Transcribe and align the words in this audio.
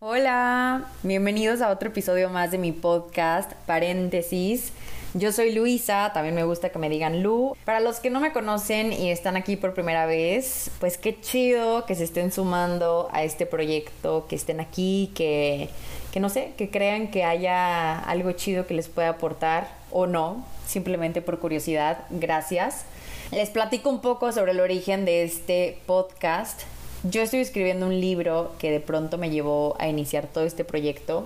Hola, 0.00 0.84
bienvenidos 1.02 1.60
a 1.60 1.70
otro 1.70 1.88
episodio 1.88 2.30
más 2.30 2.52
de 2.52 2.58
mi 2.58 2.70
podcast, 2.70 3.52
paréntesis. 3.66 4.72
Yo 5.12 5.32
soy 5.32 5.52
Luisa, 5.52 6.12
también 6.14 6.36
me 6.36 6.44
gusta 6.44 6.68
que 6.68 6.78
me 6.78 6.88
digan 6.88 7.20
Lu. 7.20 7.56
Para 7.64 7.80
los 7.80 7.98
que 7.98 8.08
no 8.08 8.20
me 8.20 8.32
conocen 8.32 8.92
y 8.92 9.10
están 9.10 9.36
aquí 9.36 9.56
por 9.56 9.74
primera 9.74 10.06
vez, 10.06 10.70
pues 10.78 10.98
qué 10.98 11.20
chido 11.20 11.84
que 11.84 11.96
se 11.96 12.04
estén 12.04 12.30
sumando 12.30 13.08
a 13.10 13.24
este 13.24 13.44
proyecto, 13.44 14.28
que 14.28 14.36
estén 14.36 14.60
aquí, 14.60 15.10
que, 15.16 15.68
que 16.12 16.20
no 16.20 16.28
sé, 16.28 16.52
que 16.56 16.70
crean 16.70 17.10
que 17.10 17.24
haya 17.24 17.98
algo 17.98 18.30
chido 18.30 18.68
que 18.68 18.74
les 18.74 18.86
pueda 18.86 19.08
aportar 19.08 19.68
o 19.90 20.06
no, 20.06 20.46
simplemente 20.64 21.22
por 21.22 21.40
curiosidad. 21.40 22.04
Gracias. 22.10 22.84
Les 23.32 23.50
platico 23.50 23.90
un 23.90 24.00
poco 24.00 24.30
sobre 24.30 24.52
el 24.52 24.60
origen 24.60 25.04
de 25.04 25.24
este 25.24 25.80
podcast 25.86 26.62
yo 27.04 27.22
estoy 27.22 27.40
escribiendo 27.40 27.86
un 27.86 28.00
libro 28.00 28.52
que 28.58 28.70
de 28.70 28.80
pronto 28.80 29.18
me 29.18 29.30
llevó 29.30 29.76
a 29.78 29.88
iniciar 29.88 30.26
todo 30.26 30.44
este 30.44 30.64
proyecto. 30.64 31.24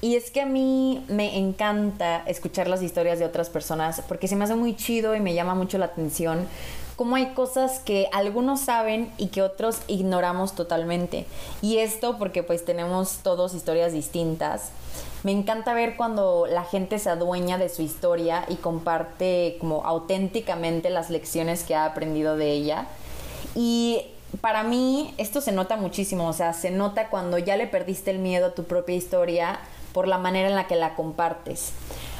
Y 0.00 0.16
es 0.16 0.30
que 0.30 0.40
a 0.40 0.46
mí 0.46 1.04
me 1.08 1.38
encanta 1.38 2.22
escuchar 2.26 2.68
las 2.68 2.82
historias 2.82 3.18
de 3.18 3.24
otras 3.24 3.48
personas 3.48 4.02
porque 4.08 4.28
se 4.28 4.36
me 4.36 4.44
hace 4.44 4.56
muy 4.56 4.74
chido 4.74 5.14
y 5.14 5.20
me 5.20 5.34
llama 5.34 5.54
mucho 5.54 5.78
la 5.78 5.86
atención 5.86 6.46
cómo 6.96 7.16
hay 7.16 7.26
cosas 7.34 7.78
que 7.78 8.08
algunos 8.12 8.60
saben 8.60 9.12
y 9.18 9.28
que 9.28 9.42
otros 9.42 9.80
ignoramos 9.86 10.54
totalmente. 10.54 11.26
Y 11.62 11.76
esto 11.76 12.18
porque 12.18 12.42
pues 12.42 12.64
tenemos 12.64 13.18
todos 13.18 13.54
historias 13.54 13.92
distintas. 13.92 14.70
Me 15.22 15.32
encanta 15.32 15.74
ver 15.74 15.96
cuando 15.96 16.46
la 16.46 16.64
gente 16.64 16.98
se 16.98 17.10
adueña 17.10 17.58
de 17.58 17.68
su 17.68 17.82
historia 17.82 18.44
y 18.48 18.56
comparte 18.56 19.56
como 19.60 19.84
auténticamente 19.84 20.88
las 20.90 21.10
lecciones 21.10 21.62
que 21.62 21.74
ha 21.74 21.84
aprendido 21.84 22.36
de 22.36 22.52
ella. 22.52 22.86
Y 23.54 24.06
para 24.40 24.62
mí 24.62 25.14
esto 25.18 25.40
se 25.40 25.52
nota 25.52 25.76
muchísimo, 25.76 26.28
o 26.28 26.32
sea, 26.32 26.52
se 26.52 26.70
nota 26.70 27.08
cuando 27.08 27.38
ya 27.38 27.56
le 27.56 27.66
perdiste 27.66 28.10
el 28.10 28.18
miedo 28.18 28.46
a 28.46 28.54
tu 28.54 28.64
propia 28.64 28.96
historia 28.96 29.60
por 29.92 30.08
la 30.08 30.18
manera 30.18 30.48
en 30.48 30.54
la 30.54 30.66
que 30.66 30.76
la 30.76 30.94
compartes. 30.94 31.72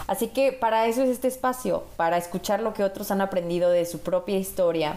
Así 0.07 0.29
que 0.29 0.53
para 0.53 0.87
eso 0.87 1.03
es 1.03 1.11
este 1.11 1.29
espacio, 1.29 1.85
para 1.97 2.17
escuchar 2.17 2.61
lo 2.61 2.75
que 2.75 2.85
otros 2.85 3.11
han 3.11 3.21
aprendido 3.21 3.71
de 3.71 3.85
su 3.87 4.01
propia 4.01 4.39
historia. 4.39 4.95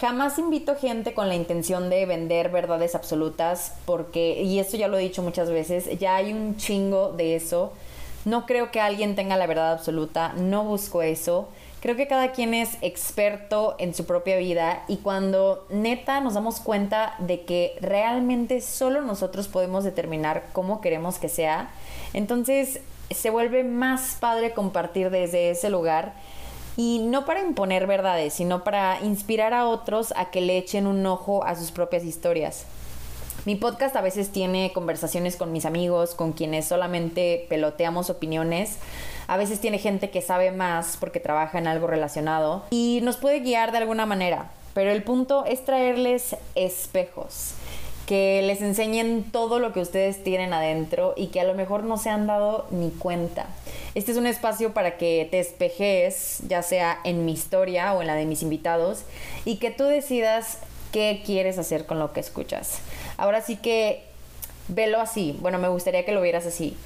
Jamás 0.00 0.38
invito 0.38 0.76
gente 0.76 1.14
con 1.14 1.28
la 1.28 1.34
intención 1.34 1.88
de 1.88 2.04
vender 2.04 2.50
verdades 2.50 2.94
absolutas, 2.94 3.72
porque, 3.86 4.42
y 4.42 4.58
esto 4.58 4.76
ya 4.76 4.88
lo 4.88 4.98
he 4.98 5.02
dicho 5.02 5.22
muchas 5.22 5.50
veces, 5.50 5.98
ya 5.98 6.16
hay 6.16 6.32
un 6.32 6.56
chingo 6.56 7.12
de 7.12 7.36
eso. 7.36 7.72
No 8.24 8.44
creo 8.44 8.70
que 8.70 8.80
alguien 8.80 9.16
tenga 9.16 9.36
la 9.36 9.46
verdad 9.46 9.72
absoluta, 9.72 10.34
no 10.34 10.64
busco 10.64 11.00
eso. 11.02 11.48
Creo 11.84 11.96
que 11.96 12.08
cada 12.08 12.32
quien 12.32 12.54
es 12.54 12.78
experto 12.80 13.74
en 13.78 13.92
su 13.92 14.06
propia 14.06 14.38
vida 14.38 14.84
y 14.88 14.96
cuando 14.96 15.66
neta 15.68 16.22
nos 16.22 16.32
damos 16.32 16.58
cuenta 16.58 17.14
de 17.18 17.42
que 17.42 17.76
realmente 17.82 18.62
solo 18.62 19.02
nosotros 19.02 19.48
podemos 19.48 19.84
determinar 19.84 20.44
cómo 20.54 20.80
queremos 20.80 21.18
que 21.18 21.28
sea, 21.28 21.68
entonces 22.14 22.80
se 23.10 23.28
vuelve 23.28 23.64
más 23.64 24.16
padre 24.18 24.54
compartir 24.54 25.10
desde 25.10 25.50
ese 25.50 25.68
lugar 25.68 26.14
y 26.78 27.00
no 27.00 27.26
para 27.26 27.42
imponer 27.42 27.86
verdades, 27.86 28.32
sino 28.32 28.64
para 28.64 28.98
inspirar 29.02 29.52
a 29.52 29.68
otros 29.68 30.14
a 30.16 30.30
que 30.30 30.40
le 30.40 30.56
echen 30.56 30.86
un 30.86 31.04
ojo 31.04 31.44
a 31.44 31.54
sus 31.54 31.70
propias 31.70 32.04
historias. 32.04 32.64
Mi 33.44 33.56
podcast 33.56 33.94
a 33.94 34.00
veces 34.00 34.32
tiene 34.32 34.72
conversaciones 34.72 35.36
con 35.36 35.52
mis 35.52 35.66
amigos, 35.66 36.14
con 36.14 36.32
quienes 36.32 36.64
solamente 36.64 37.44
peloteamos 37.50 38.08
opiniones. 38.08 38.78
A 39.26 39.36
veces 39.36 39.60
tiene 39.60 39.78
gente 39.78 40.10
que 40.10 40.22
sabe 40.22 40.50
más 40.50 40.96
porque 40.98 41.20
trabaja 41.20 41.58
en 41.58 41.66
algo 41.66 41.86
relacionado 41.86 42.64
y 42.70 43.00
nos 43.02 43.16
puede 43.16 43.40
guiar 43.40 43.72
de 43.72 43.78
alguna 43.78 44.06
manera. 44.06 44.50
Pero 44.74 44.90
el 44.90 45.02
punto 45.02 45.44
es 45.44 45.64
traerles 45.64 46.36
espejos 46.54 47.54
que 48.06 48.42
les 48.42 48.60
enseñen 48.60 49.24
todo 49.30 49.58
lo 49.58 49.72
que 49.72 49.80
ustedes 49.80 50.22
tienen 50.22 50.52
adentro 50.52 51.14
y 51.16 51.28
que 51.28 51.40
a 51.40 51.44
lo 51.44 51.54
mejor 51.54 51.84
no 51.84 51.96
se 51.96 52.10
han 52.10 52.26
dado 52.26 52.66
ni 52.70 52.90
cuenta. 52.90 53.46
Este 53.94 54.12
es 54.12 54.18
un 54.18 54.26
espacio 54.26 54.74
para 54.74 54.98
que 54.98 55.26
te 55.30 55.40
espejes, 55.40 56.40
ya 56.46 56.62
sea 56.62 56.98
en 57.04 57.24
mi 57.24 57.32
historia 57.32 57.94
o 57.94 58.02
en 58.02 58.08
la 58.08 58.14
de 58.14 58.26
mis 58.26 58.42
invitados, 58.42 59.04
y 59.44 59.56
que 59.56 59.70
tú 59.70 59.84
decidas 59.84 60.58
qué 60.92 61.22
quieres 61.24 61.58
hacer 61.58 61.86
con 61.86 61.98
lo 61.98 62.12
que 62.12 62.20
escuchas. 62.20 62.78
Ahora 63.16 63.40
sí 63.40 63.56
que 63.56 64.02
velo 64.68 65.00
así. 65.00 65.36
Bueno, 65.40 65.58
me 65.58 65.68
gustaría 65.68 66.04
que 66.04 66.12
lo 66.12 66.20
vieras 66.20 66.46
así. 66.46 66.76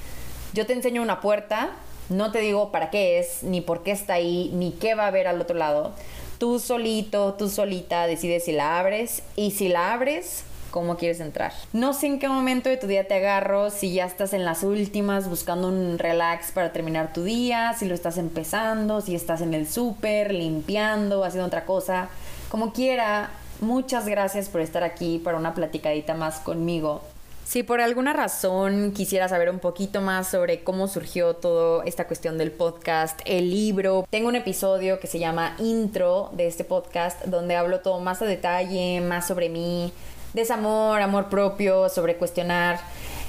Yo 0.52 0.66
te 0.66 0.72
enseño 0.72 1.02
una 1.02 1.20
puerta, 1.20 1.70
no 2.08 2.32
te 2.32 2.40
digo 2.40 2.70
para 2.70 2.90
qué 2.90 3.18
es, 3.18 3.42
ni 3.42 3.60
por 3.60 3.82
qué 3.82 3.92
está 3.92 4.14
ahí, 4.14 4.50
ni 4.54 4.72
qué 4.72 4.94
va 4.94 5.04
a 5.04 5.08
haber 5.08 5.26
al 5.26 5.40
otro 5.40 5.56
lado. 5.56 5.92
Tú 6.38 6.58
solito, 6.58 7.34
tú 7.34 7.48
solita 7.48 8.06
decides 8.06 8.44
si 8.44 8.52
la 8.52 8.78
abres 8.78 9.22
y 9.36 9.50
si 9.50 9.68
la 9.68 9.92
abres, 9.92 10.44
cómo 10.70 10.96
quieres 10.96 11.20
entrar. 11.20 11.52
No 11.72 11.92
sé 11.92 12.06
en 12.06 12.18
qué 12.18 12.28
momento 12.28 12.68
de 12.68 12.76
tu 12.76 12.86
día 12.86 13.08
te 13.08 13.14
agarro, 13.14 13.70
si 13.70 13.92
ya 13.92 14.06
estás 14.06 14.32
en 14.32 14.44
las 14.44 14.62
últimas 14.62 15.28
buscando 15.28 15.68
un 15.68 15.98
relax 15.98 16.52
para 16.52 16.72
terminar 16.72 17.12
tu 17.12 17.24
día, 17.24 17.74
si 17.78 17.86
lo 17.86 17.94
estás 17.94 18.18
empezando, 18.18 19.00
si 19.00 19.14
estás 19.14 19.40
en 19.40 19.54
el 19.54 19.68
súper, 19.68 20.32
limpiando, 20.32 21.24
haciendo 21.24 21.46
otra 21.46 21.64
cosa. 21.64 22.08
Como 22.48 22.72
quiera, 22.72 23.30
Muchas 23.60 24.06
gracias 24.06 24.48
por 24.48 24.60
estar 24.60 24.84
aquí 24.84 25.18
para 25.18 25.36
una 25.36 25.52
platicadita 25.52 26.14
más 26.14 26.38
conmigo. 26.38 27.02
Si 27.48 27.62
por 27.62 27.80
alguna 27.80 28.12
razón 28.12 28.92
quisiera 28.92 29.26
saber 29.26 29.48
un 29.48 29.58
poquito 29.58 30.02
más 30.02 30.28
sobre 30.28 30.62
cómo 30.62 30.86
surgió 30.86 31.32
toda 31.32 31.82
esta 31.86 32.06
cuestión 32.06 32.36
del 32.36 32.50
podcast, 32.50 33.18
el 33.24 33.48
libro, 33.48 34.06
tengo 34.10 34.28
un 34.28 34.36
episodio 34.36 35.00
que 35.00 35.06
se 35.06 35.18
llama 35.18 35.56
Intro 35.58 36.28
de 36.34 36.46
este 36.46 36.64
podcast 36.64 37.24
donde 37.24 37.56
hablo 37.56 37.80
todo 37.80 38.00
más 38.00 38.20
a 38.20 38.26
detalle, 38.26 39.00
más 39.00 39.26
sobre 39.26 39.48
mí, 39.48 39.94
desamor, 40.34 41.00
amor 41.00 41.30
propio, 41.30 41.88
sobre 41.88 42.16
cuestionar, 42.16 42.80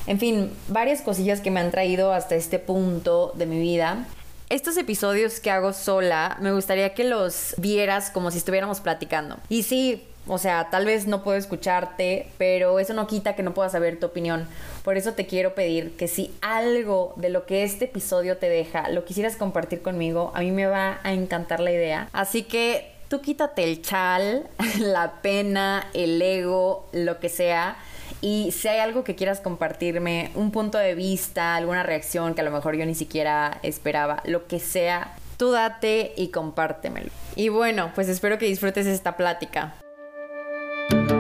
en 0.06 0.20
fin, 0.20 0.52
varias 0.68 1.02
cosillas 1.02 1.40
que 1.40 1.50
me 1.50 1.62
han 1.62 1.72
traído 1.72 2.12
hasta 2.12 2.36
este 2.36 2.60
punto 2.60 3.32
de 3.36 3.46
mi 3.46 3.58
vida. 3.58 4.06
Estos 4.50 4.76
episodios 4.76 5.40
que 5.40 5.50
hago 5.50 5.72
sola, 5.72 6.36
me 6.42 6.52
gustaría 6.52 6.94
que 6.94 7.06
los 7.06 7.56
vieras 7.56 8.10
como 8.10 8.32
si 8.32 8.40
estuviéramos 8.40 8.82
platicando. 8.82 9.38
Y 9.48 9.64
sí, 9.64 10.09
o 10.28 10.38
sea, 10.38 10.70
tal 10.70 10.86
vez 10.86 11.08
no 11.08 11.24
puedo 11.24 11.38
escucharte, 11.38 12.28
pero 12.38 12.80
eso 12.80 12.94
no 12.94 13.08
quita 13.08 13.36
que 13.36 13.44
no 13.44 13.54
pueda 13.54 13.70
saber 13.70 14.00
tu 14.00 14.08
opinión. 14.08 14.48
Por 14.84 14.98
eso 14.98 15.14
te 15.14 15.26
quiero 15.26 15.56
pedir 15.56 15.96
que 15.98 16.08
si 16.08 16.34
algo 16.42 17.14
de 17.16 17.30
lo 17.30 17.46
que 17.46 17.64
este 17.64 17.86
episodio 17.86 18.38
te 18.38 18.50
deja 18.50 18.90
lo 18.90 19.06
quisieras 19.06 19.36
compartir 19.36 19.82
conmigo, 19.82 20.32
a 20.36 20.42
mí 20.42 20.52
me 20.52 20.68
va 20.68 21.00
a 21.04 21.14
encantar 21.14 21.60
la 21.60 21.72
idea. 21.72 22.10
Así 22.14 22.44
que 22.44 22.92
tú 23.08 23.22
quítate 23.22 23.64
el 23.64 23.82
chal, 23.82 24.48
la 24.80 25.22
pena, 25.22 25.88
el 25.94 26.22
ego, 26.22 26.88
lo 26.92 27.20
que 27.20 27.30
sea. 27.30 27.78
Y 28.22 28.52
si 28.52 28.68
hay 28.68 28.80
algo 28.80 29.04
que 29.04 29.16
quieras 29.16 29.40
compartirme, 29.40 30.32
un 30.36 30.52
punto 30.52 30.78
de 30.78 30.94
vista, 30.94 31.56
alguna 31.56 31.84
reacción 31.84 32.36
que 32.36 32.42
a 32.42 32.44
lo 32.44 32.52
mejor 32.52 32.76
yo 32.76 32.86
ni 32.86 32.96
siquiera 32.96 33.60
esperaba, 33.64 34.22
lo 34.26 34.46
que 34.46 34.60
sea, 34.60 35.16
tú 35.38 35.52
date 35.52 36.14
y 36.18 36.28
compártemelo. 36.28 37.10
Y 37.36 37.50
bueno, 37.50 37.92
pues 37.96 38.10
espero 38.10 38.38
que 38.38 38.46
disfrutes 38.46 38.86
esta 38.86 39.16
plática. 39.16 39.74
Thank 40.90 41.12
you. 41.12 41.19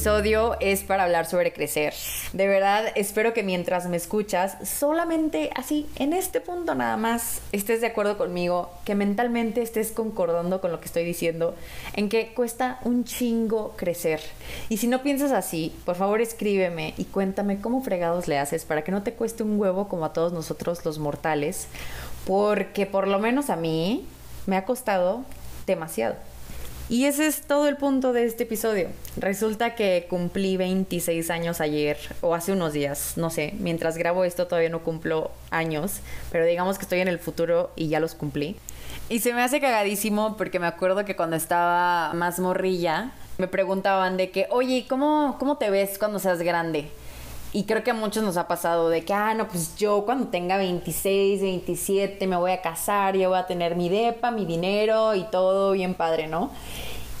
Episodio 0.00 0.56
es 0.60 0.82
para 0.82 1.04
hablar 1.04 1.26
sobre 1.26 1.52
crecer. 1.52 1.92
De 2.32 2.48
verdad, 2.48 2.86
espero 2.94 3.34
que 3.34 3.42
mientras 3.42 3.86
me 3.86 3.98
escuchas, 3.98 4.56
solamente 4.66 5.50
así, 5.54 5.90
en 5.96 6.14
este 6.14 6.40
punto 6.40 6.74
nada 6.74 6.96
más, 6.96 7.42
estés 7.52 7.82
de 7.82 7.88
acuerdo 7.88 8.16
conmigo, 8.16 8.70
que 8.86 8.94
mentalmente 8.94 9.60
estés 9.60 9.92
concordando 9.92 10.62
con 10.62 10.72
lo 10.72 10.80
que 10.80 10.86
estoy 10.86 11.04
diciendo, 11.04 11.54
en 11.92 12.08
que 12.08 12.32
cuesta 12.32 12.80
un 12.82 13.04
chingo 13.04 13.74
crecer. 13.76 14.22
Y 14.70 14.78
si 14.78 14.86
no 14.86 15.02
piensas 15.02 15.32
así, 15.32 15.76
por 15.84 15.96
favor 15.96 16.22
escríbeme 16.22 16.94
y 16.96 17.04
cuéntame 17.04 17.60
cómo 17.60 17.82
fregados 17.82 18.26
le 18.26 18.38
haces 18.38 18.64
para 18.64 18.82
que 18.82 18.92
no 18.92 19.02
te 19.02 19.12
cueste 19.12 19.42
un 19.42 19.60
huevo 19.60 19.86
como 19.88 20.06
a 20.06 20.14
todos 20.14 20.32
nosotros 20.32 20.82
los 20.86 20.98
mortales, 20.98 21.66
porque 22.26 22.86
por 22.86 23.06
lo 23.06 23.18
menos 23.18 23.50
a 23.50 23.56
mí 23.56 24.06
me 24.46 24.56
ha 24.56 24.64
costado 24.64 25.26
demasiado. 25.66 26.29
Y 26.90 27.04
ese 27.04 27.28
es 27.28 27.42
todo 27.42 27.68
el 27.68 27.76
punto 27.76 28.12
de 28.12 28.24
este 28.24 28.42
episodio. 28.42 28.88
Resulta 29.16 29.76
que 29.76 30.08
cumplí 30.10 30.56
26 30.56 31.30
años 31.30 31.60
ayer 31.60 31.96
o 32.20 32.34
hace 32.34 32.50
unos 32.50 32.72
días, 32.72 33.12
no 33.14 33.30
sé, 33.30 33.54
mientras 33.60 33.96
grabo 33.96 34.24
esto 34.24 34.48
todavía 34.48 34.70
no 34.70 34.80
cumplo 34.80 35.30
años, 35.52 36.00
pero 36.32 36.44
digamos 36.44 36.78
que 36.78 36.82
estoy 36.82 36.98
en 36.98 37.06
el 37.06 37.20
futuro 37.20 37.70
y 37.76 37.86
ya 37.86 38.00
los 38.00 38.16
cumplí. 38.16 38.56
Y 39.08 39.20
se 39.20 39.32
me 39.32 39.40
hace 39.40 39.60
cagadísimo 39.60 40.36
porque 40.36 40.58
me 40.58 40.66
acuerdo 40.66 41.04
que 41.04 41.14
cuando 41.14 41.36
estaba 41.36 42.12
más 42.12 42.40
morrilla 42.40 43.12
me 43.38 43.46
preguntaban 43.46 44.16
de 44.16 44.32
que, 44.32 44.48
oye, 44.50 44.86
¿cómo, 44.88 45.36
cómo 45.38 45.58
te 45.58 45.70
ves 45.70 45.96
cuando 45.96 46.18
seas 46.18 46.42
grande? 46.42 46.90
Y 47.52 47.64
creo 47.64 47.82
que 47.82 47.90
a 47.90 47.94
muchos 47.94 48.22
nos 48.22 48.36
ha 48.36 48.46
pasado 48.46 48.88
de 48.90 49.04
que, 49.04 49.12
ah, 49.12 49.34
no, 49.34 49.48
pues 49.48 49.76
yo 49.76 50.04
cuando 50.04 50.28
tenga 50.28 50.56
26, 50.56 51.40
27 51.42 52.26
me 52.28 52.36
voy 52.36 52.52
a 52.52 52.62
casar, 52.62 53.16
ya 53.16 53.28
voy 53.28 53.38
a 53.38 53.46
tener 53.46 53.74
mi 53.74 53.88
depa, 53.88 54.30
mi 54.30 54.44
dinero 54.44 55.16
y 55.16 55.24
todo 55.24 55.72
bien 55.72 55.94
padre, 55.94 56.28
¿no? 56.28 56.50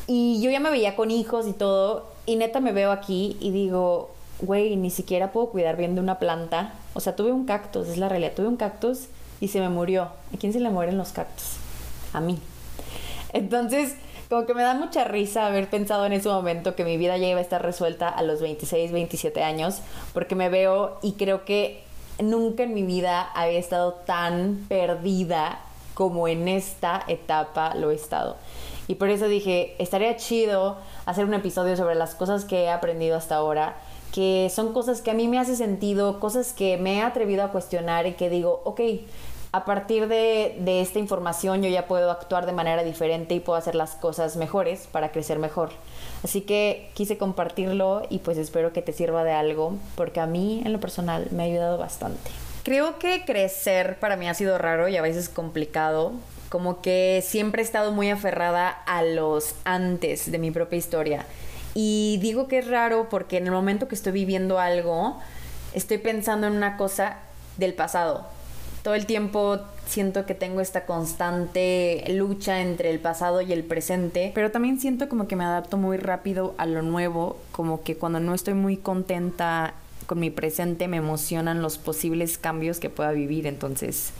Y 0.06 0.40
yo 0.40 0.50
ya 0.50 0.60
me 0.60 0.70
veía 0.70 0.94
con 0.94 1.10
hijos 1.10 1.48
y 1.48 1.52
todo, 1.52 2.06
y 2.26 2.36
neta 2.36 2.60
me 2.60 2.72
veo 2.72 2.92
aquí 2.92 3.36
y 3.40 3.50
digo, 3.50 4.10
güey, 4.40 4.76
ni 4.76 4.90
siquiera 4.90 5.32
puedo 5.32 5.48
cuidar 5.50 5.76
bien 5.76 5.94
de 5.94 6.00
una 6.00 6.18
planta. 6.18 6.74
O 6.94 7.00
sea, 7.00 7.16
tuve 7.16 7.32
un 7.32 7.44
cactus, 7.44 7.88
es 7.88 7.98
la 7.98 8.08
realidad, 8.08 8.32
tuve 8.34 8.46
un 8.48 8.56
cactus 8.56 9.06
y 9.40 9.48
se 9.48 9.60
me 9.60 9.68
murió. 9.68 10.04
¿A 10.34 10.36
quién 10.38 10.52
se 10.52 10.60
le 10.60 10.70
mueren 10.70 10.96
los 10.96 11.10
cactus? 11.10 11.56
A 12.12 12.20
mí. 12.20 12.38
Entonces, 13.32 13.96
como 14.30 14.46
que 14.46 14.54
me 14.54 14.62
da 14.62 14.74
mucha 14.74 15.02
risa 15.02 15.46
haber 15.46 15.68
pensado 15.68 16.06
en 16.06 16.12
ese 16.12 16.28
momento 16.28 16.76
que 16.76 16.84
mi 16.84 16.96
vida 16.96 17.16
ya 17.16 17.26
iba 17.26 17.40
a 17.40 17.42
estar 17.42 17.60
resuelta 17.60 18.08
a 18.08 18.22
los 18.22 18.40
26, 18.40 18.92
27 18.92 19.42
años, 19.42 19.80
porque 20.14 20.36
me 20.36 20.48
veo 20.48 20.98
y 21.02 21.14
creo 21.14 21.44
que 21.44 21.82
nunca 22.20 22.62
en 22.62 22.72
mi 22.72 22.84
vida 22.84 23.22
había 23.34 23.58
estado 23.58 23.94
tan 23.94 24.66
perdida 24.68 25.58
como 25.94 26.28
en 26.28 26.46
esta 26.46 27.02
etapa 27.08 27.74
lo 27.74 27.90
he 27.90 27.96
estado. 27.96 28.36
Y 28.86 28.94
por 28.94 29.10
eso 29.10 29.26
dije, 29.26 29.74
estaría 29.80 30.16
chido 30.16 30.76
hacer 31.06 31.24
un 31.24 31.34
episodio 31.34 31.76
sobre 31.76 31.96
las 31.96 32.14
cosas 32.14 32.44
que 32.44 32.62
he 32.62 32.70
aprendido 32.70 33.16
hasta 33.16 33.34
ahora, 33.34 33.78
que 34.12 34.48
son 34.54 34.72
cosas 34.72 35.02
que 35.02 35.10
a 35.10 35.14
mí 35.14 35.26
me 35.26 35.40
hace 35.40 35.56
sentido, 35.56 36.20
cosas 36.20 36.52
que 36.52 36.76
me 36.76 36.98
he 36.98 37.02
atrevido 37.02 37.42
a 37.42 37.50
cuestionar 37.50 38.06
y 38.06 38.12
que 38.12 38.30
digo, 38.30 38.62
ok, 38.64 38.80
a 39.52 39.64
partir 39.64 40.06
de, 40.06 40.56
de, 40.60 40.80
esta 40.80 41.00
información 41.00 41.62
yo 41.62 41.68
ya 41.68 41.86
puedo 41.86 42.10
actuar 42.10 42.46
de 42.46 42.52
manera 42.52 42.84
diferente 42.84 43.34
y 43.34 43.40
puedo 43.40 43.58
hacer 43.58 43.74
las 43.74 43.96
cosas 43.96 44.36
mejores 44.36 44.86
para 44.92 45.10
crecer 45.10 45.40
mejor. 45.40 45.70
Así 46.22 46.42
que 46.42 46.90
quise 46.94 47.18
compartirlo 47.18 48.02
y 48.10 48.18
pues 48.18 48.38
espero 48.38 48.72
que 48.72 48.80
te 48.80 48.92
sirva 48.92 49.24
de 49.24 49.32
algo 49.32 49.74
porque 49.96 50.20
a 50.20 50.26
mí 50.26 50.62
en 50.64 50.72
lo 50.72 50.78
personal 50.78 51.26
me 51.32 51.42
ha 51.42 51.46
ayudado 51.46 51.78
bastante. 51.78 52.30
Creo 52.62 52.98
que 52.98 53.24
crecer 53.24 53.98
para 53.98 54.16
mí 54.16 54.28
ha 54.28 54.34
sido 54.34 54.56
raro 54.56 54.88
y 54.88 54.96
a 54.96 55.02
veces 55.02 55.28
complicado. 55.28 56.12
Como 56.48 56.80
que 56.80 57.22
siempre 57.26 57.62
he 57.62 57.64
estado 57.64 57.90
muy 57.90 58.10
aferrada 58.10 58.68
a 58.68 59.02
los 59.02 59.54
antes 59.64 60.30
de 60.30 60.38
mi 60.38 60.52
propia 60.52 60.78
historia. 60.78 61.26
Y 61.74 62.18
digo 62.20 62.46
que 62.46 62.58
es 62.58 62.68
raro 62.68 63.08
porque 63.08 63.38
en 63.38 63.46
el 63.46 63.52
momento 63.52 63.88
que 63.88 63.94
estoy 63.94 64.12
viviendo 64.12 64.60
algo, 64.60 65.18
estoy 65.72 65.98
pensando 65.98 66.46
en 66.46 66.52
una 66.52 66.76
cosa 66.76 67.18
del 67.56 67.74
pasado 67.74 68.26
todo 68.82 68.94
el 68.94 69.06
tiempo 69.06 69.58
siento 69.86 70.24
que 70.24 70.34
tengo 70.34 70.60
esta 70.60 70.86
constante 70.86 72.04
lucha 72.08 72.60
entre 72.60 72.90
el 72.90 73.00
pasado 73.00 73.40
y 73.40 73.52
el 73.52 73.64
presente, 73.64 74.32
pero 74.34 74.50
también 74.50 74.80
siento 74.80 75.08
como 75.08 75.28
que 75.28 75.36
me 75.36 75.44
adapto 75.44 75.76
muy 75.76 75.96
rápido 75.96 76.54
a 76.58 76.66
lo 76.66 76.82
nuevo, 76.82 77.38
como 77.52 77.82
que 77.82 77.96
cuando 77.96 78.20
no 78.20 78.34
estoy 78.34 78.54
muy 78.54 78.76
contenta 78.76 79.74
con 80.06 80.18
mi 80.18 80.30
presente 80.30 80.88
me 80.88 80.96
emocionan 80.96 81.62
los 81.62 81.78
posibles 81.78 82.38
cambios 82.38 82.80
que 82.80 82.90
pueda 82.90 83.12
vivir, 83.12 83.46
entonces 83.46 84.12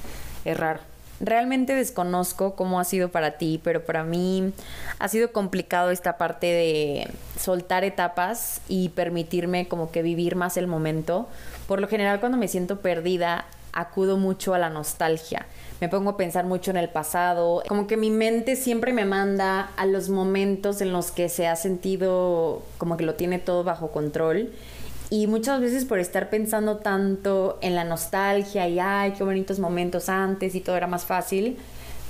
es 0.44 0.56
raro. 0.56 0.80
Realmente 1.20 1.74
desconozco 1.74 2.54
cómo 2.54 2.80
ha 2.80 2.84
sido 2.84 3.10
para 3.10 3.32
ti, 3.32 3.60
pero 3.62 3.84
para 3.84 4.04
mí 4.04 4.54
ha 4.98 5.08
sido 5.08 5.32
complicado 5.32 5.90
esta 5.90 6.16
parte 6.16 6.46
de 6.46 7.10
soltar 7.38 7.84
etapas 7.84 8.62
y 8.68 8.88
permitirme 8.90 9.68
como 9.68 9.90
que 9.90 10.02
vivir 10.02 10.34
más 10.34 10.56
el 10.56 10.66
momento. 10.66 11.28
Por 11.68 11.80
lo 11.80 11.88
general 11.88 12.20
cuando 12.20 12.38
me 12.38 12.48
siento 12.48 12.80
perdida 12.80 13.44
acudo 13.72 14.16
mucho 14.16 14.54
a 14.54 14.58
la 14.58 14.70
nostalgia. 14.70 15.46
Me 15.80 15.88
pongo 15.88 16.10
a 16.10 16.16
pensar 16.16 16.44
mucho 16.44 16.70
en 16.70 16.76
el 16.76 16.88
pasado. 16.88 17.62
Como 17.66 17.86
que 17.86 17.96
mi 17.96 18.10
mente 18.10 18.56
siempre 18.56 18.92
me 18.92 19.04
manda 19.04 19.70
a 19.76 19.86
los 19.86 20.08
momentos 20.10 20.80
en 20.80 20.92
los 20.92 21.10
que 21.10 21.28
se 21.28 21.46
ha 21.46 21.56
sentido 21.56 22.62
como 22.78 22.96
que 22.96 23.04
lo 23.04 23.14
tiene 23.14 23.38
todo 23.38 23.64
bajo 23.64 23.90
control. 23.90 24.52
Y 25.08 25.26
muchas 25.26 25.60
veces 25.60 25.84
por 25.86 25.98
estar 25.98 26.30
pensando 26.30 26.76
tanto 26.76 27.58
en 27.62 27.74
la 27.74 27.84
nostalgia 27.84 28.68
y 28.68 28.78
ay, 28.78 29.12
qué 29.12 29.24
bonitos 29.24 29.58
momentos 29.58 30.08
antes 30.08 30.54
y 30.54 30.60
todo 30.60 30.76
era 30.76 30.86
más 30.86 31.04
fácil, 31.04 31.58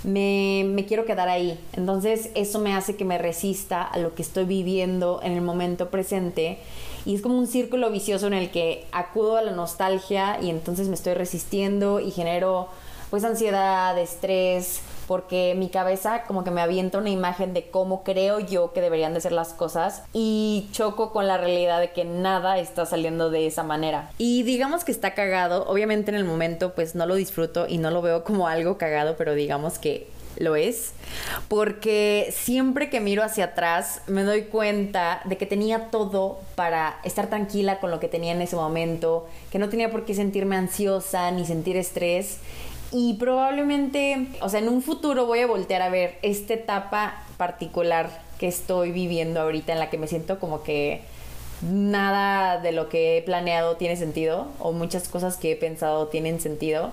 me, 0.05 0.65
me, 0.67 0.85
quiero 0.85 1.07
quedar 1.07 1.29
ahí. 1.29 1.59
Entonces 1.73 2.31
eso 2.35 2.59
me 2.59 2.75
hace 2.75 2.97
que 2.97 3.07
me 3.07 3.17
resista 3.17 3.83
a 3.83 3.99
lo 3.99 4.15
que 4.15 4.21
estoy 4.21 4.45
viviendo 4.45 5.21
en 5.23 5.33
el 5.33 5.41
momento 5.41 5.89
presente 5.91 6.59
y 7.05 7.15
es 7.15 7.23
como 7.23 7.39
un 7.39 7.47
círculo 7.47 7.91
vicioso 7.91 8.27
en 8.27 8.35
el 8.35 8.51
que 8.51 8.87
acudo 8.93 9.37
a 9.37 9.43
la 9.43 9.53
nostalgia 9.53 10.39
y 10.41 10.51
entonces 10.51 10.89
me 10.89 10.95
estoy 10.95 11.15
resistiendo 11.15 12.01
y 12.01 12.11
genero 12.11 12.69
pues 13.11 13.25
ansiedad, 13.25 13.99
estrés, 13.99 14.81
porque 15.09 15.55
mi 15.57 15.69
cabeza 15.69 16.23
como 16.23 16.45
que 16.45 16.53
me 16.53 16.61
avienta 16.61 16.99
una 16.99 17.11
imagen 17.11 17.53
de 17.53 17.69
cómo 17.69 18.05
creo 18.05 18.39
yo 18.39 18.73
que 18.73 18.81
deberían 18.81 19.13
de 19.13 19.21
ser 19.21 19.33
las 19.33 19.53
cosas 19.53 20.05
y 20.13 20.69
choco 20.71 21.13
con 21.13 21.27
la 21.27 21.37
realidad 21.37 21.81
de 21.81 21.91
que 21.91 22.05
nada 22.05 22.59
está 22.59 22.87
saliendo 22.87 23.29
de 23.29 23.49
esa 23.49 23.65
manera. 23.65 24.13
Y 24.19 24.45
digamos 24.45 24.85
que 24.85 24.93
está 24.93 25.15
cagado, 25.15 25.67
obviamente 25.67 26.13
en 26.13 26.17
el 26.17 26.25
momento 26.25 26.75
pues 26.77 26.95
no 26.95 27.07
lo 27.07 27.17
disfruto 27.17 27.67
y 27.69 27.79
no 27.79 27.91
lo 27.91 28.03
veo 28.03 28.23
como 28.23 28.47
algo 28.47 28.79
cagado, 28.79 29.17
pero 29.19 29.35
digamos 29.35 29.81
que 29.81 30.07
lo 30.37 30.57
es, 30.57 30.93
porque 31.49 32.33
siempre 32.33 32.91
que 32.91 33.01
miro 33.01 33.23
hacia 33.23 33.47
atrás 33.47 34.03
me 34.07 34.23
doy 34.23 34.43
cuenta 34.43 35.21
de 35.25 35.37
que 35.37 35.47
tenía 35.47 35.91
todo 35.91 36.41
para 36.55 36.99
estar 37.05 37.29
tranquila 37.29 37.81
con 37.81 37.91
lo 37.91 38.01
que 38.01 38.09
tenía 38.09 38.33
en 38.33 38.43
ese 38.43 38.57
momento, 38.57 39.27
que 39.51 39.59
no 39.59 39.69
tenía 39.69 39.91
por 39.91 40.05
qué 40.05 40.15
sentirme 40.15 40.57
ansiosa 40.57 41.31
ni 41.31 41.45
sentir 41.45 41.77
estrés. 41.77 42.39
Y 42.93 43.15
probablemente, 43.15 44.29
o 44.41 44.49
sea, 44.49 44.61
en 44.61 44.69
un 44.69 44.83
futuro 44.83 45.27
voy 45.27 45.41
a 45.41 45.47
voltear 45.47 45.83
a 45.83 45.91
ver 45.91 46.19
esta 46.23 46.55
etapa 46.55 47.25
particular 47.37 48.23
que 48.39 48.49
estoy 48.49 48.91
viviendo 48.91 49.41
ahorita 49.41 49.73
en 49.73 49.79
la 49.79 49.91
que 49.91 49.99
me 49.99 50.09
siento 50.09 50.41
como 50.41 50.63
que 50.63 51.03
nada 51.63 52.59
de 52.59 52.73
lo 52.73 52.89
que 52.89 53.19
he 53.19 53.23
planeado 53.23 53.77
tiene 53.77 53.97
sentido 53.97 54.49
o 54.59 54.73
muchas 54.73 55.09
cosas 55.09 55.37
que 55.37 55.53
he 55.53 55.57
pensado 55.57 56.09
tienen 56.09 56.41
sentido 56.41 56.91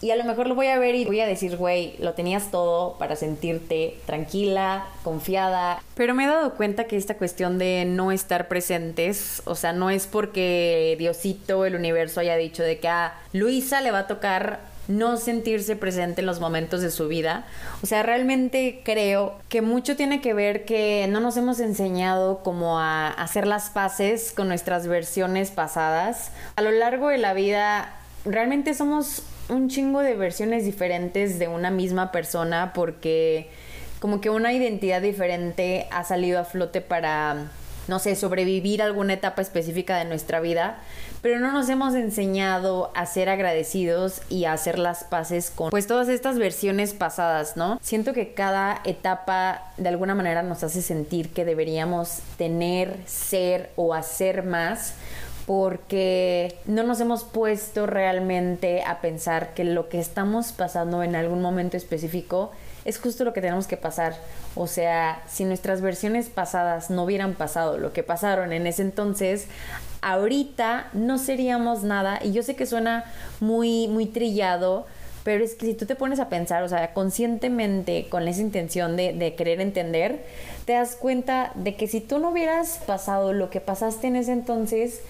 y 0.00 0.10
a 0.10 0.16
lo 0.16 0.24
mejor 0.24 0.46
lo 0.46 0.54
voy 0.54 0.66
a 0.66 0.78
ver 0.78 0.94
y 0.94 1.04
voy 1.04 1.20
a 1.20 1.26
decir, 1.26 1.56
güey, 1.56 1.94
lo 1.98 2.14
tenías 2.14 2.50
todo 2.50 2.98
para 2.98 3.16
sentirte 3.16 3.98
tranquila, 4.06 4.86
confiada. 5.02 5.82
Pero 5.94 6.14
me 6.14 6.24
he 6.24 6.26
dado 6.26 6.54
cuenta 6.54 6.84
que 6.84 6.96
esta 6.96 7.16
cuestión 7.16 7.58
de 7.58 7.84
no 7.86 8.12
estar 8.12 8.48
presentes, 8.48 9.42
o 9.46 9.54
sea, 9.54 9.72
no 9.72 9.90
es 9.90 10.06
porque 10.06 10.96
Diosito, 10.98 11.64
el 11.64 11.74
universo 11.74 12.20
haya 12.20 12.36
dicho 12.36 12.62
de 12.62 12.78
que 12.78 12.88
a 12.88 13.14
Luisa 13.32 13.80
le 13.80 13.90
va 13.90 14.00
a 14.00 14.06
tocar 14.06 14.76
no 14.88 15.16
sentirse 15.16 15.76
presente 15.76 16.20
en 16.20 16.26
los 16.26 16.40
momentos 16.40 16.80
de 16.80 16.90
su 16.90 17.08
vida. 17.08 17.46
O 17.82 17.86
sea, 17.86 18.02
realmente 18.02 18.82
creo 18.84 19.34
que 19.48 19.62
mucho 19.62 19.96
tiene 19.96 20.20
que 20.20 20.34
ver 20.34 20.64
que 20.64 21.06
no 21.08 21.20
nos 21.20 21.36
hemos 21.36 21.60
enseñado 21.60 22.42
como 22.42 22.78
a 22.78 23.08
hacer 23.08 23.46
las 23.46 23.70
paces 23.70 24.32
con 24.32 24.48
nuestras 24.48 24.86
versiones 24.86 25.50
pasadas. 25.50 26.30
A 26.56 26.62
lo 26.62 26.70
largo 26.70 27.08
de 27.08 27.18
la 27.18 27.34
vida, 27.34 27.94
realmente 28.24 28.74
somos 28.74 29.22
un 29.48 29.68
chingo 29.68 30.00
de 30.00 30.14
versiones 30.14 30.64
diferentes 30.64 31.38
de 31.38 31.48
una 31.48 31.70
misma 31.70 32.12
persona 32.12 32.72
porque 32.74 33.48
como 34.00 34.20
que 34.20 34.30
una 34.30 34.52
identidad 34.52 35.00
diferente 35.00 35.86
ha 35.90 36.04
salido 36.04 36.38
a 36.38 36.44
flote 36.44 36.80
para, 36.80 37.50
no 37.88 37.98
sé, 37.98 38.14
sobrevivir 38.14 38.82
alguna 38.82 39.14
etapa 39.14 39.42
específica 39.42 39.96
de 39.96 40.04
nuestra 40.04 40.40
vida, 40.40 40.78
pero 41.22 41.40
no 41.40 41.50
nos 41.50 41.68
hemos 41.68 41.94
enseñado 41.94 42.92
a 42.94 43.06
ser 43.06 43.28
agradecidos 43.28 44.20
y 44.28 44.44
a 44.44 44.52
hacer 44.52 44.78
las 44.78 45.04
paces 45.04 45.50
con 45.50 45.70
pues 45.70 45.86
todas 45.86 46.08
estas 46.08 46.38
versiones 46.38 46.92
pasadas, 46.92 47.56
¿no? 47.56 47.78
Siento 47.82 48.12
que 48.12 48.34
cada 48.34 48.80
etapa 48.84 49.72
de 49.76 49.88
alguna 49.88 50.14
manera 50.14 50.42
nos 50.42 50.62
hace 50.62 50.82
sentir 50.82 51.30
que 51.30 51.44
deberíamos 51.44 52.20
tener, 52.36 52.98
ser 53.06 53.70
o 53.76 53.94
hacer 53.94 54.42
más 54.42 54.94
porque 55.46 56.58
no 56.66 56.82
nos 56.82 57.00
hemos 57.00 57.22
puesto 57.22 57.86
realmente 57.86 58.82
a 58.82 59.00
pensar 59.00 59.54
que 59.54 59.62
lo 59.62 59.88
que 59.88 60.00
estamos 60.00 60.52
pasando 60.52 61.04
en 61.04 61.14
algún 61.14 61.40
momento 61.40 61.76
específico 61.76 62.50
es 62.84 62.98
justo 62.98 63.24
lo 63.24 63.32
que 63.32 63.40
tenemos 63.40 63.68
que 63.68 63.76
pasar. 63.76 64.16
O 64.56 64.66
sea, 64.66 65.22
si 65.28 65.44
nuestras 65.44 65.80
versiones 65.80 66.30
pasadas 66.30 66.90
no 66.90 67.04
hubieran 67.04 67.34
pasado 67.34 67.78
lo 67.78 67.92
que 67.92 68.02
pasaron 68.02 68.52
en 68.52 68.66
ese 68.66 68.82
entonces, 68.82 69.46
ahorita 70.02 70.88
no 70.92 71.18
seríamos 71.18 71.84
nada. 71.84 72.20
Y 72.22 72.32
yo 72.32 72.42
sé 72.42 72.56
que 72.56 72.66
suena 72.66 73.04
muy, 73.38 73.86
muy 73.88 74.06
trillado, 74.06 74.86
pero 75.22 75.44
es 75.44 75.54
que 75.54 75.66
si 75.66 75.74
tú 75.74 75.86
te 75.86 75.96
pones 75.96 76.20
a 76.20 76.28
pensar, 76.28 76.62
o 76.62 76.68
sea, 76.68 76.92
conscientemente, 76.92 78.06
con 78.08 78.26
esa 78.28 78.40
intención 78.40 78.96
de, 78.96 79.12
de, 79.12 79.34
querer 79.34 79.60
entender, 79.60 80.24
te 80.64 80.74
das 80.74 80.94
cuenta 80.94 81.52
de 81.56 81.74
que 81.74 81.88
si 81.88 82.00
tú 82.00 82.18
no 82.18 82.30
hubieras 82.30 82.80
pasado 82.86 83.32
lo 83.32 83.50
que 83.50 83.60
pasaste 83.60 84.06
en 84.06 84.16
ese 84.16 84.32
entonces, 84.32 85.00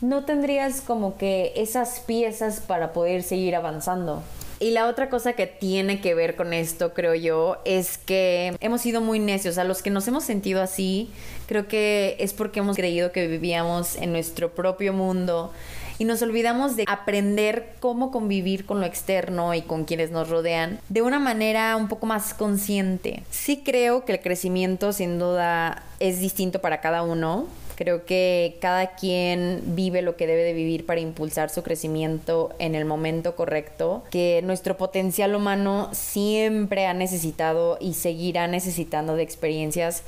no 0.00 0.24
tendrías 0.24 0.80
como 0.80 1.16
que 1.16 1.52
esas 1.56 2.00
piezas 2.00 2.60
para 2.60 2.92
poder 2.92 3.22
seguir 3.22 3.56
avanzando. 3.56 4.22
Y 4.60 4.72
la 4.72 4.88
otra 4.88 5.08
cosa 5.08 5.34
que 5.34 5.46
tiene 5.46 6.00
que 6.00 6.14
ver 6.14 6.34
con 6.34 6.52
esto, 6.52 6.92
creo 6.92 7.14
yo, 7.14 7.58
es 7.64 7.96
que 7.96 8.56
hemos 8.60 8.80
sido 8.80 9.00
muy 9.00 9.20
necios. 9.20 9.56
A 9.56 9.64
los 9.64 9.82
que 9.82 9.90
nos 9.90 10.08
hemos 10.08 10.24
sentido 10.24 10.60
así, 10.60 11.10
creo 11.46 11.68
que 11.68 12.16
es 12.18 12.32
porque 12.32 12.58
hemos 12.58 12.76
creído 12.76 13.12
que 13.12 13.28
vivíamos 13.28 13.94
en 13.96 14.10
nuestro 14.10 14.50
propio 14.50 14.92
mundo 14.92 15.52
y 15.98 16.04
nos 16.04 16.22
olvidamos 16.22 16.76
de 16.76 16.84
aprender 16.86 17.74
cómo 17.80 18.10
convivir 18.10 18.66
con 18.66 18.80
lo 18.80 18.86
externo 18.86 19.54
y 19.54 19.62
con 19.62 19.84
quienes 19.84 20.10
nos 20.10 20.28
rodean 20.28 20.80
de 20.88 21.02
una 21.02 21.18
manera 21.18 21.76
un 21.76 21.88
poco 21.88 22.06
más 22.06 22.34
consciente. 22.34 23.22
Sí 23.30 23.62
creo 23.64 24.04
que 24.04 24.12
el 24.12 24.20
crecimiento 24.20 24.92
sin 24.92 25.18
duda 25.18 25.84
es 25.98 26.20
distinto 26.20 26.60
para 26.60 26.80
cada 26.80 27.02
uno 27.02 27.46
Creo 27.78 28.04
que 28.04 28.58
cada 28.60 28.96
quien 28.96 29.62
vive 29.76 30.02
lo 30.02 30.16
que 30.16 30.26
debe 30.26 30.42
de 30.42 30.52
vivir 30.52 30.84
para 30.84 30.98
impulsar 30.98 31.48
su 31.48 31.62
crecimiento 31.62 32.50
en 32.58 32.74
el 32.74 32.84
momento 32.84 33.36
correcto, 33.36 34.02
que 34.10 34.40
nuestro 34.42 34.76
potencial 34.76 35.36
humano 35.36 35.88
siempre 35.92 36.86
ha 36.86 36.92
necesitado 36.92 37.78
y 37.80 37.94
seguirá 37.94 38.48
necesitando 38.48 39.14
de 39.14 39.22
experiencias 39.22 40.02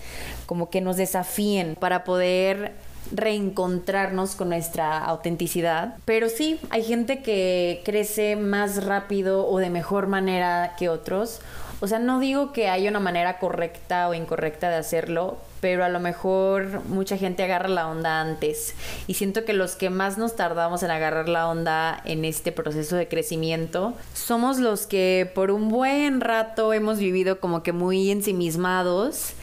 como 0.47 0.69
que 0.69 0.81
nos 0.81 0.97
desafíen 0.97 1.77
para 1.77 2.03
poder 2.03 2.73
reencontrarnos 3.13 4.35
con 4.35 4.49
nuestra 4.49 4.99
autenticidad. 4.99 5.95
Pero 6.05 6.29
sí, 6.29 6.59
hay 6.71 6.83
gente 6.83 7.23
que 7.23 7.83
crece 7.85 8.35
más 8.35 8.85
rápido 8.85 9.47
o 9.47 9.59
de 9.59 9.71
mejor 9.71 10.09
manera 10.09 10.75
que 10.77 10.89
otros. 10.89 11.39
O 11.81 11.87
sea, 11.87 12.01
no 12.01 12.19
digo 12.19 12.53
que 12.53 12.69
haya 12.69 12.91
una 12.91 12.99
manera 12.99 13.39
correcta 13.39 14.09
o 14.09 14.15
incorrecta 14.15 14.71
de 14.71 14.77
hacerlo, 14.77 15.39
pero 15.61 15.85
a 15.85 15.89
lo 15.89 16.01
mejor 16.01 16.85
mucha 16.87 17.17
gente 17.17 17.43
agarra 17.43 17.69
la 17.69 17.89
onda 17.89 18.21
antes. 18.21 18.75
Y 19.07 19.15
siento 19.15 19.45
que 19.45 19.53
los 19.53 19.77
que 19.77 19.91
más 19.91 20.19
nos 20.19 20.37
tardamos 20.37 20.83
en 20.83 20.91
agarrar 20.91 21.29
la 21.29 21.49
onda 21.49 22.01
en 22.05 22.25
este 22.25 22.53
proceso 22.53 22.97
de 22.97 23.09
crecimiento 23.09 23.95
somos 24.15 24.59
los 24.59 24.87
que 24.87 25.31
por 25.35 25.51
un 25.51 25.69
buen 25.69 26.21
rato 26.21 26.73
hemos 26.73 26.99
vivido 26.99 27.41
como 27.41 27.63
que 27.63 27.73
muy 27.73 28.11
ensimismados 28.11 29.35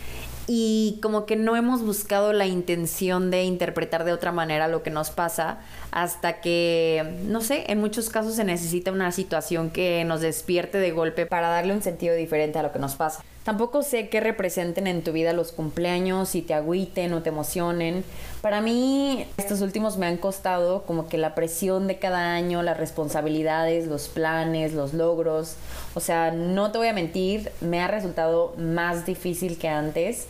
y 0.48 1.00
como 1.02 1.26
que 1.26 1.36
no 1.36 1.58
hemos 1.58 1.84
buscado 1.84 2.32
la 2.32 2.46
intención 2.46 3.30
de 3.30 3.44
interpretar 3.44 4.06
de 4.06 4.14
otra 4.14 4.32
manera 4.32 4.70
lo 4.70 4.82
que 4.82 4.90
nos 4.90 5.10
pasa 5.10 5.60
hasta 5.92 6.40
que, 6.40 7.18
no 7.26 7.42
sé, 7.42 7.66
en 7.68 7.80
muchos 7.80 8.10
casos 8.10 8.36
se 8.36 8.46
necesita 8.46 8.92
una 8.92 9.12
situación 9.12 9.70
que 9.70 10.06
nos 10.06 10.22
despierte 10.22 10.78
de 10.78 10.92
golpe 10.92 11.26
para 11.26 11.50
darle 11.50 11.74
un 11.74 11.82
sentido 11.82 12.16
diferente 12.16 12.60
a 12.60 12.64
lo 12.64 12.72
que 12.72 12.80
nos 12.80 12.96
pasa. 12.96 13.24
Tampoco 13.48 13.82
sé 13.82 14.10
qué 14.10 14.20
representen 14.20 14.88
en 14.88 15.06
tu 15.06 15.14
vida 15.14 15.32
los 15.32 15.54
cumpleaños, 15.54 16.28
si 16.28 16.42
te 16.42 16.54
agüiten 16.54 17.14
o 17.14 17.22
te 17.22 17.30
emocionen. 17.30 18.04
Para 18.42 18.60
mí, 18.60 19.26
estos 19.38 19.62
últimos 19.62 19.96
me 19.96 20.06
han 20.06 20.18
costado 20.18 20.82
como 20.82 21.08
que 21.08 21.18
la 21.18 21.34
presión 21.34 21.88
de 21.88 21.98
cada 21.98 22.34
año, 22.34 22.62
las 22.62 22.76
responsabilidades, 22.76 23.88
los 23.88 24.10
planes, 24.10 24.74
los 24.74 24.94
logros. 24.94 25.56
O 25.94 26.02
sea, 26.02 26.32
no 26.32 26.74
te 26.74 26.78
voy 26.78 26.90
a 26.90 26.94
mentir, 26.94 27.50
me 27.62 27.80
ha 27.80 27.88
resultado 27.88 28.54
más 28.58 29.06
difícil 29.06 29.58
que 29.58 29.70
antes 29.70 30.28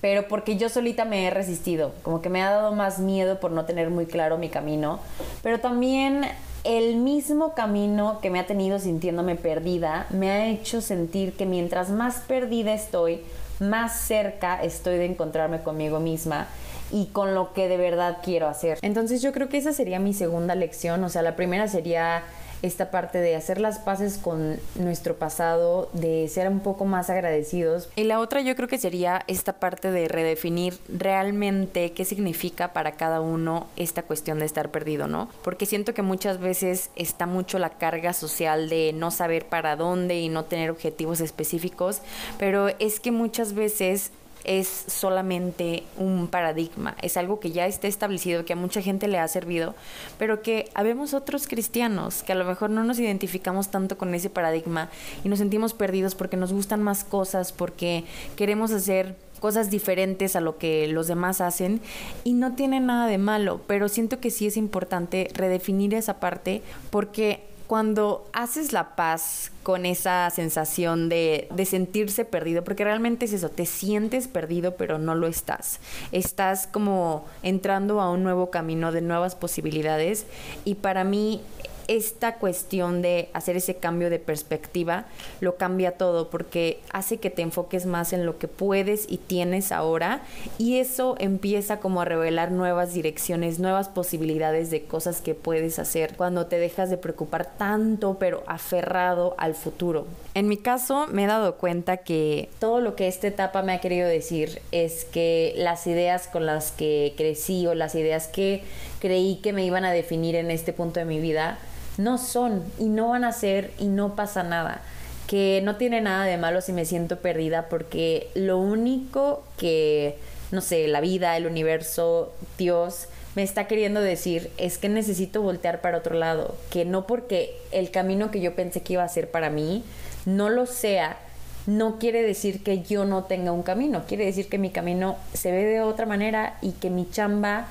pero 0.00 0.28
porque 0.28 0.58
yo 0.58 0.68
solita 0.68 1.06
me 1.06 1.26
he 1.26 1.30
resistido, 1.30 1.92
como 2.02 2.20
que 2.20 2.28
me 2.28 2.42
ha 2.42 2.50
dado 2.50 2.74
más 2.74 2.98
miedo 2.98 3.40
por 3.40 3.52
no 3.52 3.64
tener 3.64 3.88
muy 3.88 4.04
claro 4.04 4.36
mi 4.36 4.50
camino, 4.50 5.00
pero 5.42 5.60
también 5.60 6.26
el 6.64 6.96
mismo 6.96 7.54
camino 7.54 8.20
que 8.20 8.30
me 8.30 8.40
ha 8.40 8.46
tenido 8.46 8.78
sintiéndome 8.78 9.36
perdida 9.36 10.06
me 10.10 10.30
ha 10.30 10.46
hecho 10.46 10.80
sentir 10.80 11.34
que 11.34 11.44
mientras 11.44 11.90
más 11.90 12.20
perdida 12.26 12.72
estoy, 12.72 13.20
más 13.60 14.00
cerca 14.00 14.62
estoy 14.62 14.96
de 14.96 15.04
encontrarme 15.04 15.62
conmigo 15.62 16.00
misma 16.00 16.48
y 16.90 17.06
con 17.06 17.34
lo 17.34 17.52
que 17.52 17.68
de 17.68 17.76
verdad 17.76 18.18
quiero 18.22 18.48
hacer. 18.48 18.78
Entonces 18.82 19.20
yo 19.20 19.32
creo 19.32 19.48
que 19.48 19.58
esa 19.58 19.72
sería 19.72 19.98
mi 19.98 20.14
segunda 20.14 20.54
lección, 20.54 21.04
o 21.04 21.08
sea, 21.08 21.22
la 21.22 21.36
primera 21.36 21.68
sería 21.68 22.24
esta 22.64 22.90
parte 22.90 23.18
de 23.18 23.36
hacer 23.36 23.60
las 23.60 23.78
paces 23.78 24.16
con 24.16 24.58
nuestro 24.76 25.16
pasado, 25.16 25.90
de 25.92 26.26
ser 26.28 26.48
un 26.48 26.60
poco 26.60 26.86
más 26.86 27.10
agradecidos. 27.10 27.90
Y 27.94 28.04
la 28.04 28.20
otra 28.20 28.40
yo 28.40 28.56
creo 28.56 28.68
que 28.68 28.78
sería 28.78 29.22
esta 29.26 29.54
parte 29.54 29.90
de 29.90 30.08
redefinir 30.08 30.78
realmente 30.88 31.92
qué 31.92 32.06
significa 32.06 32.72
para 32.72 32.92
cada 32.92 33.20
uno 33.20 33.66
esta 33.76 34.02
cuestión 34.02 34.38
de 34.38 34.46
estar 34.46 34.70
perdido, 34.70 35.06
¿no? 35.06 35.28
Porque 35.42 35.66
siento 35.66 35.92
que 35.92 36.00
muchas 36.00 36.40
veces 36.40 36.90
está 36.96 37.26
mucho 37.26 37.58
la 37.58 37.70
carga 37.70 38.14
social 38.14 38.70
de 38.70 38.92
no 38.94 39.10
saber 39.10 39.46
para 39.46 39.76
dónde 39.76 40.18
y 40.18 40.30
no 40.30 40.44
tener 40.44 40.70
objetivos 40.70 41.20
específicos, 41.20 42.00
pero 42.38 42.68
es 42.78 42.98
que 42.98 43.12
muchas 43.12 43.52
veces 43.52 44.10
es 44.44 44.84
solamente 44.86 45.82
un 45.96 46.28
paradigma, 46.28 46.96
es 47.02 47.16
algo 47.16 47.40
que 47.40 47.50
ya 47.50 47.66
está 47.66 47.88
establecido, 47.88 48.44
que 48.44 48.52
a 48.52 48.56
mucha 48.56 48.82
gente 48.82 49.08
le 49.08 49.18
ha 49.18 49.26
servido, 49.28 49.74
pero 50.18 50.42
que 50.42 50.70
habemos 50.74 51.14
otros 51.14 51.48
cristianos 51.48 52.22
que 52.22 52.32
a 52.32 52.36
lo 52.36 52.44
mejor 52.44 52.70
no 52.70 52.84
nos 52.84 52.98
identificamos 52.98 53.70
tanto 53.70 53.98
con 53.98 54.14
ese 54.14 54.30
paradigma 54.30 54.90
y 55.24 55.28
nos 55.28 55.38
sentimos 55.38 55.74
perdidos 55.74 56.14
porque 56.14 56.36
nos 56.36 56.52
gustan 56.52 56.82
más 56.82 57.04
cosas, 57.04 57.52
porque 57.52 58.04
queremos 58.36 58.70
hacer 58.70 59.16
cosas 59.40 59.70
diferentes 59.70 60.36
a 60.36 60.40
lo 60.40 60.56
que 60.56 60.86
los 60.88 61.06
demás 61.06 61.40
hacen 61.40 61.80
y 62.24 62.32
no 62.32 62.54
tiene 62.54 62.80
nada 62.80 63.06
de 63.06 63.18
malo, 63.18 63.60
pero 63.66 63.88
siento 63.88 64.20
que 64.20 64.30
sí 64.30 64.46
es 64.46 64.56
importante 64.56 65.28
redefinir 65.34 65.94
esa 65.94 66.18
parte 66.18 66.62
porque 66.90 67.53
cuando 67.66 68.28
haces 68.32 68.72
la 68.72 68.94
paz 68.94 69.50
con 69.62 69.86
esa 69.86 70.28
sensación 70.30 71.08
de, 71.08 71.48
de, 71.54 71.64
sentirse 71.64 72.24
perdido, 72.24 72.62
porque 72.62 72.84
realmente 72.84 73.24
es 73.24 73.32
eso, 73.32 73.48
te 73.48 73.64
sientes 73.64 74.28
perdido 74.28 74.76
pero 74.76 74.98
no 74.98 75.14
lo 75.14 75.26
estás. 75.26 75.80
Estás 76.12 76.66
como 76.66 77.24
entrando 77.42 78.00
a 78.00 78.10
un 78.10 78.22
nuevo 78.22 78.50
camino 78.50 78.92
de 78.92 79.00
nuevas 79.00 79.34
posibilidades 79.34 80.26
y 80.64 80.74
para 80.74 81.04
mí 81.04 81.40
esta 81.88 82.36
cuestión 82.36 83.02
de 83.02 83.28
hacer 83.32 83.56
ese 83.56 83.76
cambio 83.76 84.10
de 84.10 84.18
perspectiva 84.18 85.06
lo 85.40 85.56
cambia 85.56 85.92
todo 85.92 86.30
porque 86.30 86.80
hace 86.90 87.18
que 87.18 87.30
te 87.30 87.42
enfoques 87.42 87.86
más 87.86 88.12
en 88.12 88.26
lo 88.26 88.38
que 88.38 88.48
puedes 88.48 89.06
y 89.08 89.18
tienes 89.18 89.72
ahora 89.72 90.22
y 90.58 90.78
eso 90.78 91.16
empieza 91.18 91.80
como 91.80 92.00
a 92.00 92.04
revelar 92.04 92.50
nuevas 92.50 92.94
direcciones, 92.94 93.58
nuevas 93.58 93.88
posibilidades 93.88 94.70
de 94.70 94.84
cosas 94.84 95.20
que 95.20 95.34
puedes 95.34 95.78
hacer 95.78 96.14
cuando 96.16 96.46
te 96.46 96.58
dejas 96.58 96.90
de 96.90 96.96
preocupar 96.96 97.56
tanto 97.56 98.18
pero 98.18 98.42
aferrado 98.46 99.34
al 99.38 99.54
futuro. 99.54 100.06
En 100.34 100.48
mi 100.48 100.56
caso 100.56 101.06
me 101.08 101.24
he 101.24 101.26
dado 101.26 101.56
cuenta 101.56 101.98
que 101.98 102.48
todo 102.58 102.80
lo 102.80 102.96
que 102.96 103.08
esta 103.08 103.28
etapa 103.28 103.62
me 103.62 103.72
ha 103.72 103.80
querido 103.80 104.08
decir 104.08 104.60
es 104.72 105.04
que 105.04 105.54
las 105.56 105.86
ideas 105.86 106.26
con 106.26 106.46
las 106.46 106.72
que 106.72 107.14
crecí 107.16 107.66
o 107.66 107.74
las 107.74 107.94
ideas 107.94 108.28
que 108.28 108.62
creí 109.04 109.36
que 109.42 109.52
me 109.52 109.66
iban 109.66 109.84
a 109.84 109.92
definir 109.92 110.34
en 110.34 110.50
este 110.50 110.72
punto 110.72 110.98
de 110.98 111.04
mi 111.04 111.20
vida 111.20 111.58
no 111.98 112.16
son 112.16 112.64
y 112.78 112.84
no 112.84 113.10
van 113.10 113.24
a 113.24 113.32
ser 113.32 113.70
y 113.78 113.88
no 113.88 114.16
pasa 114.16 114.42
nada. 114.42 114.80
Que 115.26 115.60
no 115.62 115.76
tiene 115.76 116.00
nada 116.00 116.24
de 116.24 116.38
malo 116.38 116.62
si 116.62 116.72
me 116.72 116.86
siento 116.86 117.18
perdida 117.18 117.68
porque 117.68 118.30
lo 118.34 118.56
único 118.56 119.44
que, 119.58 120.16
no 120.52 120.62
sé, 120.62 120.88
la 120.88 121.02
vida, 121.02 121.36
el 121.36 121.46
universo, 121.46 122.32
Dios 122.56 123.08
me 123.34 123.42
está 123.42 123.66
queriendo 123.66 124.00
decir 124.00 124.50
es 124.56 124.78
que 124.78 124.88
necesito 124.88 125.42
voltear 125.42 125.82
para 125.82 125.98
otro 125.98 126.14
lado. 126.14 126.54
Que 126.70 126.86
no 126.86 127.06
porque 127.06 127.54
el 127.72 127.90
camino 127.90 128.30
que 128.30 128.40
yo 128.40 128.54
pensé 128.54 128.82
que 128.82 128.94
iba 128.94 129.04
a 129.04 129.08
ser 129.10 129.30
para 129.30 129.50
mí 129.50 129.84
no 130.24 130.48
lo 130.48 130.64
sea, 130.64 131.18
no 131.66 131.98
quiere 131.98 132.22
decir 132.22 132.62
que 132.62 132.80
yo 132.80 133.04
no 133.04 133.24
tenga 133.24 133.52
un 133.52 133.64
camino. 133.64 134.04
Quiere 134.08 134.24
decir 134.24 134.48
que 134.48 134.56
mi 134.56 134.70
camino 134.70 135.18
se 135.34 135.52
ve 135.52 135.64
de 135.64 135.82
otra 135.82 136.06
manera 136.06 136.56
y 136.62 136.70
que 136.72 136.88
mi 136.88 137.06
chamba 137.10 137.68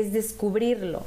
es 0.00 0.12
descubrirlo. 0.12 1.02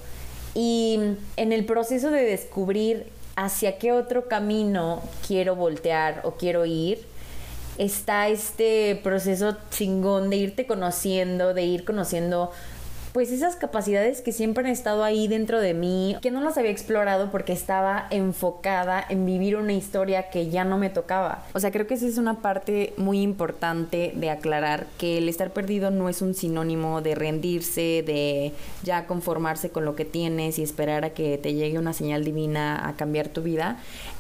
Y 0.56 1.00
en 1.36 1.52
el 1.52 1.66
proceso 1.66 2.10
de 2.10 2.24
descubrir 2.24 3.06
hacia 3.36 3.78
qué 3.78 3.92
otro 3.92 4.28
camino 4.28 5.04
quiero 5.28 5.56
voltear 5.56 6.22
o 6.24 6.32
quiero 6.32 6.66
ir, 6.66 7.00
está 7.78 8.28
este 8.28 9.00
proceso 9.04 9.56
chingón 9.70 10.30
de 10.30 10.38
irte 10.38 10.66
conociendo, 10.66 11.54
de 11.54 11.64
ir 11.64 11.86
conociendo 11.86 12.52
pues 13.18 13.32
esas 13.32 13.56
capacidades 13.56 14.22
que 14.22 14.32
siempre 14.32 14.64
han 14.64 14.70
estado 14.70 15.04
ahí 15.04 15.28
dentro 15.28 15.60
de 15.60 15.74
mí, 15.74 16.16
que 16.22 16.30
no 16.30 16.40
las 16.40 16.56
había 16.60 16.70
explorado 16.70 17.32
porque 17.32 17.52
estaba 17.52 18.06
enfocada 18.12 19.04
en 19.10 19.26
vivir 19.26 19.56
una 19.56 19.74
historia 19.74 20.30
que 20.30 20.52
ya 20.52 20.64
no 20.64 20.78
me 20.78 20.92
tocaba. 20.92 21.44
O 21.56 21.60
sea, 21.60 21.72
creo 21.72 21.88
que 21.88 21.96
esa 21.96 22.06
es 22.06 22.20
una 22.20 22.44
parte 22.44 22.94
muy 22.96 23.22
importante 23.22 24.14
de 24.16 24.30
aclarar 24.30 24.86
que 25.00 25.18
el 25.18 25.30
estar 25.30 25.50
perdido 25.50 25.90
no 25.90 26.10
es 26.10 26.22
un 26.22 26.36
sinónimo 26.36 27.02
de 27.02 27.16
rendirse, 27.16 28.04
de 28.06 28.54
ya 28.84 29.08
conformarse 29.08 29.72
con 29.72 29.84
lo 29.84 29.96
que 29.96 30.06
tienes 30.06 30.60
y 30.60 30.62
esperar 30.62 31.04
a 31.04 31.10
que 31.10 31.40
te 31.40 31.56
llegue 31.56 31.80
una 31.80 31.94
señal 31.94 32.24
divina 32.24 32.88
a 32.88 32.98
cambiar 32.98 33.30
tu 33.30 33.42
vida. 33.42 33.80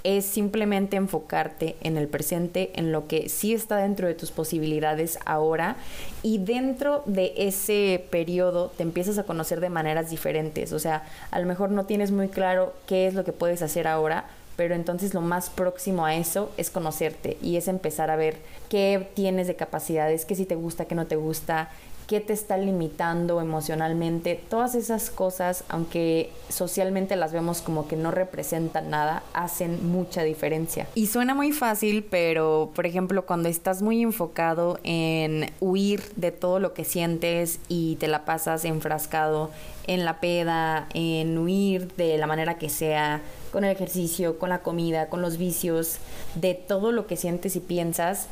Es 0.10 0.24
simplemente 0.26 0.96
enfocarte 0.96 1.76
en 1.82 1.98
el 1.98 2.08
presente, 2.08 2.72
en 2.76 2.94
lo 2.94 3.08
que 3.08 3.28
sí 3.28 3.54
está 3.54 3.76
dentro 3.76 4.08
de 4.08 4.14
tus 4.14 4.32
posibilidades 4.32 5.20
ahora 5.26 5.76
y 6.24 6.38
dentro 6.38 7.04
de 7.08 7.34
ese 7.36 8.06
periodo 8.10 8.72
te 8.78 8.84
empiezas 8.84 9.18
a 9.18 9.24
conocer 9.24 9.60
de 9.60 9.68
maneras 9.68 10.10
diferentes. 10.10 10.72
O 10.72 10.80
sea, 10.80 11.04
a 11.30 11.40
lo 11.40 11.46
mejor 11.46 11.72
no 11.72 11.88
tienes 11.88 12.12
muy 12.12 12.30
claro 12.30 12.74
qué 12.86 13.08
es 13.08 13.16
lo 13.16 13.26
que 13.26 13.34
puedes 13.34 13.62
hacer 13.62 13.86
ahora, 13.86 14.24
pero 14.56 14.76
entonces 14.76 15.14
lo 15.14 15.20
más 15.20 15.50
próximo 15.50 16.06
a 16.06 16.16
eso 16.16 16.52
es 16.56 16.70
conocerte 16.70 17.36
y 17.42 17.58
es 17.58 17.68
empezar 17.68 18.10
a 18.10 18.16
ver 18.16 18.38
qué 18.70 19.10
tienes 19.14 19.48
de 19.48 19.58
capacidades, 19.58 20.24
qué 20.24 20.36
si 20.36 20.46
te 20.46 20.56
gusta, 20.56 20.86
qué 20.86 20.96
no 20.96 21.08
te 21.08 21.18
gusta, 21.18 21.70
qué 22.08 22.22
te 22.22 22.32
está 22.32 22.58
limitando 22.58 23.42
emocionalmente, 23.42 24.42
todas 24.50 24.76
esas 24.76 25.10
cosas, 25.10 25.66
aunque 25.68 26.32
socialmente 26.48 27.18
las 27.18 27.34
vemos 27.34 27.62
como 27.62 27.88
que 27.88 27.98
no 27.98 28.12
representan 28.12 28.90
nada, 28.90 29.24
hacen 29.34 29.92
mucha 29.92 30.24
diferencia. 30.24 30.88
Y 30.96 31.08
suena 31.08 31.36
muy 31.36 31.52
fácil, 31.52 32.06
pero 32.10 32.72
por 32.74 32.86
ejemplo, 32.86 33.26
cuando 33.26 33.50
estás 33.50 33.82
muy 33.82 34.02
enfocado 34.02 34.80
en 34.84 35.52
huir 35.60 36.02
de 36.16 36.32
todo 36.32 36.60
lo 36.60 36.74
que 36.74 36.86
sientes 36.86 37.60
y 37.68 37.98
te 37.98 38.08
la 38.08 38.24
pasas 38.24 38.64
enfrascado 38.64 39.52
en 39.86 40.06
la 40.06 40.20
peda, 40.22 40.88
en 40.94 41.38
huir 41.38 41.94
de 41.96 42.18
la 42.18 42.28
manera 42.28 42.58
que 42.58 42.70
sea, 42.70 43.22
con 43.52 43.64
el 43.64 43.72
ejercicio, 43.72 44.38
con 44.40 44.50
la 44.50 44.60
comida, 44.60 45.10
con 45.10 45.22
los 45.22 45.38
vicios, 45.38 45.98
de 46.36 46.54
todo 46.54 46.92
lo 46.92 47.08
que 47.08 47.18
sientes 47.18 47.56
y 47.56 47.60
piensas, 47.60 48.28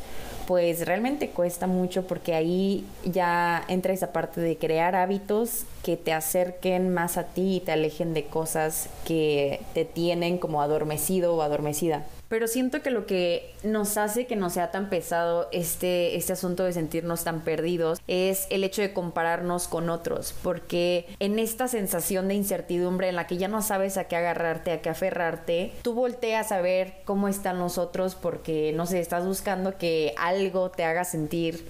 pues 0.47 0.85
realmente 0.85 1.29
cuesta 1.29 1.67
mucho 1.67 2.05
porque 2.05 2.35
ahí 2.35 2.85
ya 3.03 3.63
entra 3.67 3.93
esa 3.93 4.13
parte 4.13 4.41
de 4.41 4.57
crear 4.57 4.95
hábitos 4.95 5.63
que 5.83 5.97
te 5.97 6.13
acerquen 6.13 6.93
más 6.93 7.17
a 7.17 7.23
ti 7.23 7.57
y 7.57 7.59
te 7.59 7.71
alejen 7.71 8.13
de 8.13 8.25
cosas 8.25 8.89
que 9.05 9.61
te 9.73 9.85
tienen 9.85 10.37
como 10.37 10.61
adormecido 10.61 11.35
o 11.35 11.41
adormecida. 11.41 12.03
Pero 12.27 12.47
siento 12.47 12.81
que 12.81 12.89
lo 12.89 13.05
que 13.05 13.53
nos 13.63 13.97
hace 13.97 14.25
que 14.25 14.35
no 14.35 14.49
sea 14.49 14.71
tan 14.71 14.89
pesado 14.89 15.47
este, 15.51 16.15
este 16.15 16.33
asunto 16.33 16.63
de 16.63 16.73
sentirnos 16.73 17.23
tan 17.23 17.41
perdidos 17.41 18.01
es 18.07 18.47
el 18.49 18.63
hecho 18.63 18.81
de 18.81 18.93
compararnos 18.93 19.67
con 19.67 19.89
otros, 19.89 20.33
porque 20.41 21.05
en 21.19 21.37
esta 21.37 21.67
sensación 21.67 22.27
de 22.27 22.33
incertidumbre 22.33 23.09
en 23.09 23.15
la 23.15 23.27
que 23.27 23.37
ya 23.37 23.47
no 23.47 23.61
sabes 23.61 23.97
a 23.97 24.05
qué 24.05 24.15
agarrarte, 24.15 24.71
a 24.71 24.81
qué 24.81 24.89
aferrarte, 24.89 25.73
tú 25.83 25.93
volteas 25.93 26.51
a 26.51 26.61
ver 26.61 26.95
cómo 27.05 27.27
están 27.27 27.59
los 27.59 27.77
otros 27.77 28.15
porque, 28.15 28.73
no 28.75 28.85
sé, 28.85 28.99
estás 28.99 29.25
buscando 29.25 29.77
que 29.77 30.13
algo 30.17 30.71
te 30.71 30.83
haga 30.83 31.03
sentir 31.03 31.65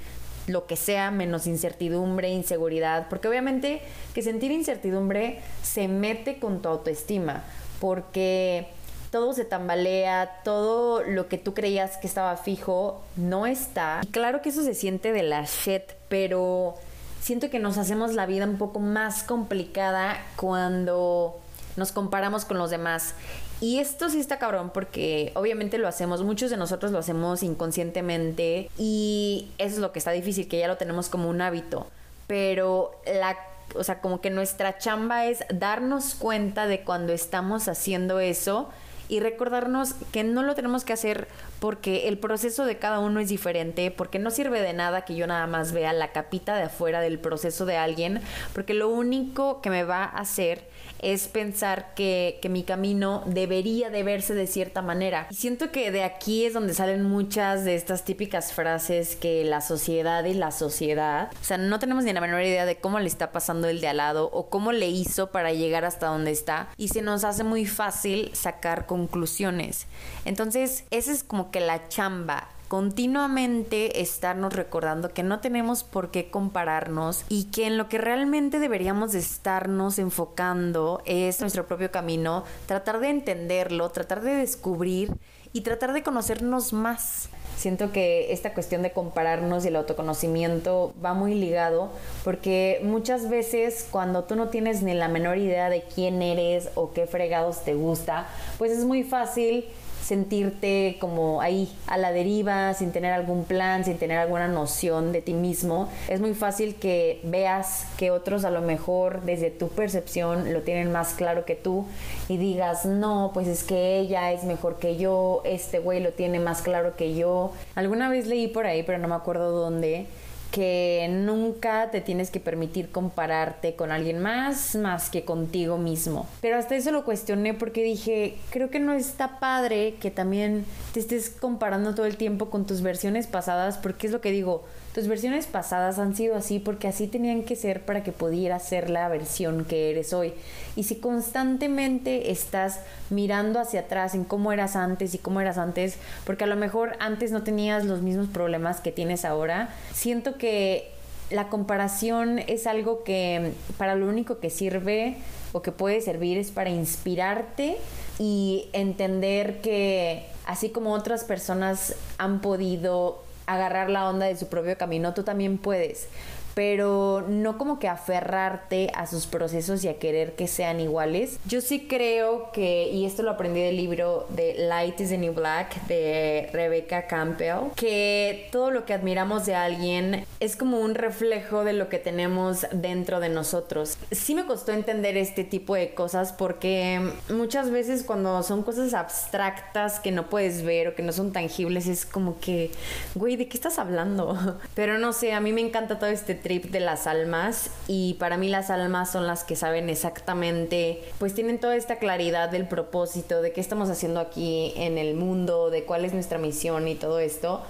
lo 0.48 0.68
que 0.68 0.76
sea 0.76 1.12
menos 1.12 1.48
incertidumbre, 1.48 2.30
inseguridad, 2.30 3.08
porque 3.10 3.28
obviamente 3.28 3.82
que 4.14 4.22
sentir 4.22 4.52
incertidumbre 4.52 5.40
se 5.64 5.88
mete 5.88 6.40
con 6.40 6.62
tu 6.62 6.70
autoestima, 6.70 7.44
porque 7.80 8.68
todo 9.16 9.32
se 9.32 9.46
tambalea, 9.46 10.42
todo 10.44 11.02
lo 11.02 11.30
que 11.30 11.38
tú 11.38 11.54
creías 11.54 11.96
que 11.96 12.06
estaba 12.06 12.36
fijo 12.36 13.02
no 13.16 13.46
está. 13.46 14.02
Y 14.04 14.08
claro 14.08 14.42
que 14.42 14.50
eso 14.50 14.62
se 14.62 14.74
siente 14.74 15.14
de 15.14 15.24
la 15.24 15.46
shit, 15.46 15.84
pero 16.10 16.76
siento 17.22 17.50
que 17.50 17.58
nos 17.58 17.78
hacemos 17.78 18.14
la 18.14 18.26
vida 18.26 18.44
un 18.44 18.58
poco 18.58 18.82
más 18.82 19.24
complicada 19.24 20.22
cuando 20.36 21.40
nos 21.78 21.94
comparamos 21.94 22.44
con 22.44 22.58
los 22.58 22.72
demás. 22.72 23.16
Y 23.62 23.80
esto 23.80 24.10
sí 24.10 24.20
está 24.20 24.38
cabrón 24.38 24.72
porque 24.74 25.32
obviamente 25.36 25.78
lo 25.78 25.88
hacemos, 25.88 26.22
muchos 26.22 26.52
de 26.52 26.58
nosotros 26.58 26.92
lo 26.92 27.00
hacemos 27.00 27.42
inconscientemente 27.42 28.70
y 28.78 29.48
eso 29.60 29.76
es 29.76 29.80
lo 29.80 29.94
que 29.94 30.00
está 30.00 30.12
difícil, 30.12 30.50
que 30.50 30.60
ya 30.60 30.68
lo 30.68 30.76
tenemos 30.76 31.08
como 31.08 31.30
un 31.30 31.40
hábito. 31.40 31.88
Pero 32.28 32.92
la 33.06 33.38
o 33.78 33.84
sea, 33.84 34.00
como 34.00 34.22
que 34.22 34.30
nuestra 34.30 34.78
chamba 34.78 35.26
es 35.26 35.44
darnos 35.50 36.16
cuenta 36.16 36.68
de 36.68 36.82
cuando 36.82 37.14
estamos 37.14 37.68
haciendo 37.68 38.20
eso 38.20 38.70
y 39.08 39.20
recordarnos 39.20 39.94
que 40.12 40.24
no 40.24 40.44
lo 40.44 40.56
tenemos 40.56 40.84
que 40.84 40.94
hacer 40.94 41.28
porque 41.60 42.08
el 42.08 42.18
proceso 42.18 42.66
de 42.66 42.78
cada 42.78 43.00
uno 43.00 43.20
es 43.20 43.30
diferente, 43.30 43.92
porque 43.92 44.20
no 44.20 44.32
sirve 44.32 44.62
de 44.62 44.74
nada 44.74 45.06
que 45.06 45.16
yo 45.16 45.28
nada 45.28 45.48
más 45.48 45.72
vea 45.72 45.94
la 45.94 46.12
capita 46.12 46.56
de 46.56 46.64
afuera 46.64 47.02
del 47.02 47.20
proceso 47.20 47.66
de 47.66 47.78
alguien, 47.78 48.22
porque 48.54 48.74
lo 48.74 48.90
único 48.90 49.62
que 49.62 49.70
me 49.70 49.84
va 49.84 50.04
a 50.04 50.20
hacer 50.20 50.68
es 51.00 51.28
pensar 51.28 51.94
que, 51.96 52.40
que 52.42 52.50
mi 52.50 52.64
camino 52.64 53.24
debería 53.26 53.90
de 53.90 54.04
verse 54.04 54.34
de 54.34 54.48
cierta 54.48 54.82
manera. 54.82 55.28
Y 55.30 55.36
siento 55.36 55.72
que 55.72 55.92
de 55.92 56.04
aquí 56.04 56.46
es 56.46 56.54
donde 56.54 56.74
salen 56.74 57.04
muchas 57.04 57.66
de 57.66 57.76
estas 57.76 58.04
típicas 58.04 58.54
frases 58.54 59.16
que 59.16 59.44
la 59.46 59.62
sociedad 59.62 60.24
y 60.26 60.34
la 60.34 60.52
sociedad, 60.52 61.32
o 61.40 61.44
sea, 61.44 61.58
no 61.58 61.80
tenemos 61.80 62.04
ni 62.04 62.14
la 62.14 62.22
menor 62.22 62.42
idea 62.42 62.66
de 62.66 62.78
cómo 62.78 63.00
le 63.00 63.08
está 63.08 63.32
pasando 63.32 63.68
el 63.68 63.82
de 63.82 63.88
al 63.88 63.98
lado 63.98 64.30
o 64.32 64.50
cómo 64.50 64.72
le 64.72 64.88
hizo 64.88 65.32
para 65.32 65.54
llegar 65.54 65.86
hasta 65.86 66.08
donde 66.08 66.32
está 66.32 66.70
y 66.78 66.90
se 66.90 67.02
nos 67.02 67.24
hace 67.24 67.44
muy 67.44 67.66
fácil 67.66 68.32
sacar 68.34 68.86
conclusiones. 68.86 69.88
Entonces, 70.26 70.86
esa 70.92 71.12
es 71.12 71.24
como 71.24 71.52
que 71.52 71.60
la 71.60 71.88
chamba 71.88 72.50
continuamente 72.68 74.02
estarnos 74.02 74.54
recordando 74.54 75.10
que 75.14 75.24
no 75.24 75.40
tenemos 75.40 75.84
por 75.84 76.12
qué 76.12 76.30
compararnos 76.30 77.24
y 77.30 77.46
que 77.46 77.68
en 77.68 77.78
lo 77.78 77.90
que 77.90 77.98
realmente 77.98 78.60
deberíamos 78.60 79.12
de 79.12 79.20
estarnos 79.20 80.00
enfocando 80.00 81.02
es 81.06 81.42
nuestro 81.42 81.68
propio 81.68 81.92
camino, 81.92 82.44
tratar 82.66 83.00
de 83.00 83.10
entenderlo, 83.10 83.90
tratar 83.90 84.22
de 84.22 84.36
descubrir 84.36 85.14
y 85.54 85.62
tratar 85.62 85.94
de 85.94 86.04
conocernos 86.04 86.74
más. 86.74 87.30
Siento 87.56 87.94
que 87.94 88.34
esta 88.34 88.54
cuestión 88.54 88.82
de 88.82 88.92
compararnos 88.92 89.64
y 89.64 89.70
el 89.70 89.78
autoconocimiento 89.78 90.94
va 91.04 91.14
muy 91.14 91.34
ligado 91.34 91.90
porque 92.26 92.82
muchas 92.84 93.30
veces 93.30 93.88
cuando 93.90 94.26
tú 94.26 94.36
no 94.36 94.50
tienes 94.50 94.82
ni 94.82 94.94
la 94.94 95.08
menor 95.08 95.38
idea 95.38 95.70
de 95.70 95.84
quién 95.84 96.22
eres 96.22 96.70
o 96.76 96.92
qué 96.92 97.08
fregados 97.08 97.64
te 97.64 97.74
gusta, 97.74 98.28
pues 98.58 98.72
es 98.72 98.84
muy 98.84 99.04
fácil 99.04 99.66
sentirte 100.06 100.98
como 101.00 101.42
ahí 101.42 101.68
a 101.88 101.98
la 101.98 102.12
deriva, 102.12 102.76
sin 102.76 102.92
tener 102.92 103.12
algún 103.12 103.44
plan, 103.44 103.84
sin 103.84 103.98
tener 103.98 104.20
alguna 104.20 104.48
noción 104.48 105.12
de 105.12 105.24
ti 105.24 105.34
mismo. 105.34 105.90
Es 106.08 106.22
muy 106.22 106.36
fácil 106.36 106.76
que 106.76 107.20
veas 107.24 107.88
que 107.98 108.12
otros 108.12 108.46
a 108.46 108.52
lo 108.52 108.62
mejor 108.62 109.24
desde 109.24 109.50
tu 109.50 109.70
percepción 109.70 110.54
lo 110.54 110.62
tienen 110.62 110.92
más 110.92 111.14
claro 111.14 111.44
que 111.46 111.56
tú 111.56 111.86
y 112.30 112.38
digas, 112.38 112.86
no, 112.86 113.32
pues 113.34 113.48
es 113.48 113.64
que 113.64 113.98
ella 113.98 114.32
es 114.32 114.44
mejor 114.44 114.78
que 114.78 114.98
yo, 114.98 115.42
este 115.44 115.80
güey 115.80 116.02
lo 116.02 116.12
tiene 116.12 116.40
más 116.40 116.62
claro 116.62 116.96
que 116.96 117.16
yo. 117.16 117.52
Alguna 117.74 118.08
vez 118.08 118.28
leí 118.28 118.48
por 118.48 118.68
ahí, 118.68 118.84
pero 118.84 119.00
no 119.00 119.08
me 119.08 119.16
acuerdo 119.16 119.52
dónde 119.52 120.06
que 120.56 121.10
nunca 121.12 121.92
te 121.92 122.00
tienes 122.00 122.32
que 122.32 122.40
permitir 122.40 122.90
compararte 122.90 123.76
con 123.76 123.92
alguien 123.92 124.20
más 124.20 124.76
más 124.76 125.10
que 125.10 125.26
contigo 125.26 125.78
mismo. 125.78 126.30
Pero 126.40 126.56
hasta 126.58 126.76
eso 126.78 126.94
lo 126.94 127.04
cuestioné 127.04 127.54
porque 127.54 127.84
dije, 127.84 128.38
creo 128.52 128.70
que 128.70 128.80
no 128.80 128.94
está 128.94 129.42
padre 129.42 129.96
que 130.00 130.12
también 130.12 130.64
te 130.94 131.02
estés 131.02 131.30
comparando 131.30 131.94
todo 131.94 132.06
el 132.06 132.16
tiempo 132.16 132.50
con 132.50 132.66
tus 132.66 132.82
versiones 132.82 133.28
pasadas 133.28 133.78
porque 133.78 134.08
es 134.08 134.14
lo 134.14 134.22
que 134.22 134.32
digo, 134.32 134.64
tus 134.96 135.10
versiones 135.10 135.46
pasadas 135.46 136.00
han 136.00 136.16
sido 136.16 136.38
así 136.38 136.58
porque 136.58 136.88
así 136.88 137.08
tenían 137.08 137.44
que 137.44 137.58
ser 137.58 137.82
para 137.82 138.02
que 138.02 138.14
pudieras 138.14 138.64
ser 138.64 138.90
la 138.90 139.10
versión 139.10 139.66
que 139.66 139.92
eres 139.92 140.14
hoy. 140.14 140.34
Y 140.78 140.84
si 140.84 140.96
constantemente 140.96 142.32
estás 142.32 142.80
mirando 143.10 143.60
hacia 143.60 143.82
atrás 143.82 144.16
en 144.16 144.24
cómo 144.24 144.54
eras 144.54 144.78
antes 144.78 145.14
y 145.14 145.18
cómo 145.18 145.42
eras 145.42 145.58
antes, 145.58 145.98
porque 146.26 146.46
a 146.46 146.48
lo 146.48 146.56
mejor 146.56 146.96
antes 147.00 147.34
no 147.34 147.44
tenías 147.44 147.84
los 147.84 148.02
mismos 148.02 148.30
problemas 148.30 148.80
que 148.80 148.94
tienes 148.94 149.26
ahora, 149.26 149.68
siento 149.94 150.38
que 150.38 150.92
la 151.30 151.50
comparación 151.50 152.40
es 152.40 152.66
algo 152.66 153.04
que 153.04 153.52
para 153.78 153.96
lo 153.96 154.08
único 154.08 154.40
que 154.40 154.50
sirve 154.50 155.18
o 155.52 155.62
que 155.62 155.74
puede 155.74 156.00
servir 156.00 156.38
es 156.38 156.52
para 156.52 156.70
inspirarte 156.70 157.76
y 158.18 158.70
entender 158.72 159.60
que 159.60 160.26
así 160.46 160.70
como 160.70 160.94
otras 160.94 161.26
personas 161.26 161.96
han 162.18 162.40
podido 162.40 163.25
agarrar 163.46 163.90
la 163.90 164.10
onda 164.10 164.26
de 164.26 164.36
su 164.36 164.48
propio 164.48 164.78
camino, 164.78 165.14
tú 165.14 165.24
también 165.24 165.58
puedes 165.58 166.08
pero 166.56 167.26
no 167.28 167.58
como 167.58 167.78
que 167.78 167.88
aferrarte 167.88 168.90
a 168.96 169.06
sus 169.06 169.28
procesos 169.28 169.84
y 169.84 169.90
a 169.90 170.00
querer 170.00 170.34
que 170.36 170.48
sean 170.48 170.80
iguales. 170.80 171.38
Yo 171.46 171.62
sí 171.62 171.88
creo 171.88 172.52
que, 172.52 172.90
y 172.90 173.06
esto 173.06 173.22
lo 173.24 173.32
aprendí 173.32 173.62
del 173.62 173.76
libro 173.76 174.26
de 174.30 174.56
Light 174.58 175.00
is 175.02 175.10
the 175.10 175.18
New 175.18 175.34
Black 175.34 175.86
de 175.88 176.50
Rebecca 176.54 177.08
Campbell, 177.08 177.72
que 177.76 178.48
todo 178.52 178.72
lo 178.72 178.86
que 178.86 178.94
admiramos 178.94 179.46
de 179.46 179.54
alguien 179.56 180.26
es 180.40 180.56
como 180.56 180.80
un 180.80 180.96
reflejo 180.96 181.64
de 181.66 181.74
lo 181.74 181.90
que 181.90 182.00
tenemos 182.00 182.66
dentro 182.72 183.20
de 183.20 183.30
nosotros. 183.30 183.98
Sí 184.12 184.34
me 184.34 184.46
costó 184.46 184.72
entender 184.72 185.18
este 185.18 185.44
tipo 185.44 185.76
de 185.76 185.94
cosas 185.94 186.32
porque 186.32 187.02
muchas 187.30 187.70
veces 187.70 188.04
cuando 188.04 188.42
son 188.44 188.64
cosas 188.64 188.94
abstractas 188.94 190.00
que 190.00 190.12
no 190.12 190.30
puedes 190.30 190.64
ver 190.64 190.88
o 190.88 190.96
que 190.96 191.04
no 191.04 191.12
son 191.12 191.34
tangibles 191.34 191.88
es 191.88 192.06
como 192.06 192.40
que, 192.40 192.72
güey, 193.14 193.36
¿de 193.36 193.50
qué 193.50 193.58
estás 193.58 193.78
hablando? 193.78 194.58
Pero 194.74 194.98
no 194.98 195.12
sé, 195.12 195.34
a 195.34 195.42
mí 195.42 195.52
me 195.52 195.62
encanta 195.62 196.00
todo 196.00 196.10
este 196.10 196.36
trip 196.46 196.66
de 196.66 196.80
las 196.80 197.08
almas 197.08 197.72
y 197.88 198.14
para 198.20 198.38
mí 198.38 198.50
las 198.50 198.70
almas 198.70 199.12
son 199.12 199.26
las 199.26 199.44
que 199.44 199.56
saben 199.56 199.90
exactamente, 199.90 201.02
pues 201.18 201.34
tienen 201.34 201.60
toda 201.60 201.76
esta 201.76 201.96
claridad 201.96 202.50
del 202.50 202.68
propósito, 202.68 203.42
de 203.42 203.52
qué 203.52 203.62
estamos 203.62 203.90
haciendo 203.90 204.20
aquí 204.20 204.72
en 204.76 205.00
el 205.00 205.16
mundo, 205.16 205.72
de 205.72 205.86
cuál 205.86 206.06
es 206.06 206.14
nuestra 206.14 206.38
misión 206.38 206.88
y 206.88 206.94
todo 206.94 207.18
esto 207.18 207.64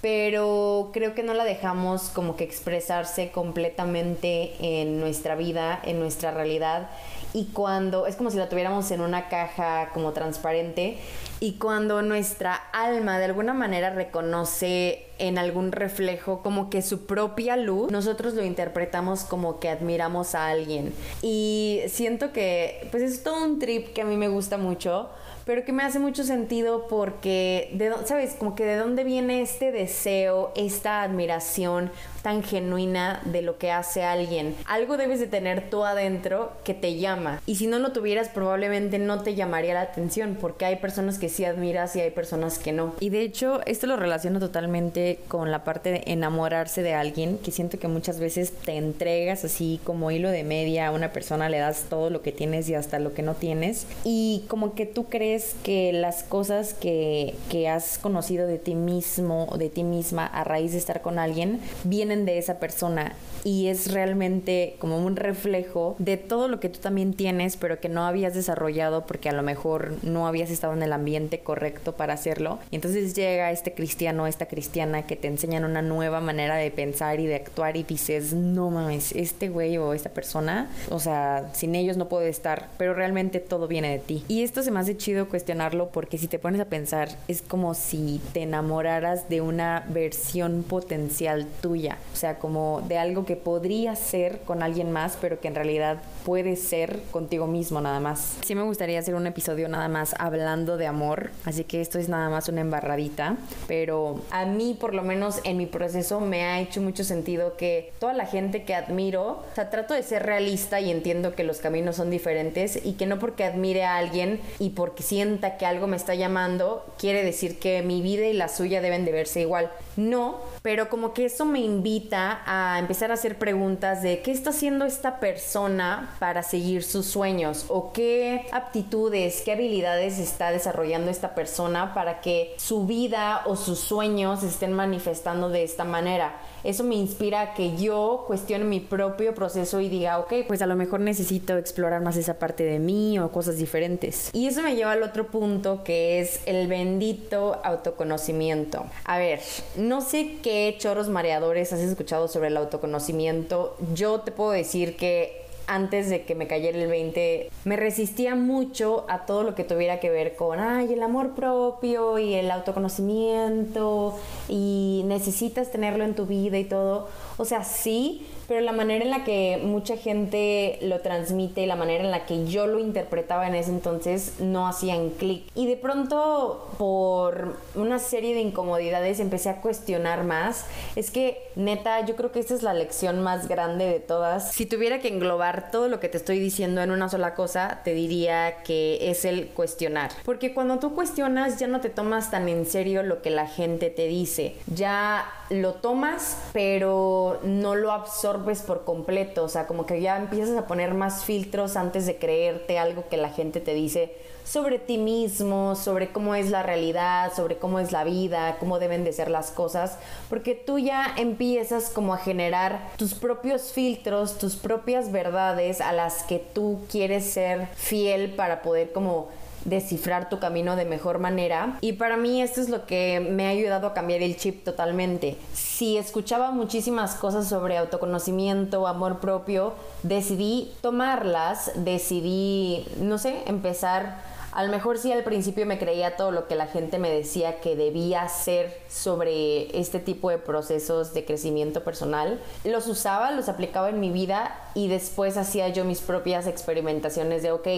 pero 0.00 0.90
creo 0.92 1.14
que 1.14 1.22
no 1.22 1.34
la 1.34 1.44
dejamos 1.44 2.10
como 2.10 2.36
que 2.36 2.44
expresarse 2.44 3.30
completamente 3.32 4.52
en 4.60 5.00
nuestra 5.00 5.34
vida, 5.34 5.80
en 5.84 5.98
nuestra 5.98 6.30
realidad. 6.30 6.88
Y 7.34 7.46
cuando 7.46 8.06
es 8.06 8.14
como 8.14 8.30
si 8.30 8.36
la 8.36 8.48
tuviéramos 8.48 8.90
en 8.92 9.00
una 9.00 9.28
caja 9.28 9.90
como 9.92 10.12
transparente 10.12 10.98
y 11.40 11.52
cuando 11.52 12.02
nuestra 12.02 12.54
alma 12.72 13.18
de 13.18 13.26
alguna 13.26 13.54
manera 13.54 13.90
reconoce 13.90 15.06
en 15.18 15.38
algún 15.38 15.72
reflejo 15.72 16.42
como 16.42 16.70
que 16.70 16.82
su 16.82 17.06
propia 17.06 17.56
luz, 17.56 17.90
nosotros 17.90 18.34
lo 18.34 18.44
interpretamos 18.44 19.24
como 19.24 19.60
que 19.60 19.68
admiramos 19.68 20.34
a 20.34 20.48
alguien. 20.48 20.92
Y 21.22 21.80
siento 21.88 22.32
que 22.32 22.88
pues 22.90 23.02
es 23.02 23.22
todo 23.22 23.44
un 23.44 23.58
trip 23.58 23.92
que 23.92 24.02
a 24.02 24.04
mí 24.04 24.16
me 24.16 24.28
gusta 24.28 24.58
mucho 24.58 25.08
pero 25.48 25.64
que 25.64 25.72
me 25.72 25.82
hace 25.82 25.98
mucho 25.98 26.24
sentido 26.24 26.88
porque, 26.88 27.70
de, 27.72 27.90
¿sabes? 28.04 28.34
Como 28.34 28.54
que 28.54 28.66
de 28.66 28.76
dónde 28.76 29.02
viene 29.02 29.40
este 29.40 29.72
deseo, 29.72 30.52
esta 30.54 31.00
admiración 31.00 31.90
tan 32.22 32.42
genuina 32.42 33.20
de 33.24 33.42
lo 33.42 33.58
que 33.58 33.70
hace 33.70 34.02
alguien. 34.02 34.54
Algo 34.66 34.96
debes 34.96 35.20
de 35.20 35.26
tener 35.26 35.70
tú 35.70 35.84
adentro 35.84 36.52
que 36.64 36.74
te 36.74 36.96
llama. 36.96 37.40
Y 37.46 37.56
si 37.56 37.66
no 37.66 37.78
lo 37.78 37.92
tuvieras, 37.92 38.28
probablemente 38.28 38.98
no 38.98 39.22
te 39.22 39.34
llamaría 39.34 39.74
la 39.74 39.82
atención, 39.82 40.36
porque 40.40 40.64
hay 40.64 40.76
personas 40.76 41.18
que 41.18 41.28
sí 41.28 41.44
admiras 41.44 41.96
y 41.96 42.00
hay 42.00 42.10
personas 42.10 42.58
que 42.58 42.72
no. 42.72 42.94
Y 43.00 43.10
de 43.10 43.22
hecho, 43.22 43.60
esto 43.66 43.86
lo 43.86 43.96
relaciono 43.96 44.40
totalmente 44.40 45.18
con 45.28 45.50
la 45.50 45.64
parte 45.64 45.90
de 45.90 46.02
enamorarse 46.06 46.82
de 46.82 46.94
alguien, 46.94 47.38
que 47.38 47.50
siento 47.50 47.78
que 47.78 47.88
muchas 47.88 48.18
veces 48.20 48.52
te 48.52 48.76
entregas 48.76 49.44
así 49.44 49.80
como 49.84 50.10
hilo 50.10 50.30
de 50.30 50.44
media 50.44 50.88
a 50.88 50.90
una 50.92 51.12
persona, 51.12 51.48
le 51.48 51.58
das 51.58 51.86
todo 51.88 52.10
lo 52.10 52.22
que 52.22 52.32
tienes 52.32 52.68
y 52.68 52.74
hasta 52.74 52.98
lo 52.98 53.14
que 53.14 53.22
no 53.22 53.34
tienes. 53.34 53.86
Y 54.04 54.44
como 54.48 54.74
que 54.74 54.86
tú 54.86 55.06
crees 55.06 55.54
que 55.62 55.92
las 55.92 56.22
cosas 56.22 56.74
que, 56.74 57.34
que 57.50 57.68
has 57.68 57.98
conocido 57.98 58.46
de 58.46 58.58
ti 58.58 58.74
mismo 58.74 59.46
o 59.50 59.58
de 59.58 59.70
ti 59.70 59.84
misma 59.84 60.26
a 60.26 60.44
raíz 60.44 60.72
de 60.72 60.78
estar 60.78 61.02
con 61.02 61.18
alguien 61.18 61.60
vienen 61.84 62.07
de 62.08 62.38
esa 62.38 62.58
persona 62.58 63.14
y 63.44 63.68
es 63.68 63.92
realmente 63.92 64.76
como 64.78 64.98
un 64.98 65.16
reflejo 65.16 65.96
de 65.98 66.16
todo 66.16 66.48
lo 66.48 66.60
que 66.60 66.68
tú 66.68 66.80
también 66.80 67.14
tienes, 67.14 67.56
pero 67.56 67.80
que 67.80 67.88
no 67.88 68.04
habías 68.04 68.34
desarrollado 68.34 69.06
porque 69.06 69.28
a 69.28 69.32
lo 69.32 69.42
mejor 69.42 69.94
no 70.02 70.26
habías 70.26 70.50
estado 70.50 70.72
en 70.72 70.82
el 70.82 70.92
ambiente 70.92 71.40
correcto 71.40 71.92
para 71.92 72.14
hacerlo. 72.14 72.58
Y 72.70 72.76
entonces 72.76 73.14
llega 73.14 73.50
este 73.50 73.72
cristiano, 73.72 74.26
esta 74.26 74.46
cristiana 74.46 75.06
que 75.06 75.16
te 75.16 75.28
enseñan 75.28 75.64
una 75.64 75.82
nueva 75.82 76.20
manera 76.20 76.56
de 76.56 76.70
pensar 76.70 77.20
y 77.20 77.26
de 77.26 77.36
actuar 77.36 77.76
y 77.76 77.82
dices, 77.82 78.32
no 78.32 78.70
mames, 78.70 79.12
este 79.12 79.48
güey 79.48 79.78
o 79.78 79.92
esta 79.92 80.10
persona, 80.10 80.70
o 80.90 80.98
sea, 80.98 81.50
sin 81.52 81.74
ellos 81.74 81.96
no 81.96 82.08
puedo 82.08 82.26
estar, 82.26 82.68
pero 82.78 82.94
realmente 82.94 83.40
todo 83.40 83.68
viene 83.68 83.90
de 83.90 83.98
ti. 83.98 84.24
Y 84.28 84.42
esto 84.42 84.62
se 84.62 84.70
me 84.70 84.80
hace 84.80 84.96
chido 84.96 85.28
cuestionarlo 85.28 85.88
porque 85.88 86.18
si 86.18 86.28
te 86.28 86.38
pones 86.38 86.60
a 86.60 86.66
pensar, 86.66 87.08
es 87.28 87.42
como 87.42 87.74
si 87.74 88.20
te 88.32 88.42
enamoraras 88.42 89.28
de 89.28 89.40
una 89.40 89.84
versión 89.88 90.62
potencial 90.62 91.46
tuya, 91.60 91.97
o 92.12 92.16
sea, 92.16 92.38
como 92.38 92.82
de 92.88 92.98
algo 92.98 93.24
que 93.24 93.36
podría 93.36 93.94
ser 93.96 94.40
con 94.40 94.62
alguien 94.62 94.90
más, 94.92 95.16
pero 95.20 95.40
que 95.40 95.48
en 95.48 95.54
realidad 95.54 96.02
puede 96.24 96.56
ser 96.56 97.00
contigo 97.10 97.46
mismo 97.46 97.80
nada 97.80 98.00
más. 98.00 98.38
Sí 98.44 98.54
me 98.54 98.62
gustaría 98.62 98.98
hacer 98.98 99.14
un 99.14 99.26
episodio 99.26 99.68
nada 99.68 99.88
más 99.88 100.14
hablando 100.18 100.76
de 100.76 100.86
amor, 100.86 101.30
así 101.44 101.64
que 101.64 101.80
esto 101.80 101.98
es 101.98 102.08
nada 102.08 102.28
más 102.28 102.48
una 102.48 102.60
embarradita, 102.60 103.36
pero 103.66 104.20
a 104.30 104.44
mí 104.44 104.76
por 104.78 104.94
lo 104.94 105.02
menos 105.02 105.40
en 105.44 105.56
mi 105.56 105.66
proceso 105.66 106.20
me 106.20 106.44
ha 106.44 106.60
hecho 106.60 106.80
mucho 106.80 107.04
sentido 107.04 107.56
que 107.56 107.92
toda 107.98 108.12
la 108.12 108.26
gente 108.26 108.64
que 108.64 108.74
admiro, 108.74 109.44
o 109.50 109.54
sea, 109.54 109.70
trato 109.70 109.94
de 109.94 110.02
ser 110.02 110.24
realista 110.24 110.80
y 110.80 110.90
entiendo 110.90 111.34
que 111.34 111.44
los 111.44 111.58
caminos 111.58 111.96
son 111.96 112.10
diferentes 112.10 112.78
y 112.84 112.94
que 112.94 113.06
no 113.06 113.18
porque 113.18 113.44
admire 113.44 113.84
a 113.84 113.96
alguien 113.96 114.40
y 114.58 114.70
porque 114.70 115.02
sienta 115.02 115.56
que 115.56 115.66
algo 115.66 115.86
me 115.86 115.96
está 115.96 116.14
llamando, 116.14 116.84
quiere 116.98 117.24
decir 117.24 117.58
que 117.58 117.82
mi 117.82 118.02
vida 118.02 118.26
y 118.26 118.32
la 118.32 118.48
suya 118.48 118.80
deben 118.80 119.04
de 119.04 119.12
verse 119.12 119.40
igual. 119.40 119.70
No, 119.96 120.36
pero 120.68 120.90
como 120.90 121.14
que 121.14 121.24
eso 121.24 121.46
me 121.46 121.60
invita 121.60 122.42
a 122.44 122.78
empezar 122.78 123.10
a 123.10 123.14
hacer 123.14 123.38
preguntas 123.38 124.02
de 124.02 124.20
qué 124.20 124.32
está 124.32 124.50
haciendo 124.50 124.84
esta 124.84 125.18
persona 125.18 126.14
para 126.18 126.42
seguir 126.42 126.84
sus 126.84 127.06
sueños 127.06 127.64
o 127.68 127.90
qué 127.94 128.46
aptitudes, 128.52 129.40
qué 129.46 129.52
habilidades 129.52 130.18
está 130.18 130.52
desarrollando 130.52 131.10
esta 131.10 131.34
persona 131.34 131.94
para 131.94 132.20
que 132.20 132.54
su 132.58 132.86
vida 132.86 133.44
o 133.46 133.56
sus 133.56 133.78
sueños 133.78 134.42
estén 134.42 134.74
manifestando 134.74 135.48
de 135.48 135.62
esta 135.62 135.84
manera 135.84 136.34
eso 136.64 136.84
me 136.84 136.96
inspira 136.96 137.40
a 137.40 137.54
que 137.54 137.76
yo 137.76 138.24
cuestione 138.26 138.64
mi 138.64 138.80
propio 138.80 139.34
proceso 139.34 139.80
y 139.80 139.88
diga, 139.88 140.18
ok, 140.18 140.32
pues 140.46 140.62
a 140.62 140.66
lo 140.66 140.76
mejor 140.76 141.00
necesito 141.00 141.56
explorar 141.56 142.02
más 142.02 142.16
esa 142.16 142.38
parte 142.38 142.64
de 142.64 142.78
mí 142.78 143.18
o 143.18 143.30
cosas 143.30 143.56
diferentes. 143.56 144.30
Y 144.32 144.48
eso 144.48 144.62
me 144.62 144.74
lleva 144.74 144.92
al 144.92 145.02
otro 145.02 145.28
punto 145.28 145.84
que 145.84 146.20
es 146.20 146.40
el 146.46 146.66
bendito 146.66 147.60
autoconocimiento. 147.64 148.86
A 149.04 149.18
ver, 149.18 149.40
no 149.76 150.00
sé 150.00 150.38
qué 150.42 150.57
choros 150.78 151.08
mareadores 151.08 151.72
has 151.72 151.80
escuchado 151.80 152.28
sobre 152.28 152.48
el 152.48 152.56
autoconocimiento. 152.56 153.76
Yo 153.94 154.20
te 154.20 154.32
puedo 154.32 154.50
decir 154.50 154.96
que 154.96 155.48
antes 155.68 156.08
de 156.08 156.24
que 156.24 156.34
me 156.34 156.46
cayera 156.46 156.78
el 156.78 156.88
20, 156.88 157.50
me 157.64 157.76
resistía 157.76 158.34
mucho 158.34 159.04
a 159.08 159.26
todo 159.26 159.42
lo 159.42 159.54
que 159.54 159.64
tuviera 159.64 160.00
que 160.00 160.08
ver 160.08 160.34
con, 160.34 160.58
ay, 160.58 160.94
el 160.94 161.02
amor 161.02 161.34
propio 161.34 162.18
y 162.18 162.34
el 162.34 162.50
autoconocimiento 162.50 164.18
y 164.48 165.02
necesitas 165.04 165.70
tenerlo 165.70 166.04
en 166.04 166.14
tu 166.14 166.24
vida 166.24 166.58
y 166.58 166.64
todo. 166.64 167.08
O 167.36 167.44
sea, 167.44 167.64
sí, 167.64 168.26
pero 168.48 168.62
la 168.62 168.72
manera 168.72 169.04
en 169.04 169.10
la 169.10 169.24
que 169.24 169.60
mucha 169.62 169.98
gente 169.98 170.78
lo 170.80 171.00
transmite 171.00 171.60
y 171.60 171.66
la 171.66 171.76
manera 171.76 172.02
en 172.02 172.10
la 172.10 172.24
que 172.24 172.46
yo 172.46 172.66
lo 172.66 172.78
interpretaba 172.78 173.46
en 173.46 173.54
ese 173.54 173.70
entonces 173.70 174.40
no 174.40 174.66
hacían 174.66 175.10
clic. 175.10 175.44
Y 175.54 175.66
de 175.66 175.76
pronto, 175.76 176.66
por 176.78 177.56
una 177.74 177.98
serie 177.98 178.34
de 178.34 178.40
incomodidades, 178.40 179.20
empecé 179.20 179.50
a 179.50 179.60
cuestionar 179.60 180.24
más. 180.24 180.64
Es 180.96 181.10
que, 181.10 181.50
neta, 181.56 182.06
yo 182.06 182.16
creo 182.16 182.32
que 182.32 182.40
esta 182.40 182.54
es 182.54 182.62
la 182.62 182.72
lección 182.72 183.22
más 183.22 183.48
grande 183.48 183.84
de 183.84 184.00
todas. 184.00 184.50
Si 184.52 184.64
tuviera 184.64 184.98
que 184.98 185.08
englobar 185.08 185.70
todo 185.70 185.88
lo 185.88 186.00
que 186.00 186.08
te 186.08 186.16
estoy 186.16 186.38
diciendo 186.38 186.80
en 186.80 186.90
una 186.90 187.10
sola 187.10 187.34
cosa, 187.34 187.82
te 187.84 187.92
diría 187.92 188.62
que 188.62 189.10
es 189.10 189.26
el 189.26 189.48
cuestionar. 189.48 190.10
Porque 190.24 190.54
cuando 190.54 190.78
tú 190.78 190.94
cuestionas, 190.94 191.58
ya 191.58 191.66
no 191.66 191.82
te 191.82 191.90
tomas 191.90 192.30
tan 192.30 192.48
en 192.48 192.64
serio 192.64 193.02
lo 193.02 193.20
que 193.20 193.28
la 193.28 193.46
gente 193.46 193.90
te 193.90 194.06
dice. 194.06 194.54
Ya 194.74 195.26
lo 195.50 195.74
tomas, 195.74 196.38
pero 196.52 197.40
no 197.42 197.74
lo 197.74 197.92
absorbes 197.92 198.62
por 198.62 198.84
completo. 198.84 199.44
O 199.44 199.48
sea, 199.48 199.66
como 199.66 199.86
que 199.86 200.00
ya 200.00 200.16
empiezas 200.16 200.56
a 200.56 200.66
poner 200.66 200.94
más 200.94 201.24
filtros 201.24 201.76
antes 201.76 202.06
de 202.06 202.16
creerte 202.16 202.78
algo 202.78 203.08
que 203.08 203.16
la 203.16 203.30
gente 203.30 203.60
te 203.60 203.74
dice 203.74 204.14
sobre 204.44 204.78
ti 204.78 204.96
mismo, 204.96 205.76
sobre 205.76 206.08
cómo 206.08 206.34
es 206.34 206.50
la 206.50 206.62
realidad, 206.62 207.34
sobre 207.34 207.58
cómo 207.58 207.80
es 207.80 207.92
la 207.92 208.02
vida, 208.04 208.56
cómo 208.58 208.78
deben 208.78 209.04
de 209.04 209.12
ser 209.12 209.30
las 209.30 209.50
cosas, 209.50 209.98
porque 210.30 210.54
tú 210.54 210.78
ya 210.78 211.12
empiezas 211.18 211.90
como 211.90 212.14
a 212.14 212.18
generar 212.18 212.88
tus 212.96 213.12
propios 213.12 213.72
filtros, 213.72 214.38
tus 214.38 214.56
propias 214.56 215.12
verdades 215.12 215.82
a 215.82 215.92
las 215.92 216.22
que 216.22 216.38
tú 216.38 216.80
quieres 216.90 217.30
ser 217.30 217.66
fiel 217.74 218.34
para 218.36 218.62
poder 218.62 218.92
como 218.92 219.28
descifrar 219.64 220.28
tu 220.28 220.38
camino 220.38 220.76
de 220.76 220.84
mejor 220.84 221.18
manera. 221.18 221.78
Y 221.80 221.94
para 221.94 222.16
mí 222.16 222.42
esto 222.42 222.60
es 222.60 222.68
lo 222.68 222.86
que 222.86 223.20
me 223.20 223.46
ha 223.46 223.50
ayudado 223.50 223.86
a 223.86 223.94
cambiar 223.94 224.22
el 224.22 224.36
chip 224.36 224.64
totalmente. 224.64 225.36
Si 225.52 225.96
escuchaba 225.96 226.50
muchísimas 226.50 227.14
cosas 227.14 227.48
sobre 227.48 227.78
autoconocimiento, 227.78 228.86
amor 228.86 229.20
propio, 229.20 229.74
decidí 230.02 230.72
tomarlas, 230.80 231.72
decidí, 231.76 232.86
no 233.00 233.18
sé, 233.18 233.42
empezar 233.46 234.37
a 234.52 234.62
lo 234.64 234.70
mejor 234.70 234.98
sí 234.98 235.12
al 235.12 235.24
principio 235.24 235.66
me 235.66 235.78
creía 235.78 236.16
todo 236.16 236.30
lo 236.30 236.48
que 236.48 236.54
la 236.54 236.66
gente 236.66 236.98
me 236.98 237.10
decía 237.10 237.60
que 237.60 237.76
debía 237.76 238.22
hacer 238.22 238.80
sobre 238.88 239.78
este 239.78 240.00
tipo 240.00 240.30
de 240.30 240.38
procesos 240.38 241.12
de 241.14 241.24
crecimiento 241.24 241.84
personal. 241.84 242.40
Los 242.64 242.86
usaba, 242.86 243.30
los 243.30 243.48
aplicaba 243.48 243.90
en 243.90 244.00
mi 244.00 244.10
vida 244.10 244.56
y 244.74 244.88
después 244.88 245.36
hacía 245.36 245.68
yo 245.68 245.84
mis 245.84 246.00
propias 246.00 246.46
experimentaciones 246.46 247.42
de, 247.42 247.52
ok, 247.52 247.68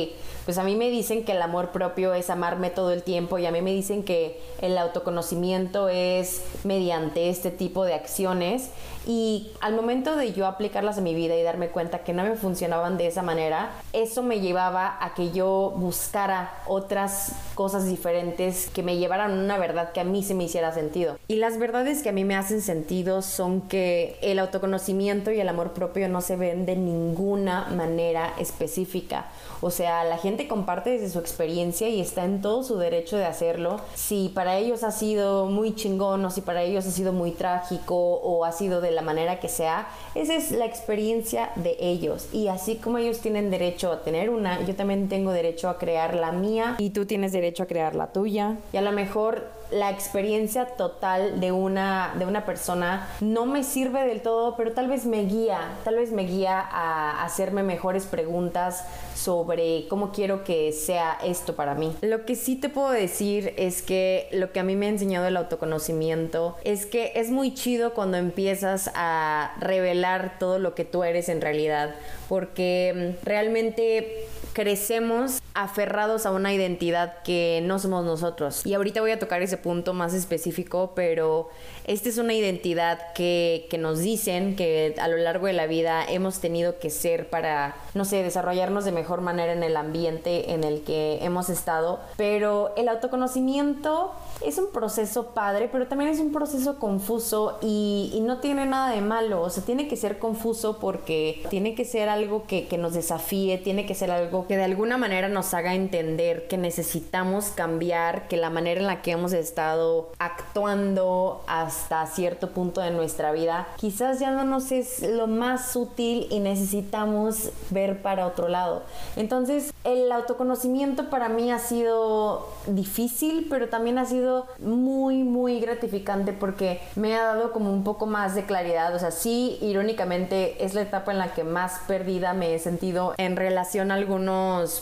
pues 0.44 0.58
a 0.58 0.64
mí 0.64 0.76
me 0.76 0.90
dicen 0.90 1.24
que 1.24 1.32
el 1.32 1.42
amor 1.42 1.70
propio 1.70 2.14
es 2.14 2.30
amarme 2.30 2.70
todo 2.70 2.92
el 2.92 3.02
tiempo 3.02 3.38
y 3.38 3.46
a 3.46 3.50
mí 3.50 3.62
me 3.62 3.72
dicen 3.72 4.04
que 4.04 4.40
el 4.60 4.78
autoconocimiento 4.78 5.88
es 5.88 6.42
mediante 6.64 7.30
este 7.30 7.50
tipo 7.50 7.84
de 7.84 7.94
acciones 7.94 8.70
y 9.06 9.50
al 9.60 9.74
momento 9.74 10.16
de 10.16 10.32
yo 10.32 10.46
aplicarlas 10.46 10.98
en 10.98 11.04
mi 11.04 11.14
vida 11.14 11.36
y 11.36 11.42
darme 11.42 11.68
cuenta 11.68 12.00
que 12.00 12.12
no 12.12 12.22
me 12.22 12.36
funcionaban 12.36 12.98
de 12.98 13.06
esa 13.06 13.22
manera, 13.22 13.70
eso 13.92 14.22
me 14.22 14.40
llevaba 14.40 14.98
a 15.00 15.14
que 15.14 15.30
yo 15.32 15.72
buscara 15.76 16.52
otras 16.66 17.32
cosas 17.54 17.86
diferentes 17.86 18.68
que 18.72 18.82
me 18.82 18.96
llevaran 18.98 19.32
a 19.32 19.34
una 19.34 19.58
verdad 19.58 19.92
que 19.92 20.00
a 20.00 20.04
mí 20.04 20.22
se 20.22 20.34
me 20.34 20.44
hiciera 20.44 20.72
sentido. 20.72 21.18
Y 21.28 21.36
las 21.36 21.58
verdades 21.58 22.02
que 22.02 22.10
a 22.10 22.12
mí 22.12 22.24
me 22.24 22.36
hacen 22.36 22.62
sentido 22.62 23.22
son 23.22 23.62
que 23.62 24.18
el 24.22 24.38
autoconocimiento 24.38 25.30
y 25.30 25.40
el 25.40 25.48
amor 25.48 25.72
propio 25.72 26.08
no 26.08 26.20
se 26.20 26.36
ven 26.36 26.66
de 26.66 26.76
ninguna 26.76 27.68
manera 27.76 28.34
específica. 28.38 29.26
O 29.60 29.70
sea, 29.70 30.04
la 30.04 30.16
gente 30.16 30.48
comparte 30.48 30.90
desde 30.90 31.10
su 31.10 31.18
experiencia 31.18 31.88
y 31.88 32.00
está 32.00 32.24
en 32.24 32.40
todo 32.40 32.62
su 32.62 32.78
derecho 32.78 33.16
de 33.16 33.26
hacerlo. 33.26 33.80
Si 33.94 34.30
para 34.34 34.56
ellos 34.56 34.82
ha 34.84 34.90
sido 34.90 35.46
muy 35.46 35.74
chingón 35.74 36.24
o 36.24 36.30
si 36.30 36.40
para 36.40 36.62
ellos 36.62 36.86
ha 36.86 36.90
sido 36.90 37.12
muy 37.12 37.32
trágico 37.32 37.96
o 37.96 38.44
ha 38.44 38.52
sido 38.52 38.80
de 38.80 38.90
la 38.90 38.99
manera 39.02 39.40
que 39.40 39.48
sea, 39.48 39.88
esa 40.14 40.34
es 40.34 40.50
la 40.50 40.66
experiencia 40.66 41.50
de 41.56 41.76
ellos. 41.80 42.28
Y 42.32 42.48
así 42.48 42.76
como 42.76 42.98
ellos 42.98 43.20
tienen 43.20 43.50
derecho 43.50 43.92
a 43.92 44.02
tener 44.02 44.30
una, 44.30 44.64
yo 44.64 44.74
también 44.74 45.08
tengo 45.08 45.32
derecho 45.32 45.68
a 45.68 45.78
crear 45.78 46.14
la 46.14 46.32
mía 46.32 46.76
y 46.78 46.90
tú 46.90 47.06
tienes 47.06 47.32
derecho 47.32 47.62
a 47.62 47.66
crear 47.66 47.94
la 47.94 48.08
tuya. 48.08 48.56
Y 48.72 48.76
a 48.76 48.82
lo 48.82 48.92
mejor 48.92 49.59
la 49.70 49.90
experiencia 49.90 50.66
total 50.66 51.40
de 51.40 51.52
una, 51.52 52.14
de 52.18 52.26
una 52.26 52.44
persona 52.44 53.08
no 53.20 53.46
me 53.46 53.64
sirve 53.64 54.06
del 54.06 54.20
todo, 54.20 54.56
pero 54.56 54.72
tal 54.72 54.88
vez 54.88 55.06
me 55.06 55.24
guía, 55.24 55.76
tal 55.84 55.96
vez 55.96 56.12
me 56.12 56.24
guía 56.24 56.60
a 56.60 57.24
hacerme 57.24 57.62
mejores 57.62 58.06
preguntas 58.06 58.84
sobre 59.14 59.86
cómo 59.88 60.12
quiero 60.12 60.44
que 60.44 60.72
sea 60.72 61.18
esto 61.22 61.54
para 61.54 61.74
mí. 61.74 61.94
Lo 62.00 62.24
que 62.24 62.34
sí 62.36 62.56
te 62.56 62.68
puedo 62.68 62.90
decir 62.90 63.52
es 63.56 63.82
que 63.82 64.28
lo 64.32 64.52
que 64.52 64.60
a 64.60 64.62
mí 64.62 64.76
me 64.76 64.86
ha 64.86 64.88
enseñado 64.90 65.26
el 65.26 65.36
autoconocimiento 65.36 66.56
es 66.64 66.86
que 66.86 67.12
es 67.14 67.30
muy 67.30 67.54
chido 67.54 67.92
cuando 67.92 68.16
empiezas 68.16 68.90
a 68.94 69.54
revelar 69.60 70.38
todo 70.38 70.58
lo 70.58 70.74
que 70.74 70.84
tú 70.84 71.04
eres 71.04 71.28
en 71.28 71.40
realidad, 71.40 71.94
porque 72.28 73.16
mm, 73.20 73.24
realmente 73.26 74.26
crecemos 74.60 75.40
aferrados 75.54 76.26
a 76.26 76.32
una 76.32 76.52
identidad 76.52 77.22
que 77.22 77.62
no 77.64 77.78
somos 77.78 78.04
nosotros. 78.04 78.66
Y 78.66 78.74
ahorita 78.74 79.00
voy 79.00 79.10
a 79.10 79.18
tocar 79.18 79.40
ese 79.40 79.56
punto 79.56 79.94
más 79.94 80.12
específico, 80.12 80.92
pero 80.94 81.48
esta 81.86 82.10
es 82.10 82.18
una 82.18 82.34
identidad 82.34 83.14
que, 83.14 83.66
que 83.70 83.78
nos 83.78 84.00
dicen 84.00 84.56
que 84.56 84.94
a 85.00 85.08
lo 85.08 85.16
largo 85.16 85.46
de 85.46 85.54
la 85.54 85.66
vida 85.66 86.04
hemos 86.06 86.40
tenido 86.40 86.78
que 86.78 86.90
ser 86.90 87.30
para, 87.30 87.74
no 87.94 88.04
sé, 88.04 88.22
desarrollarnos 88.22 88.84
de 88.84 88.92
mejor 88.92 89.22
manera 89.22 89.54
en 89.54 89.62
el 89.62 89.78
ambiente 89.78 90.52
en 90.52 90.62
el 90.62 90.82
que 90.82 91.24
hemos 91.24 91.48
estado. 91.48 91.98
Pero 92.18 92.74
el 92.76 92.88
autoconocimiento 92.88 94.12
es 94.44 94.58
un 94.58 94.70
proceso 94.72 95.28
padre, 95.28 95.70
pero 95.72 95.86
también 95.86 96.10
es 96.10 96.20
un 96.20 96.32
proceso 96.32 96.78
confuso 96.78 97.58
y, 97.62 98.10
y 98.12 98.20
no 98.20 98.40
tiene 98.40 98.66
nada 98.66 98.94
de 98.94 99.00
malo. 99.00 99.40
O 99.40 99.48
sea, 99.48 99.64
tiene 99.64 99.88
que 99.88 99.96
ser 99.96 100.18
confuso 100.18 100.78
porque 100.78 101.42
tiene 101.48 101.74
que 101.74 101.86
ser 101.86 102.10
algo 102.10 102.44
que, 102.46 102.68
que 102.68 102.76
nos 102.76 102.92
desafíe, 102.92 103.56
tiene 103.56 103.86
que 103.86 103.94
ser 103.94 104.10
algo 104.10 104.46
que 104.50 104.56
de 104.56 104.64
alguna 104.64 104.98
manera 104.98 105.28
nos 105.28 105.54
haga 105.54 105.76
entender 105.76 106.48
que 106.48 106.58
necesitamos 106.58 107.50
cambiar, 107.54 108.26
que 108.26 108.36
la 108.36 108.50
manera 108.50 108.80
en 108.80 108.88
la 108.88 109.00
que 109.00 109.12
hemos 109.12 109.32
estado 109.32 110.10
actuando 110.18 111.44
hasta 111.46 112.04
cierto 112.06 112.50
punto 112.50 112.80
de 112.80 112.90
nuestra 112.90 113.30
vida 113.30 113.68
quizás 113.76 114.18
ya 114.18 114.32
no 114.32 114.42
nos 114.42 114.72
es 114.72 115.02
lo 115.08 115.28
más 115.28 115.76
útil 115.76 116.26
y 116.30 116.40
necesitamos 116.40 117.50
ver 117.70 118.02
para 118.02 118.26
otro 118.26 118.48
lado. 118.48 118.82
Entonces, 119.14 119.72
el 119.84 120.10
autoconocimiento 120.10 121.10
para 121.10 121.28
mí 121.28 121.52
ha 121.52 121.60
sido 121.60 122.48
difícil, 122.66 123.46
pero 123.48 123.68
también 123.68 123.98
ha 123.98 124.04
sido 124.04 124.48
muy, 124.58 125.22
muy 125.22 125.60
gratificante 125.60 126.32
porque 126.32 126.80
me 126.96 127.14
ha 127.14 127.22
dado 127.22 127.52
como 127.52 127.72
un 127.72 127.84
poco 127.84 128.06
más 128.06 128.34
de 128.34 128.46
claridad. 128.46 128.96
O 128.96 128.98
sea, 128.98 129.12
sí, 129.12 129.58
irónicamente 129.60 130.64
es 130.64 130.74
la 130.74 130.82
etapa 130.82 131.12
en 131.12 131.18
la 131.18 131.34
que 131.34 131.44
más 131.44 131.82
perdida 131.86 132.34
me 132.34 132.52
he 132.52 132.58
sentido 132.58 133.14
en 133.16 133.36
relación 133.36 133.92
a 133.92 133.94
algunos 133.94 134.29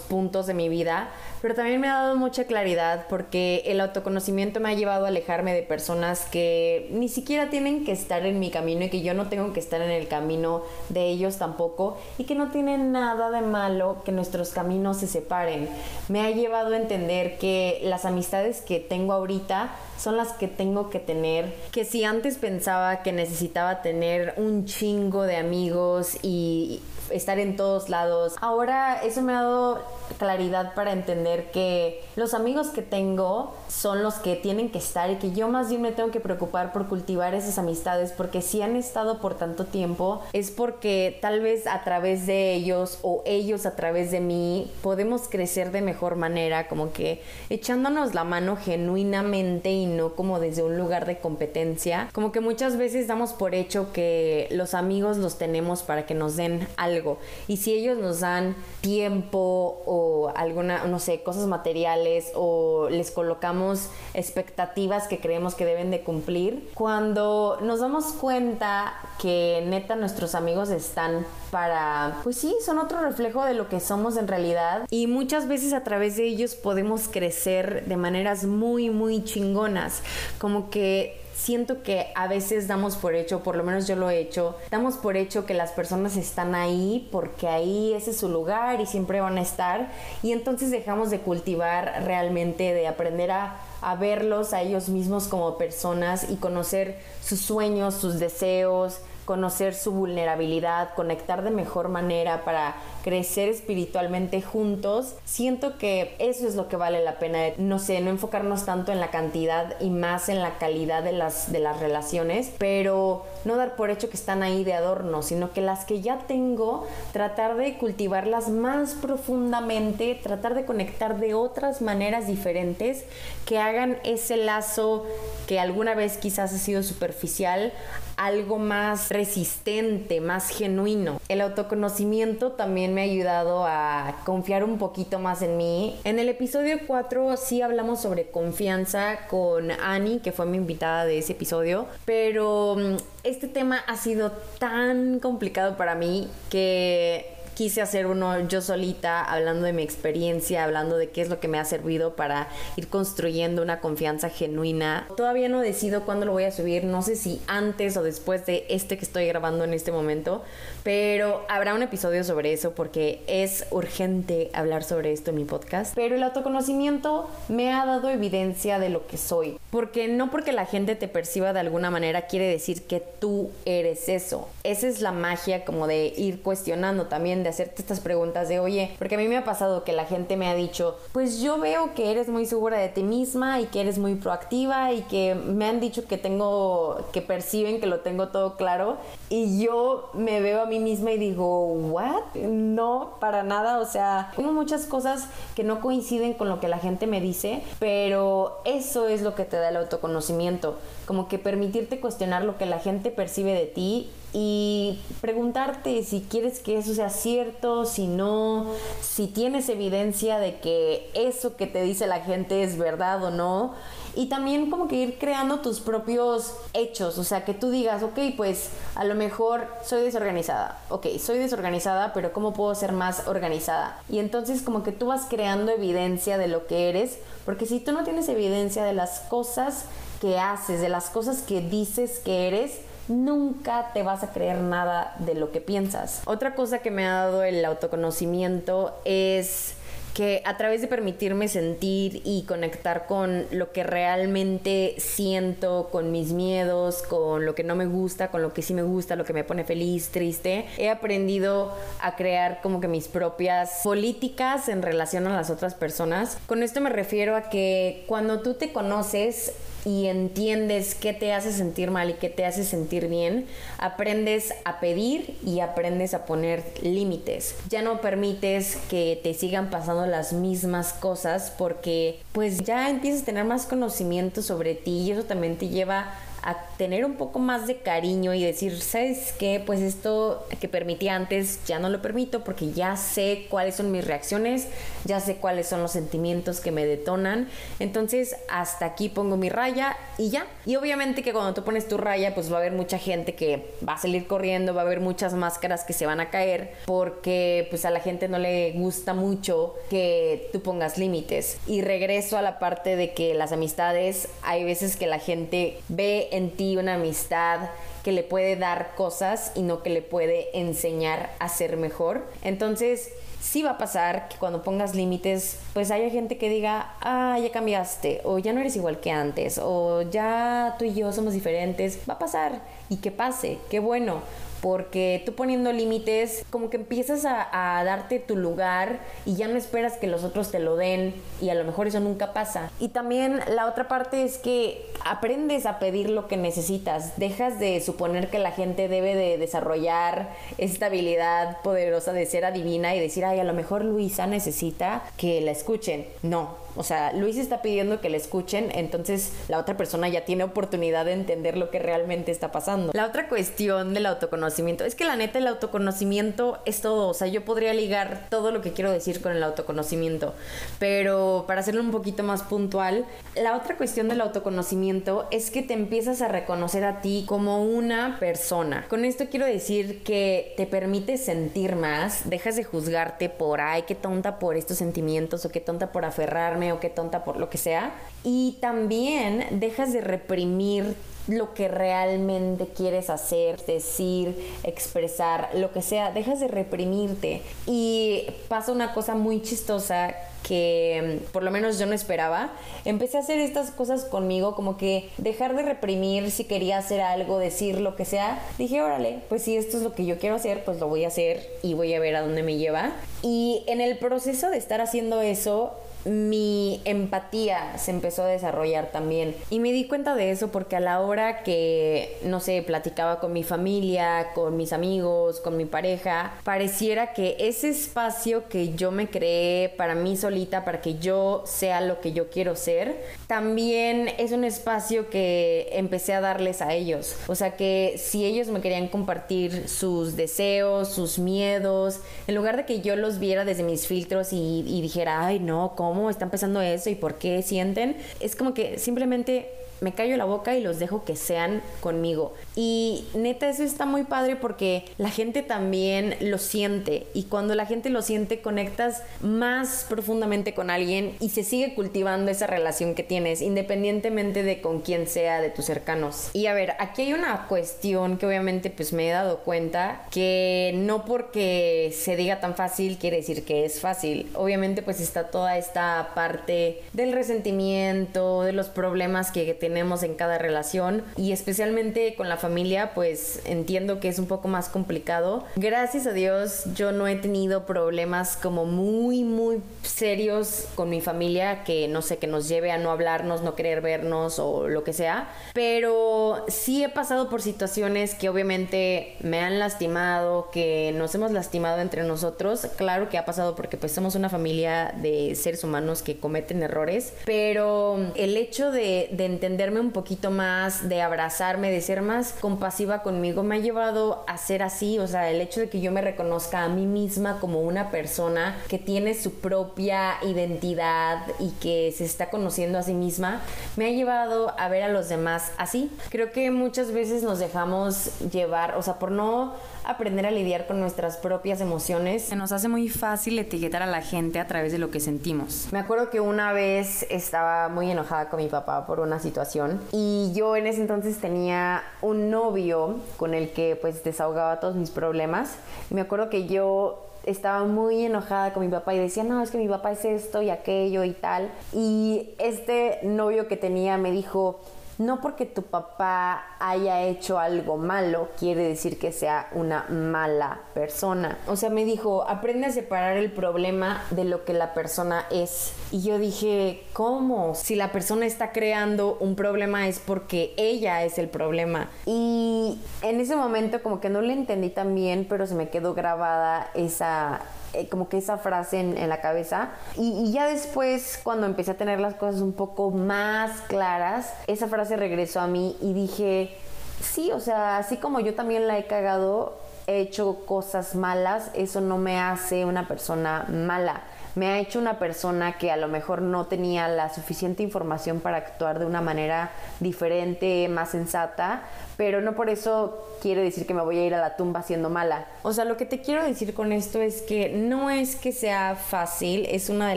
puntos 0.09 0.47
de 0.47 0.55
mi 0.55 0.69
vida, 0.69 1.09
pero 1.41 1.55
también 1.55 1.81
me 1.81 1.89
ha 1.89 1.95
dado 1.95 2.17
mucha 2.17 2.45
claridad 2.45 3.07
porque 3.09 3.63
el 3.67 3.81
autoconocimiento 3.81 4.61
me 4.61 4.71
ha 4.71 4.75
llevado 4.75 5.05
a 5.05 5.09
alejarme 5.09 5.55
de 5.55 5.63
personas 5.63 6.25
que 6.27 6.89
ni 6.91 7.09
siquiera 7.09 7.51
tienen 7.51 7.85
que 7.85 7.93
estar 7.93 8.25
en 8.27 8.39
mi 8.41 8.51
camino 8.51 8.85
y 8.85 8.91
que 8.91 9.03
yo 9.03 9.15
no 9.15 9.29
tengo 9.29 9.53
que 9.53 9.61
estar 9.61 9.81
en 9.81 9.91
el 9.91 10.09
camino 10.09 10.63
de 10.89 11.07
ellos 11.07 11.39
tampoco 11.39 11.97
y 12.19 12.25
que 12.25 12.35
no 12.35 12.51
tienen 12.51 12.93
nada 12.93 13.31
de 13.31 13.43
malo 13.43 14.03
que 14.05 14.13
nuestros 14.13 14.51
caminos 14.51 14.99
se 14.99 15.07
separen. 15.07 15.69
Me 16.09 16.21
ha 16.21 16.31
llevado 16.31 16.75
a 16.75 16.77
entender 16.77 17.39
que 17.39 17.81
las 17.85 18.05
amistades 18.05 18.61
que 18.61 18.81
tengo 18.81 19.13
ahorita 19.13 19.71
son 19.99 20.17
las 20.17 20.33
que 20.33 20.49
tengo 20.49 20.91
que 20.91 21.01
tener, 21.01 21.53
que 21.73 21.85
si 21.85 22.05
antes 22.05 22.39
pensaba 22.39 23.03
que 23.03 23.13
necesitaba 23.13 23.83
tener 23.83 24.35
un 24.37 24.65
chingo 24.65 25.23
de 25.25 25.37
amigos 25.37 26.17
y 26.23 26.81
estar 27.11 27.39
en 27.39 27.57
todos 27.57 27.89
lados. 27.89 28.35
Ahora 28.41 29.03
eso 29.03 29.23
me 29.23 29.33
ha 29.33 29.43
dado 29.43 29.83
claridad 30.19 30.75
para 30.75 30.93
entender 30.93 31.28
que 31.53 32.03
los 32.17 32.35
amigos 32.35 32.69
que 32.69 32.83
tengo 32.83 33.55
son 33.69 34.03
los 34.03 34.15
que 34.15 34.37
tienen 34.37 34.71
que 34.71 34.79
estar 34.79 35.11
y 35.11 35.17
que 35.17 35.33
yo 35.33 35.49
más 35.49 35.69
bien 35.69 35.83
me 35.83 35.93
tengo 35.93 36.11
que 36.11 36.21
preocupar 36.21 36.73
por 36.73 36.89
cultivar 36.89 37.35
esas 37.35 37.59
amistades 37.59 38.13
porque 38.13 38.43
si 38.43 38.63
han 38.63 38.77
estado 38.77 39.21
por 39.21 39.35
tanto 39.35 39.65
tiempo 39.65 40.23
es 40.33 40.51
porque 40.51 41.19
tal 41.21 41.41
vez 41.41 41.67
a 41.67 41.85
través 41.85 42.27
de 42.27 42.55
ellos 42.55 42.99
o 43.03 43.23
ellos 43.27 43.67
a 43.67 43.77
través 43.77 44.11
de 44.11 44.21
mí 44.21 44.71
podemos 44.83 45.29
crecer 45.29 45.71
de 45.71 45.83
mejor 45.83 46.17
manera, 46.17 46.69
como 46.69 46.93
que 46.93 47.23
echándonos 47.51 48.15
la 48.15 48.25
mano 48.25 48.57
genuinamente 48.57 49.71
y 49.71 49.87
no 49.87 50.15
como 50.15 50.41
desde 50.41 50.63
un 50.63 50.77
lugar 50.77 51.07
de 51.07 51.19
competencia. 51.19 52.09
Como 52.13 52.33
que 52.33 52.41
muchas 52.41 52.77
veces 52.77 53.07
damos 53.07 53.33
por 53.33 53.55
hecho 53.55 53.93
que 53.93 54.49
los 54.51 54.75
amigos 54.75 55.17
los 55.19 55.39
tenemos 55.39 55.83
para 55.83 56.07
que 56.07 56.15
nos 56.15 56.37
den 56.37 56.67
algo 56.77 57.19
y 57.47 57.59
si 57.59 57.75
ellos 57.75 57.99
nos 57.99 58.21
dan 58.21 58.57
tiempo 58.81 59.83
o 59.87 60.33
alguna, 60.35 60.85
no 60.87 60.99
sé, 60.99 61.18
cosas 61.23 61.47
materiales 61.47 62.33
o 62.35 62.89
les 62.91 63.11
colocamos 63.11 63.89
expectativas 64.15 65.07
que 65.09 65.21
creemos 65.21 65.55
que 65.55 65.65
deben 65.65 65.91
de 65.91 66.03
cumplir, 66.03 66.71
cuando 66.75 67.59
nos 67.63 67.81
damos 67.81 68.07
cuenta 68.07 68.95
que 69.21 69.65
neta 69.67 69.97
nuestros 69.97 70.35
amigos 70.35 70.71
están 70.71 71.27
para, 71.51 72.21
pues 72.23 72.37
sí, 72.37 72.55
son 72.65 72.79
otro 72.79 73.01
reflejo 73.01 73.45
de 73.45 73.55
lo 73.55 73.69
que 73.69 73.81
somos 73.81 74.17
en 74.17 74.29
realidad. 74.29 74.87
Y 74.91 75.07
muchas 75.07 75.49
veces 75.49 75.73
a 75.73 75.85
través 75.85 76.17
de 76.17 76.25
ellos 76.25 76.55
podemos 76.55 77.09
crecer 77.09 77.87
de 77.87 77.97
maneras 77.97 78.45
muy, 78.45 78.91
muy 78.91 79.25
chingonas, 79.25 80.03
como 80.39 80.71
que 80.71 81.28
siento 81.39 81.83
que 81.83 82.09
a 82.17 82.27
veces 82.27 82.67
damos 82.67 82.97
por 82.97 83.15
hecho, 83.15 83.43
por 83.43 83.57
lo 83.57 83.63
menos 83.63 83.87
yo 83.87 83.95
lo 83.95 84.11
he 84.11 84.19
hecho, 84.19 84.57
damos 84.71 84.97
por 84.97 85.17
hecho 85.17 85.47
que 85.47 85.55
las 85.55 85.71
personas 85.71 86.17
están 86.17 86.55
ahí 86.55 87.09
porque 87.13 87.47
ahí 87.47 87.95
ese 87.95 88.11
es 88.11 88.19
su 88.19 88.29
lugar 88.29 88.81
y 88.81 88.87
siempre 88.87 89.21
van 89.21 89.39
a 89.39 89.43
estar. 89.43 89.93
Y 90.23 90.33
entonces 90.33 90.71
dejamos 90.71 91.11
de 91.11 91.21
cultivar 91.21 92.03
realmente, 92.05 92.75
de 92.75 92.89
aprender 92.89 93.31
a, 93.31 93.61
a 93.81 93.95
verlos 93.95 94.53
a 94.53 94.63
ellos 94.63 94.89
mismos 94.89 95.29
como 95.29 95.57
personas 95.57 96.29
y 96.29 96.37
conocer 96.37 96.99
sus 97.23 97.41
sueños, 97.41 97.95
sus 97.95 98.19
deseos, 98.19 99.01
conocer 99.29 99.75
su 99.75 99.93
vulnerabilidad, 99.93 100.95
conectar 100.95 101.45
de 101.45 101.51
mejor 101.51 101.91
manera 101.91 102.47
para 102.47 102.77
crecer 103.05 103.51
espiritualmente 103.51 104.41
juntos, 104.41 105.17
siento 105.27 105.77
que 105.77 106.17
eso 106.19 106.49
es 106.49 106.55
lo 106.55 106.69
que 106.69 106.77
vale 106.77 107.05
la 107.05 107.19
pena, 107.19 107.41
no 107.59 107.79
sé, 107.79 108.01
no 108.01 108.09
enfocarnos 108.09 108.65
tanto 108.65 108.91
en 108.91 109.01
la 109.01 109.11
cantidad 109.11 109.79
y 109.83 109.91
más 109.91 110.31
en 110.31 110.41
la 110.41 110.57
calidad 110.57 111.03
de 111.03 111.13
las, 111.13 111.53
de 111.53 111.59
las 111.59 111.79
relaciones, 111.79 112.53
pero 112.57 113.27
no 113.45 113.57
dar 113.57 113.77
por 113.77 113.91
hecho 113.91 114.09
que 114.09 114.17
están 114.17 114.43
ahí 114.43 114.65
de 114.65 114.73
adorno, 114.73 115.21
sino 115.21 115.53
que 115.53 115.61
las 115.61 115.85
que 115.85 116.01
ya 116.01 116.21
tengo, 116.27 116.87
tratar 117.13 117.57
de 117.57 117.77
cultivarlas 117.77 118.49
más 118.49 118.95
profundamente, 118.95 120.19
tratar 120.23 120.55
de 120.55 120.65
conectar 120.65 121.21
de 121.21 121.35
otras 121.35 121.83
maneras 121.83 122.27
diferentes 122.27 123.05
que 123.45 123.59
hagan 123.59 123.99
ese 124.05 124.39
lazo 124.39 125.05
que 125.47 125.61
alguna 125.61 125.95
vez 125.95 126.17
quizás 126.17 126.55
ha 126.55 126.59
sido 126.59 126.83
superficial, 126.83 127.75
algo 128.19 128.59
más 128.59 129.11
resistente, 129.19 130.21
más 130.21 130.49
genuino. 130.49 131.21
El 131.29 131.41
autoconocimiento 131.41 132.53
también 132.53 132.95
me 132.95 133.01
ha 133.01 133.05
ayudado 133.05 133.67
a 133.67 134.15
confiar 134.25 134.63
un 134.63 134.79
poquito 134.79 135.19
más 135.19 135.43
en 135.43 135.57
mí. 135.57 135.99
En 136.05 136.21
el 136.21 136.29
episodio 136.29 136.79
4 136.87 137.37
sí 137.37 137.61
hablamos 137.61 138.01
sobre 138.01 138.31
confianza 138.31 139.27
con 139.29 139.73
Annie, 139.73 140.21
que 140.21 140.31
fue 140.31 140.47
mi 140.47 140.57
invitada 140.57 141.05
de 141.05 141.19
ese 141.19 141.33
episodio, 141.33 141.87
pero 142.05 142.77
mm, 142.77 142.97
este 143.25 143.49
tema 143.49 143.79
ha 143.89 143.97
sido 143.97 144.31
tan 144.61 145.19
complicado 145.19 145.77
para 145.77 145.97
mí 145.97 146.29
que 146.49 147.38
quise 147.59 147.83
hacer 147.83 148.07
uno 148.07 148.47
yo 148.47 148.63
solita, 148.63 149.21
hablando 149.21 149.65
de 149.65 149.73
mi 149.73 149.83
experiencia, 149.83 150.63
hablando 150.63 150.97
de 150.97 151.11
qué 151.11 151.23
es 151.23 151.29
lo 151.29 151.41
que 151.41 151.49
me 151.49 151.59
ha 151.59 151.65
servido 151.65 152.15
para 152.15 152.47
ir 152.77 152.87
construyendo 152.87 153.63
una 153.63 153.81
confianza 153.81 154.31
genuina. 154.31 155.09
Todavía 155.17 155.49
no 155.49 155.59
decido 155.59 156.05
cuándo 156.05 156.25
lo 156.25 156.31
voy 156.31 156.45
a 156.45 156.53
subir, 156.53 156.85
no 156.85 157.03
sé 157.03 157.17
si 157.17 157.43
antes 157.49 157.97
o 157.97 158.05
después 158.05 158.47
de 158.47 158.65
este 158.69 158.97
que 158.97 159.05
estoy 159.05 159.27
grabando 159.27 159.65
en 159.65 159.75
este 159.75 159.91
momento, 159.91 160.45
pero 160.85 161.45
habrá 161.49 161.75
un 161.75 161.83
episodio 161.83 162.23
sobre 162.23 162.53
eso 162.53 162.77
porque 162.77 163.25
es 163.27 163.67
urgente 163.73 164.51
hablar 164.55 164.85
sobre 164.85 165.13
esto 165.13 165.31
en 165.31 165.37
mi 165.39 165.45
podcast. 165.45 165.97
Pero 165.97 166.15
el 166.15 166.23
autoconocimiento 166.23 167.29
me 167.49 167.73
ha 167.73 167.85
dado 167.85 168.09
evidencia 168.09 168.79
de 168.79 168.89
lo 168.89 169.09
que 169.09 169.17
soy, 169.17 169.59
porque 169.73 170.07
no 170.07 170.31
porque 170.31 170.53
la 170.53 170.65
gente 170.65 170.95
te 170.95 171.09
perciba 171.09 171.53
de 171.53 171.59
alguna 171.59 171.91
manera 171.91 172.29
quiere 172.29 172.47
decir 172.47 172.83
que 172.83 173.01
tú 173.01 173.51
eres 173.65 174.09
eso. 174.09 174.49
Esa 174.63 174.87
es 174.87 175.01
la 175.01 175.11
magia 175.11 175.65
como 175.65 175.89
de 175.89 176.15
ir 176.17 176.41
cuestionando 176.41 177.07
también 177.07 177.48
hacerte 177.49 177.83
estas 177.83 178.01
preguntas 178.01 178.49
de, 178.49 178.61
oye, 178.61 178.95
porque 178.99 179.15
a 179.15 179.19
mí 179.19 179.29
me 179.29 179.37
ha 179.37 179.45
pasado 179.45 179.85
que 179.85 179.93
la 179.93 180.05
gente 180.05 180.37
me 180.37 180.49
ha 180.49 180.55
dicho, 180.55 180.97
pues 181.13 181.41
yo 181.41 181.59
veo 181.59 181.95
que 181.95 182.11
eres 182.11 182.29
muy 182.29 182.47
segura 182.47 182.79
de 182.79 182.89
ti 182.89 183.03
misma 183.03 183.61
y 183.61 183.67
que 183.67 183.81
eres 183.81 183.99
muy 183.99 184.15
proactiva 184.15 184.93
y 184.93 185.03
que 185.03 185.35
me 185.35 185.67
han 185.67 185.81
dicho 185.81 186.07
que 186.07 186.19
tengo, 186.19 187.07
que 187.13 187.23
perciben 187.23 187.81
que 187.81 187.87
lo 187.87 188.01
tengo 188.01 188.29
todo 188.29 188.57
claro 188.57 188.97
y 189.29 189.63
yo 189.63 190.11
me 190.15 190.41
veo 190.41 190.63
a 190.63 190.67
mí 190.67 190.79
misma 190.79 191.13
y 191.13 191.19
digo, 191.19 191.73
¿what? 191.73 192.35
No, 192.35 193.15
para 193.21 193.43
nada, 193.43 193.79
o 193.79 193.87
sea, 193.87 194.33
tengo 194.37 194.53
muchas 194.53 194.87
cosas 194.87 195.29
que 195.55 195.65
no 195.65 195.81
coinciden 195.81 196.35
con 196.35 196.49
lo 196.49 196.61
que 196.61 196.69
la 196.69 196.79
gente 196.79 197.07
me 197.07 197.21
dice, 197.21 197.63
pero 197.79 198.59
eso 198.65 199.09
es 199.09 199.23
lo 199.23 199.35
que 199.35 199.45
te 199.45 199.57
da 199.57 199.69
el 199.69 199.77
autoconocimiento, 199.77 200.77
como 201.09 201.27
que 201.27 201.39
permitirte 201.39 202.01
cuestionar 202.01 202.45
lo 202.45 202.59
que 202.59 202.67
la 202.67 202.81
gente 202.81 203.11
percibe 203.11 203.55
de 203.55 203.65
ti 203.65 204.11
y 204.35 205.01
preguntarte 205.23 206.05
si 206.05 206.21
quieres 206.21 206.59
que 206.59 206.77
eso 206.77 206.93
sea 206.93 207.09
cierto, 207.09 207.87
si 207.87 208.07
no, 208.07 208.67
si 209.01 209.27
tienes 209.27 209.71
evidencia 209.71 210.39
de 210.39 210.61
que 210.61 211.11
eso 211.15 211.57
que 211.57 211.67
te 211.67 211.83
dice 211.83 212.07
la 212.07 212.21
gente 212.21 212.63
es 212.63 212.77
verdad 212.77 213.25
o 213.25 213.31
no. 213.31 213.73
Y 214.17 214.27
también 214.27 214.69
como 214.69 214.87
que 214.87 214.97
ir 214.97 215.19
creando 215.19 215.61
tus 215.61 215.81
propios 215.81 216.53
hechos, 216.75 217.17
o 217.17 217.25
sea, 217.25 217.47
que 217.47 217.55
tú 217.55 217.71
digas, 217.71 218.03
ok, 218.03 218.19
pues 218.37 218.69
a 218.95 219.05
lo 219.05 219.15
mejor 219.15 219.67
soy 219.83 220.03
desorganizada, 220.03 220.79
ok, 220.91 221.07
soy 221.19 221.39
desorganizada, 221.39 222.13
pero 222.13 222.35
¿cómo 222.35 222.53
puedo 222.53 222.75
ser 222.75 222.93
más 222.93 223.27
organizada? 223.29 223.99
Y 224.11 224.19
entonces 224.19 224.61
como 224.61 224.83
que 224.83 224.93
tú 224.93 225.07
vas 225.07 225.25
creando 225.31 225.73
evidencia 225.73 226.37
de 226.37 226.49
lo 226.49 226.67
que 226.67 226.91
eres, 226.91 227.19
porque 227.47 227.65
si 227.65 227.81
tú 227.81 227.93
no 227.93 228.05
tienes 228.05 228.29
evidencia 228.29 228.85
de 228.85 228.93
las 228.93 229.21
cosas 229.21 229.87
que 230.21 230.39
haces, 230.39 230.81
de 230.81 230.89
las 230.89 231.11
cosas 231.11 231.43
que 231.43 231.61
dices 231.61 232.21
que 232.25 232.49
eres, 232.49 232.81
nunca 233.09 233.91
te 233.95 234.03
vas 234.03 234.23
a 234.23 234.33
creer 234.33 234.59
nada 234.59 235.15
de 235.19 235.35
lo 235.35 235.51
que 235.51 235.61
piensas. 235.61 236.23
Otra 236.27 236.55
cosa 236.55 236.81
que 236.81 236.91
me 236.91 237.07
ha 237.07 237.15
dado 237.15 237.43
el 237.43 237.65
autoconocimiento 237.65 238.95
es 239.05 239.75
que 240.15 240.43
a 240.45 240.57
través 240.57 240.81
de 240.81 240.89
permitirme 240.89 241.47
sentir 241.47 242.23
y 242.25 242.43
conectar 242.43 243.07
con 243.07 243.47
lo 243.53 243.71
que 243.71 243.85
realmente 243.85 244.97
siento, 244.99 245.91
con 245.93 246.11
mis 246.11 246.33
miedos, 246.33 247.03
con 247.03 247.47
lo 247.47 247.55
que 247.55 247.63
no 247.63 247.77
me 247.77 247.87
gusta, 247.87 248.29
con 248.33 248.43
lo 248.43 248.53
que 248.53 248.63
sí 248.63 248.75
me 248.75 248.83
gusta, 248.83 249.15
lo 249.15 249.25
que 249.25 249.33
me 249.33 249.45
pone 249.45 249.63
feliz, 249.63 250.09
triste, 250.09 250.67
he 250.77 250.91
aprendido 250.91 251.73
a 252.01 252.17
crear 252.17 252.61
como 252.63 252.81
que 252.81 252.89
mis 252.89 253.07
propias 253.07 253.83
políticas 253.85 254.69
en 254.69 254.83
relación 254.83 255.29
a 255.29 255.37
las 255.37 255.51
otras 255.51 255.75
personas. 255.75 256.37
Con 256.47 256.65
esto 256.65 256.81
me 256.81 256.91
refiero 256.91 257.37
a 257.37 257.43
que 257.43 258.03
cuando 258.09 258.41
tú 258.41 258.55
te 258.55 258.73
conoces, 258.73 259.53
y 259.89 260.07
entiendes 260.07 260.95
qué 260.95 261.15
te 261.15 261.33
hace 261.33 261.51
sentir 261.51 261.91
mal 261.91 262.11
y 262.11 262.15
qué 262.15 262.29
te 262.29 262.45
hace 262.45 262.63
sentir 262.63 263.09
bien, 263.09 263.47
aprendes 263.79 264.53
a 264.67 264.81
pedir 264.81 265.39
y 265.43 265.61
aprendes 265.61 266.13
a 266.13 266.27
poner 266.27 266.63
límites. 266.83 267.55
Ya 267.71 267.81
no 267.81 268.03
permites 268.03 268.77
que 268.91 269.19
te 269.23 269.33
sigan 269.33 269.71
pasando 269.71 270.07
las 270.07 270.35
mismas 270.35 270.93
cosas 270.93 271.55
porque 271.57 272.21
pues 272.33 272.59
ya 272.59 272.91
empiezas 272.91 273.23
a 273.23 273.25
tener 273.25 273.45
más 273.47 273.65
conocimiento 273.65 274.43
sobre 274.43 274.75
ti 274.75 274.91
y 274.91 275.13
eso 275.13 275.25
también 275.25 275.57
te 275.57 275.69
lleva 275.69 276.13
a 276.49 276.57
tener 276.79 277.05
un 277.05 277.17
poco 277.17 277.39
más 277.39 277.67
de 277.67 277.77
cariño 277.77 278.33
y 278.33 278.43
decir, 278.43 278.81
¿sabes 278.81 279.35
qué? 279.39 279.63
Pues 279.65 279.81
esto 279.81 280.47
que 280.61 280.67
permitía 280.67 281.15
antes 281.15 281.61
ya 281.67 281.79
no 281.79 281.91
lo 281.91 282.01
permito 282.01 282.43
porque 282.43 282.73
ya 282.73 282.97
sé 282.97 283.47
cuáles 283.51 283.75
son 283.75 283.93
mis 283.93 284.07
reacciones, 284.07 284.67
ya 285.05 285.21
sé 285.21 285.37
cuáles 285.37 285.67
son 285.67 285.83
los 285.83 285.93
sentimientos 285.93 286.61
que 286.61 286.71
me 286.71 286.87
detonan. 286.87 287.49
Entonces, 287.81 288.35
hasta 288.49 288.87
aquí 288.87 289.11
pongo 289.11 289.37
mi 289.37 289.51
raya 289.51 289.97
y 290.17 290.31
ya. 290.31 290.47
Y 290.65 290.77
obviamente 290.77 291.23
que 291.23 291.35
cuando 291.35 291.53
tú 291.53 291.65
pones 291.65 291.87
tu 291.87 291.99
raya, 291.99 292.35
pues 292.35 292.51
va 292.51 292.57
a 292.57 292.61
haber 292.61 292.73
mucha 292.73 292.99
gente 292.99 293.35
que 293.35 293.75
va 293.87 293.95
a 293.95 293.99
salir 293.99 294.27
corriendo, 294.27 294.73
va 294.73 294.83
a 294.83 294.85
haber 294.85 295.01
muchas 295.01 295.35
máscaras 295.35 295.85
que 295.85 295.93
se 295.93 296.07
van 296.07 296.21
a 296.21 296.31
caer 296.31 296.73
porque 296.87 297.67
pues 297.69 297.85
a 297.85 297.91
la 297.91 298.01
gente 298.01 298.27
no 298.29 298.39
le 298.39 298.73
gusta 298.73 299.13
mucho 299.13 299.75
que 299.91 300.49
tú 300.53 300.63
pongas 300.63 300.97
límites. 300.97 301.59
Y 301.67 301.83
regreso 301.83 302.39
a 302.39 302.43
la 302.43 302.59
parte 302.59 302.97
de 302.97 303.13
que 303.13 303.35
las 303.35 303.53
amistades, 303.53 304.29
hay 304.43 304.65
veces 304.65 304.97
que 304.97 305.07
la 305.07 305.19
gente 305.19 305.79
ve 305.89 306.29
ti 306.51 306.77
una 306.77 306.95
amistad 306.95 307.71
que 308.03 308.13
le 308.13 308.23
puede 308.23 308.57
dar 308.57 308.95
cosas 308.95 309.53
y 309.55 309.63
no 309.63 309.83
que 309.83 309.91
le 309.91 310.03
puede 310.03 310.57
enseñar 310.59 311.31
a 311.39 311.49
ser 311.49 311.77
mejor. 311.77 312.27
Entonces, 312.43 313.11
sí 313.41 313.63
va 313.63 313.73
a 313.73 313.79
pasar 313.79 314.29
que 314.29 314.37
cuando 314.37 314.63
pongas 314.63 314.95
límites, 314.95 315.59
pues 315.75 315.91
haya 315.91 316.11
gente 316.11 316.39
que 316.39 316.49
diga, 316.49 316.95
ah, 317.01 317.39
ya 317.43 317.51
cambiaste, 317.51 318.21
o 318.25 318.39
ya 318.39 318.53
no 318.53 318.61
eres 318.61 318.77
igual 318.77 319.01
que 319.01 319.11
antes, 319.11 319.61
o 319.63 320.03
ya 320.03 320.77
tú 320.79 320.85
y 320.85 320.95
yo 320.95 321.13
somos 321.13 321.35
diferentes. 321.35 321.99
Va 322.09 322.15
a 322.15 322.19
pasar 322.19 322.63
y 322.89 322.97
que 322.97 323.11
pase, 323.11 323.59
qué 323.71 323.81
bueno 323.81 324.23
porque 324.61 325.23
tú 325.25 325.35
poniendo 325.35 325.73
límites 325.73 326.45
como 326.51 326.71
que 326.71 326.77
empiezas 326.77 327.25
a, 327.25 327.83
darte 327.85 328.19
tu 328.19 328.37
lugar 328.37 329.01
y 329.25 329.37
ya 329.37 329.49
no 329.49 329.57
esperas 329.57 329.97
que 329.97 330.07
los 330.07 330.25
otros 330.25 330.51
te 330.51 330.59
lo 330.59 330.77
den 330.77 331.15
y 331.41 331.51
a 331.51 331.55
lo 331.55 331.65
mejor 331.65 331.87
eso 331.87 332.01
nunca 332.01 332.33
pasa. 332.33 332.71
Y 332.81 332.89
también 332.89 333.41
la 333.49 333.67
otra 333.67 333.89
parte 333.89 334.25
es 334.25 334.39
que 334.39 334.87
aprendes 335.05 335.67
a 335.67 335.79
pedir 335.79 336.11
lo 336.11 336.29
que 336.29 336.37
necesitas, 336.37 337.17
dejas 337.19 337.59
de 337.59 337.81
suponer 337.81 338.31
que 338.31 338.39
la 338.39 338.53
gente 338.53 338.89
debe 338.89 339.15
de 339.15 339.39
desarrollar 339.39 340.31
esta 340.59 340.87
habilidad 340.87 341.63
poderosa 341.63 342.13
de 342.13 342.27
ser 342.27 342.45
adivina 342.45 342.95
y 342.95 343.01
decir, 343.01 343.25
ay, 343.25 343.41
a 343.41 343.45
lo 343.45 343.53
mejor 343.53 343.85
Luisa 343.85 344.27
necesita 344.27 345.03
que 345.17 345.41
la 345.41 345.53
escuchen. 345.53 346.07
No, 346.23 346.57
o 346.79 346.85
sea, 346.85 347.13
Luis 347.13 347.37
está 347.37 347.61
pidiendo 347.61 348.01
que 348.01 348.09
le 348.09 348.17
escuchen, 348.17 348.71
entonces 348.73 349.33
la 349.49 349.59
otra 349.59 349.77
persona 349.77 350.09
ya 350.09 350.25
tiene 350.25 350.45
oportunidad 350.45 351.05
de 351.05 351.13
entender 351.13 351.57
lo 351.57 351.71
que 351.71 351.81
realmente 351.81 352.31
está 352.31 352.53
pasando. 352.53 352.93
La 352.95 353.05
otra 353.05 353.29
cuestión 353.29 353.95
del 353.95 354.07
autoconocimiento 354.07 354.85
es 354.85 354.95
que 354.95 355.05
la 355.05 355.17
neta 355.17 355.39
el 355.39 355.49
autoconocimiento 355.49 356.59
es 356.65 356.81
todo, 356.81 357.09
o 357.09 357.15
sea, 357.15 357.27
yo 357.27 357.45
podría 357.45 357.75
ligar 357.75 358.27
todo 358.31 358.53
lo 358.53 358.63
que 358.63 358.73
quiero 358.73 358.93
decir 358.93 359.21
con 359.21 359.33
el 359.33 359.43
autoconocimiento, 359.43 360.35
pero 360.79 361.45
para 361.49 361.61
hacerlo 361.61 361.81
un 361.81 361.91
poquito 361.91 362.23
más 362.23 362.43
puntual, 362.43 363.05
la 363.35 363.57
otra 363.57 363.77
cuestión 363.77 364.09
del 364.09 364.21
autoconocimiento 364.21 365.27
es 365.33 365.51
que 365.51 365.63
te 365.63 365.75
empiezas 365.75 366.23
a 366.23 366.29
reconocer 366.29 366.85
a 366.85 367.01
ti 367.01 367.25
como 367.27 367.65
una 367.65 368.19
persona. 368.21 368.87
Con 368.89 369.05
esto 369.05 369.27
quiero 369.31 369.47
decir 369.47 370.05
que 370.05 370.55
te 370.57 370.67
permite 370.67 371.17
sentir 371.17 371.75
más, 371.75 372.31
dejas 372.31 372.55
de 372.55 372.63
juzgarte 372.63 373.29
por, 373.29 373.61
ay, 373.61 373.83
qué 373.83 373.97
tonta 373.97 374.39
por 374.39 374.57
estos 374.57 374.79
sentimientos 374.79 375.45
o 375.45 375.51
qué 375.51 375.61
tonta 375.61 375.91
por 375.91 376.05
aferrarme 376.05 376.68
o 376.73 376.81
qué 376.81 376.91
tonta 376.91 377.25
por 377.25 377.37
lo 377.39 377.51
que 377.51 377.59
sea. 377.59 377.93
Y 378.25 378.59
también 378.61 379.47
dejas 379.61 379.93
de 379.93 380.01
reprimir 380.01 380.97
lo 381.29 381.53
que 381.53 381.69
realmente 381.69 382.67
quieres 382.67 383.11
hacer, 383.11 383.65
decir, 383.67 384.35
expresar, 384.65 385.51
lo 385.55 385.73
que 385.73 385.83
sea, 385.83 386.11
dejas 386.11 386.41
de 386.41 386.49
reprimirte. 386.49 387.43
Y 387.67 388.27
pasa 388.49 388.73
una 388.73 388.95
cosa 388.95 389.15
muy 389.15 389.43
chistosa 389.43 390.15
que 390.43 391.21
mm, 391.21 391.33
por 391.33 391.43
lo 391.43 391.51
menos 391.51 391.79
yo 391.79 391.87
no 391.87 391.95
esperaba. 391.95 392.53
Empecé 392.85 393.19
a 393.19 393.21
hacer 393.21 393.39
estas 393.39 393.71
cosas 393.71 394.05
conmigo, 394.07 394.55
como 394.55 394.79
que 394.79 395.11
dejar 395.19 395.55
de 395.55 395.63
reprimir 395.63 396.31
si 396.31 396.45
quería 396.45 396.79
hacer 396.79 397.03
algo, 397.03 397.39
decir 397.39 397.81
lo 397.81 397.95
que 397.95 398.07
sea. 398.07 398.43
Dije, 398.57 398.81
órale, 398.83 399.21
pues 399.29 399.43
si 399.43 399.57
esto 399.57 399.77
es 399.77 399.83
lo 399.83 399.93
que 399.93 400.07
yo 400.07 400.19
quiero 400.19 400.37
hacer, 400.37 400.65
pues 400.65 400.81
lo 400.81 400.89
voy 400.89 401.05
a 401.05 401.09
hacer 401.09 401.47
y 401.63 401.75
voy 401.75 401.93
a 401.93 402.01
ver 402.01 402.17
a 402.17 402.23
dónde 402.23 402.43
me 402.43 402.57
lleva. 402.57 402.93
Y 403.23 403.65
en 403.67 403.83
el 403.83 403.99
proceso 403.99 404.49
de 404.49 404.57
estar 404.57 404.81
haciendo 404.81 405.21
eso, 405.21 405.75
mi 406.09 406.81
empatía 406.85 407.79
se 407.79 407.91
empezó 407.91 408.23
a 408.23 408.27
desarrollar 408.27 408.91
también. 408.91 409.35
Y 409.51 409.61
me 409.61 409.73
di 409.73 409.87
cuenta 409.87 410.15
de 410.15 410.31
eso 410.31 410.49
porque 410.49 410.77
a 410.77 410.81
la 410.81 411.01
hora 411.01 411.43
que, 411.43 412.19
no 412.23 412.41
sé, 412.41 412.63
platicaba 412.63 413.21
con 413.21 413.33
mi 413.33 413.45
familia, 413.45 414.29
con 414.35 414.57
mis 414.57 414.73
amigos, 414.73 415.41
con 415.41 415.57
mi 415.57 415.65
pareja, 415.65 416.35
pareciera 416.45 417.13
que 417.13 417.37
ese 417.39 417.71
espacio 417.71 418.49
que 418.49 418.75
yo 418.75 418.91
me 418.91 419.09
creé 419.09 419.69
para 419.77 419.95
mí 419.95 420.17
solita, 420.17 420.65
para 420.65 420.81
que 420.81 420.99
yo 420.99 421.43
sea 421.47 421.81
lo 421.81 422.01
que 422.01 422.13
yo 422.13 422.31
quiero 422.31 422.57
ser, 422.57 423.03
también 423.27 424.11
es 424.19 424.33
un 424.33 424.45
espacio 424.45 425.11
que 425.11 425.69
empecé 425.73 426.15
a 426.15 426.21
darles 426.21 426.63
a 426.63 426.73
ellos. 426.75 427.17
O 427.27 427.35
sea 427.35 427.57
que 427.57 427.95
si 427.99 428.25
ellos 428.25 428.49
me 428.49 428.61
querían 428.61 428.89
compartir 428.89 429.69
sus 429.69 430.17
deseos, 430.17 430.89
sus 430.89 431.19
miedos, 431.19 432.01
en 432.27 432.35
lugar 432.35 432.57
de 432.57 432.65
que 432.65 432.81
yo 432.81 432.97
los 432.97 433.19
viera 433.19 433.45
desde 433.45 433.63
mis 433.63 433.87
filtros 433.87 434.33
y, 434.33 434.81
dijera, 434.81 435.27
ay 435.27 435.41
no, 435.41 435.73
¿cómo? 435.77 435.98
Cómo 435.99 436.11
está 436.11 436.25
empezando 436.25 436.61
eso 436.61 436.91
y 436.91 436.95
por 436.95 437.19
qué 437.19 437.43
sienten. 437.43 437.97
Es 438.21 438.37
como 438.37 438.55
que 438.55 438.79
simplemente 438.79 439.51
me 439.81 439.93
callo 439.93 440.17
la 440.17 440.25
boca 440.25 440.57
y 440.57 440.63
los 440.63 440.79
dejo 440.79 441.05
que 441.05 441.17
sean 441.17 441.63
conmigo. 441.81 442.35
Y 442.57 443.07
neta, 443.15 443.49
eso 443.49 443.63
está 443.63 443.87
muy 443.87 444.05
padre 444.05 444.37
porque 444.37 444.85
la 444.99 445.11
gente 445.11 445.43
también 445.43 446.17
lo 446.21 446.39
siente 446.39 447.07
y 447.15 447.25
cuando 447.25 447.55
la 447.55 447.67
gente 447.67 447.91
lo 447.91 448.03
siente 448.03 448.41
conectas 448.41 449.03
más 449.21 449.87
profundamente 449.89 450.55
con 450.55 450.71
alguien 450.71 451.15
y 451.21 451.31
se 451.31 451.45
sigue 451.45 451.75
cultivando 451.75 452.31
esa 452.31 452.47
relación 452.47 452.95
que 452.95 453.03
tienes 453.03 453.43
independientemente 453.43 454.43
de 454.43 454.61
con 454.61 454.81
quién 454.81 455.07
sea 455.07 455.41
de 455.41 455.51
tus 455.51 455.65
cercanos. 455.65 456.31
Y 456.33 456.47
a 456.47 456.55
ver, 456.55 456.75
aquí 456.79 457.03
hay 457.03 457.13
una 457.13 457.47
cuestión 457.49 458.19
que 458.19 458.27
obviamente 458.27 458.71
pues 458.71 458.93
me 458.93 459.09
he 459.09 459.13
dado 459.13 459.39
cuenta 459.39 460.07
que 460.11 460.73
no 460.75 461.05
porque 461.05 461.95
se 461.97 462.17
diga 462.17 462.41
tan 462.41 462.55
fácil 462.55 462.99
quiere 462.99 463.19
decir 463.19 463.45
que 463.45 463.65
es 463.65 463.81
fácil. 463.81 464.31
Obviamente 464.35 464.83
pues 464.83 465.01
está 465.01 465.31
toda 465.31 465.57
esta 465.59 466.13
parte 466.15 466.83
del 466.93 467.13
resentimiento, 467.13 468.43
de 468.43 468.53
los 468.53 468.69
problemas 468.69 469.31
que 469.31 469.45
tenemos 469.69 470.03
en 470.03 470.15
cada 470.15 470.39
relación 470.39 471.05
y 471.19 471.33
especialmente 471.33 472.15
con 472.15 472.31
la 472.31 472.39
familia, 472.39 472.93
pues 472.95 473.43
entiendo 473.45 474.01
que 474.01 474.09
es 474.09 474.19
un 474.19 474.25
poco 474.25 474.49
más 474.49 474.71
complicado. 474.71 475.45
Gracias 475.57 476.07
a 476.07 476.13
Dios 476.13 476.63
yo 476.75 476.91
no 476.91 477.07
he 477.07 477.17
tenido 477.17 477.67
problemas 477.67 478.39
como 478.39 478.65
muy, 478.65 479.25
muy 479.25 479.61
serios 479.83 480.65
con 480.75 480.89
mi 480.89 481.03
familia 481.03 481.65
que 481.65 481.87
no 481.87 482.01
sé, 482.01 482.17
que 482.17 482.27
nos 482.27 482.49
lleve 482.49 482.71
a 482.73 482.79
no 482.79 482.91
hablarnos, 482.91 483.43
no 483.43 483.55
querer 483.55 483.83
vernos 483.83 484.39
o 484.39 484.69
lo 484.69 484.85
que 484.85 484.95
sea, 484.95 485.29
pero 485.53 486.47
sí 486.49 486.83
he 486.83 486.89
pasado 486.89 487.29
por 487.29 487.43
situaciones 487.43 488.15
que 488.15 488.31
obviamente 488.31 489.17
me 489.21 489.41
han 489.41 489.59
lastimado, 489.59 490.49
que 490.51 490.95
nos 490.97 491.15
hemos 491.15 491.31
lastimado 491.31 491.83
entre 491.83 492.05
nosotros. 492.05 492.67
Claro 492.77 493.11
que 493.11 493.19
ha 493.19 493.27
pasado 493.27 493.55
porque 493.55 493.77
pues 493.77 493.93
somos 493.93 494.15
una 494.15 494.31
familia 494.31 494.95
de 494.97 495.35
seres 495.35 495.63
humanos 495.63 496.01
que 496.01 496.19
cometen 496.19 496.63
errores, 496.63 497.13
pero 497.27 497.99
el 498.15 498.35
hecho 498.39 498.73
de, 498.73 499.11
de 499.13 499.27
entender 499.27 499.58
entenderme 499.59 499.81
un 499.81 499.91
poquito 499.91 500.31
más, 500.31 500.89
de 500.89 501.03
abrazarme, 501.03 501.73
de 501.73 501.81
ser 501.81 502.01
más 502.01 502.33
compasiva 502.33 503.03
conmigo, 503.03 503.43
me 503.43 503.57
ha 503.57 503.59
llevado 503.59 504.23
a 504.29 504.39
ser 504.39 504.63
así. 504.63 505.01
O 505.01 505.09
sea, 505.09 505.31
el 505.31 505.41
hecho 505.41 505.59
de 505.59 505.69
que 505.69 505.81
yo 505.81 505.91
me 505.91 506.01
reconozca 506.01 506.63
a 506.63 506.69
mí 506.69 506.87
misma 506.87 507.41
como 507.41 507.63
una 507.63 507.91
persona 507.91 508.57
que 508.69 508.79
tiene 508.79 509.15
su 509.15 509.35
propia 509.41 510.15
identidad 510.23 511.27
y 511.41 511.51
que 511.61 511.93
se 511.97 512.05
está 512.05 512.31
conociendo 512.31 512.79
a 512.79 512.85
sí 512.85 512.95
misma, 512.95 513.41
me 513.77 513.87
ha 513.87 513.91
llevado 513.91 514.55
a 514.61 514.69
ver 514.69 514.85
a 514.85 514.89
los 514.91 515.09
demás 515.09 515.51
así. 515.59 515.91
Creo 516.09 516.31
que 516.31 516.53
muchas 516.53 516.93
veces 516.93 517.25
nos 517.25 517.41
dejamos 517.41 518.21
llevar, 518.31 518.77
o 518.77 518.83
sea, 518.83 519.01
por 519.01 519.11
no 519.11 519.55
aprender 519.89 520.27
a 520.27 520.31
lidiar 520.31 520.67
con 520.67 520.79
nuestras 520.81 521.17
propias 521.17 521.61
emociones. 521.63 522.23
Se 522.23 522.37
nos 522.37 522.53
hace 522.53 522.69
muy 522.69 522.91
fácil 522.91 523.39
etiquetar 523.39 523.83
a 523.83 523.87
la 523.87 524.03
gente 524.03 524.39
a 524.39 524.47
través 524.47 524.71
de 524.71 524.79
lo 524.79 524.91
que 524.91 525.01
sentimos. 525.01 525.69
Me 525.73 525.79
acuerdo 525.79 526.11
que 526.11 526.21
una 526.21 526.53
vez 526.53 527.07
estaba 527.11 527.71
muy 527.71 527.91
enojada 527.91 528.29
con 528.29 528.41
mi 528.41 528.49
papá 528.49 528.87
por 528.87 529.01
una 529.01 529.19
situación 529.19 529.81
y 529.91 530.31
yo 530.35 530.57
en 530.57 530.67
ese 530.67 530.83
entonces 530.83 531.19
tenía 531.19 531.83
un 532.03 532.31
novio 532.31 532.97
con 533.17 533.33
el 533.33 533.51
que 533.53 533.77
pues 533.81 534.05
desahogaba 534.05 534.61
todos 534.61 534.77
mis 534.77 534.91
problemas. 534.91 535.57
Me 535.89 536.03
acuerdo 536.03 536.29
que 536.29 536.47
yo 536.47 537.07
estaba 537.25 537.65
muy 537.65 538.05
enojada 538.05 538.53
con 538.53 538.65
mi 538.65 538.71
papá 538.71 538.95
y 538.95 538.99
decía, 538.99 539.25
no, 539.25 539.43
es 539.43 539.51
que 539.51 539.59
mi 539.59 539.69
papá 539.69 539.93
es 539.93 540.05
esto 540.05 540.43
y 540.43 540.51
aquello 540.51 541.03
y 541.05 541.13
tal. 541.13 541.51
Y 541.73 542.31
este 542.39 543.01
novio 543.03 543.49
que 543.49 543.57
tenía 543.57 543.97
me 543.97 544.11
dijo, 544.11 544.61
no 544.99 545.21
porque 545.21 545.47
tu 545.47 545.63
papá 545.63 546.57
haya 546.59 547.03
hecho 547.03 547.39
algo 547.39 547.77
malo 547.77 548.29
quiere 548.39 548.65
decir 548.65 548.99
que 548.99 549.13
sea 549.13 549.49
una 549.53 549.85
mala 549.89 550.61
persona. 550.75 551.39
O 551.47 551.57
sea, 551.57 551.71
me 551.71 551.85
dijo, 551.85 552.29
aprende 552.29 552.67
a 552.67 552.73
separar 552.73 553.17
el 553.17 553.31
problema 553.31 554.03
de 554.11 554.25
lo 554.25 554.45
que 554.45 554.53
la 554.53 554.75
persona 554.75 555.25
es. 555.31 555.73
Y 555.93 556.03
yo 556.03 556.19
dije, 556.19 556.83
¿cómo? 556.93 557.55
Si 557.55 557.77
la 557.77 557.93
persona 557.93 558.27
está 558.27 558.51
creando 558.51 559.17
un 559.21 559.37
problema 559.37 559.87
es 559.87 560.01
porque 560.01 560.53
ella 560.57 561.05
es 561.05 561.19
el 561.19 561.29
problema. 561.29 561.89
Y 562.05 562.81
en 563.03 563.21
ese 563.21 563.37
momento 563.37 563.83
como 563.83 564.01
que 564.01 564.09
no 564.09 564.21
le 564.21 564.33
entendí 564.33 564.71
tan 564.71 564.95
bien, 564.95 565.27
pero 565.29 565.47
se 565.47 565.55
me 565.55 565.69
quedó 565.71 565.95
grabada 565.95 566.71
esa, 566.75 567.41
eh, 567.73 567.89
como 567.89 568.09
que 568.09 568.19
esa 568.19 568.39
frase 568.39 568.81
en, 568.81 569.09
la 569.09 569.21
cabeza. 569.21 569.71
Y, 569.97 570.33
ya 570.33 570.47
después, 570.47 571.21
cuando 571.23 571.47
empecé 571.47 571.73
a 571.73 571.77
tener 571.77 572.01
las 572.01 572.15
cosas 572.15 572.41
un 572.41 572.53
poco 572.53 572.91
más 572.91 573.61
claras, 573.63 574.35
esa 574.47 574.69
frase 574.69 574.97
regresó 574.97 575.41
a 575.41 575.47
mí 575.47 575.77
y 575.81 575.93
dije, 575.93 576.57
sí, 577.03 577.31
o 577.33 577.41
sea, 577.41 577.79
así 577.79 577.97
como 577.97 578.21
yo 578.21 578.35
también 578.35 578.67
la 578.67 578.79
he 578.79 578.87
cagado, 578.87 579.59
he 579.87 580.01
hecho 580.01 580.45
cosas 580.47 580.95
malas, 580.95 581.51
eso 581.55 581.81
no 581.81 581.99
me 581.99 582.21
hace 582.21 582.65
una 582.65 582.89
persona 582.89 583.47
mala 583.49 584.03
me 584.39 584.47
ha 584.47 584.61
hecho 584.61 584.79
una 584.79 585.01
persona 585.01 585.59
que 585.59 585.73
a 585.73 585.77
lo 585.77 585.89
mejor 585.89 586.23
no 586.23 586.47
tenía 586.47 586.87
la 586.87 587.13
suficiente 587.13 587.65
información 587.65 588.21
para 588.21 588.37
actuar 588.37 588.79
de 588.79 588.87
una 588.87 589.01
manera 589.01 589.51
diferente, 589.81 590.69
más 590.69 590.91
sensata, 590.91 591.63
pero 591.97 592.21
no 592.21 592.37
por 592.37 592.49
eso 592.49 593.05
quiere 593.21 593.43
decir 593.43 593.67
que 593.67 593.75
me 593.75 593.83
voy 593.83 593.99
a 593.99 594.07
ir 594.07 594.15
a 594.15 594.21
la 594.21 594.37
tumba 594.37 594.63
siendo 594.63 594.91
mala. 594.91 595.27
O 595.43 595.53
sea, 595.53 595.65
lo 595.65 595.77
que 595.77 595.87
te 595.87 596.01
quiero 596.01 596.23
decir 596.23 596.55
con 596.55 596.71
esto 596.71 597.01
es 597.01 597.23
que 597.23 597.49
no 597.49 597.91
es 597.91 598.15
que 598.15 598.31
sea 598.31 598.77
fácil, 598.77 599.47
es 599.51 599.69
una 599.69 599.89
de 599.89 599.97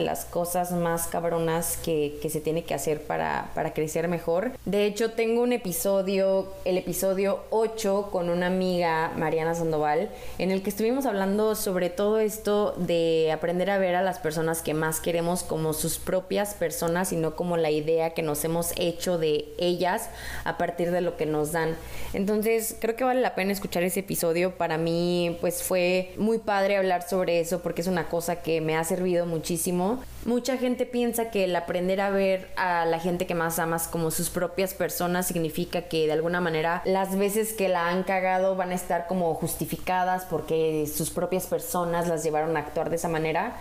las 0.00 0.24
cosas 0.24 0.72
más 0.72 1.06
cabronas 1.06 1.76
que, 1.76 2.18
que 2.20 2.28
se 2.28 2.40
tiene 2.40 2.64
que 2.64 2.74
hacer 2.74 3.02
para, 3.02 3.50
para 3.54 3.72
crecer 3.72 4.08
mejor. 4.08 4.50
De 4.64 4.86
hecho, 4.86 5.12
tengo 5.12 5.42
un 5.42 5.52
episodio, 5.52 6.52
el 6.64 6.78
episodio 6.78 7.44
8 7.50 8.08
con 8.10 8.28
una 8.28 8.48
amiga, 8.48 9.12
Mariana 9.16 9.54
Sandoval, 9.54 10.10
en 10.38 10.50
el 10.50 10.62
que 10.64 10.70
estuvimos 10.70 11.06
hablando 11.06 11.54
sobre 11.54 11.90
todo 11.90 12.18
esto 12.18 12.74
de 12.76 13.30
aprender 13.32 13.70
a 13.70 13.78
ver 13.78 13.94
a 13.94 14.02
las 14.02 14.18
personas 14.18 14.31
que 14.62 14.74
más 14.74 15.00
queremos 15.00 15.42
como 15.42 15.72
sus 15.72 15.98
propias 15.98 16.54
personas 16.54 17.12
y 17.12 17.16
no 17.16 17.36
como 17.36 17.56
la 17.56 17.70
idea 17.70 18.14
que 18.14 18.22
nos 18.22 18.44
hemos 18.44 18.72
hecho 18.76 19.18
de 19.18 19.46
ellas 19.58 20.08
a 20.44 20.58
partir 20.58 20.90
de 20.90 21.00
lo 21.00 21.16
que 21.16 21.26
nos 21.26 21.52
dan. 21.52 21.76
Entonces, 22.12 22.76
creo 22.80 22.96
que 22.96 23.04
vale 23.04 23.20
la 23.20 23.34
pena 23.34 23.52
escuchar 23.52 23.82
ese 23.82 24.00
episodio. 24.00 24.56
Para 24.56 24.78
mí, 24.78 25.36
pues 25.40 25.62
fue 25.62 26.12
muy 26.16 26.38
padre 26.38 26.76
hablar 26.76 27.08
sobre 27.08 27.40
eso 27.40 27.62
porque 27.62 27.82
es 27.82 27.86
una 27.86 28.08
cosa 28.08 28.42
que 28.42 28.60
me 28.60 28.76
ha 28.76 28.84
servido 28.84 29.26
muchísimo. 29.26 30.02
Mucha 30.24 30.56
gente 30.56 30.86
piensa 30.86 31.30
que 31.30 31.44
el 31.44 31.56
aprender 31.56 32.00
a 32.00 32.10
ver 32.10 32.48
a 32.56 32.84
la 32.86 33.00
gente 33.00 33.26
que 33.26 33.34
más 33.34 33.58
amas 33.58 33.88
como 33.88 34.10
sus 34.12 34.30
propias 34.30 34.72
personas 34.72 35.26
significa 35.26 35.82
que 35.82 36.06
de 36.06 36.12
alguna 36.12 36.40
manera 36.40 36.80
las 36.84 37.18
veces 37.18 37.52
que 37.52 37.68
la 37.68 37.88
han 37.88 38.04
cagado 38.04 38.54
van 38.54 38.70
a 38.70 38.74
estar 38.74 39.08
como 39.08 39.34
justificadas 39.34 40.24
porque 40.30 40.86
sus 40.86 41.10
propias 41.10 41.46
personas 41.46 42.06
las 42.06 42.22
llevaron 42.22 42.56
a 42.56 42.60
actuar 42.60 42.88
de 42.88 42.96
esa 42.96 43.08
manera 43.08 43.56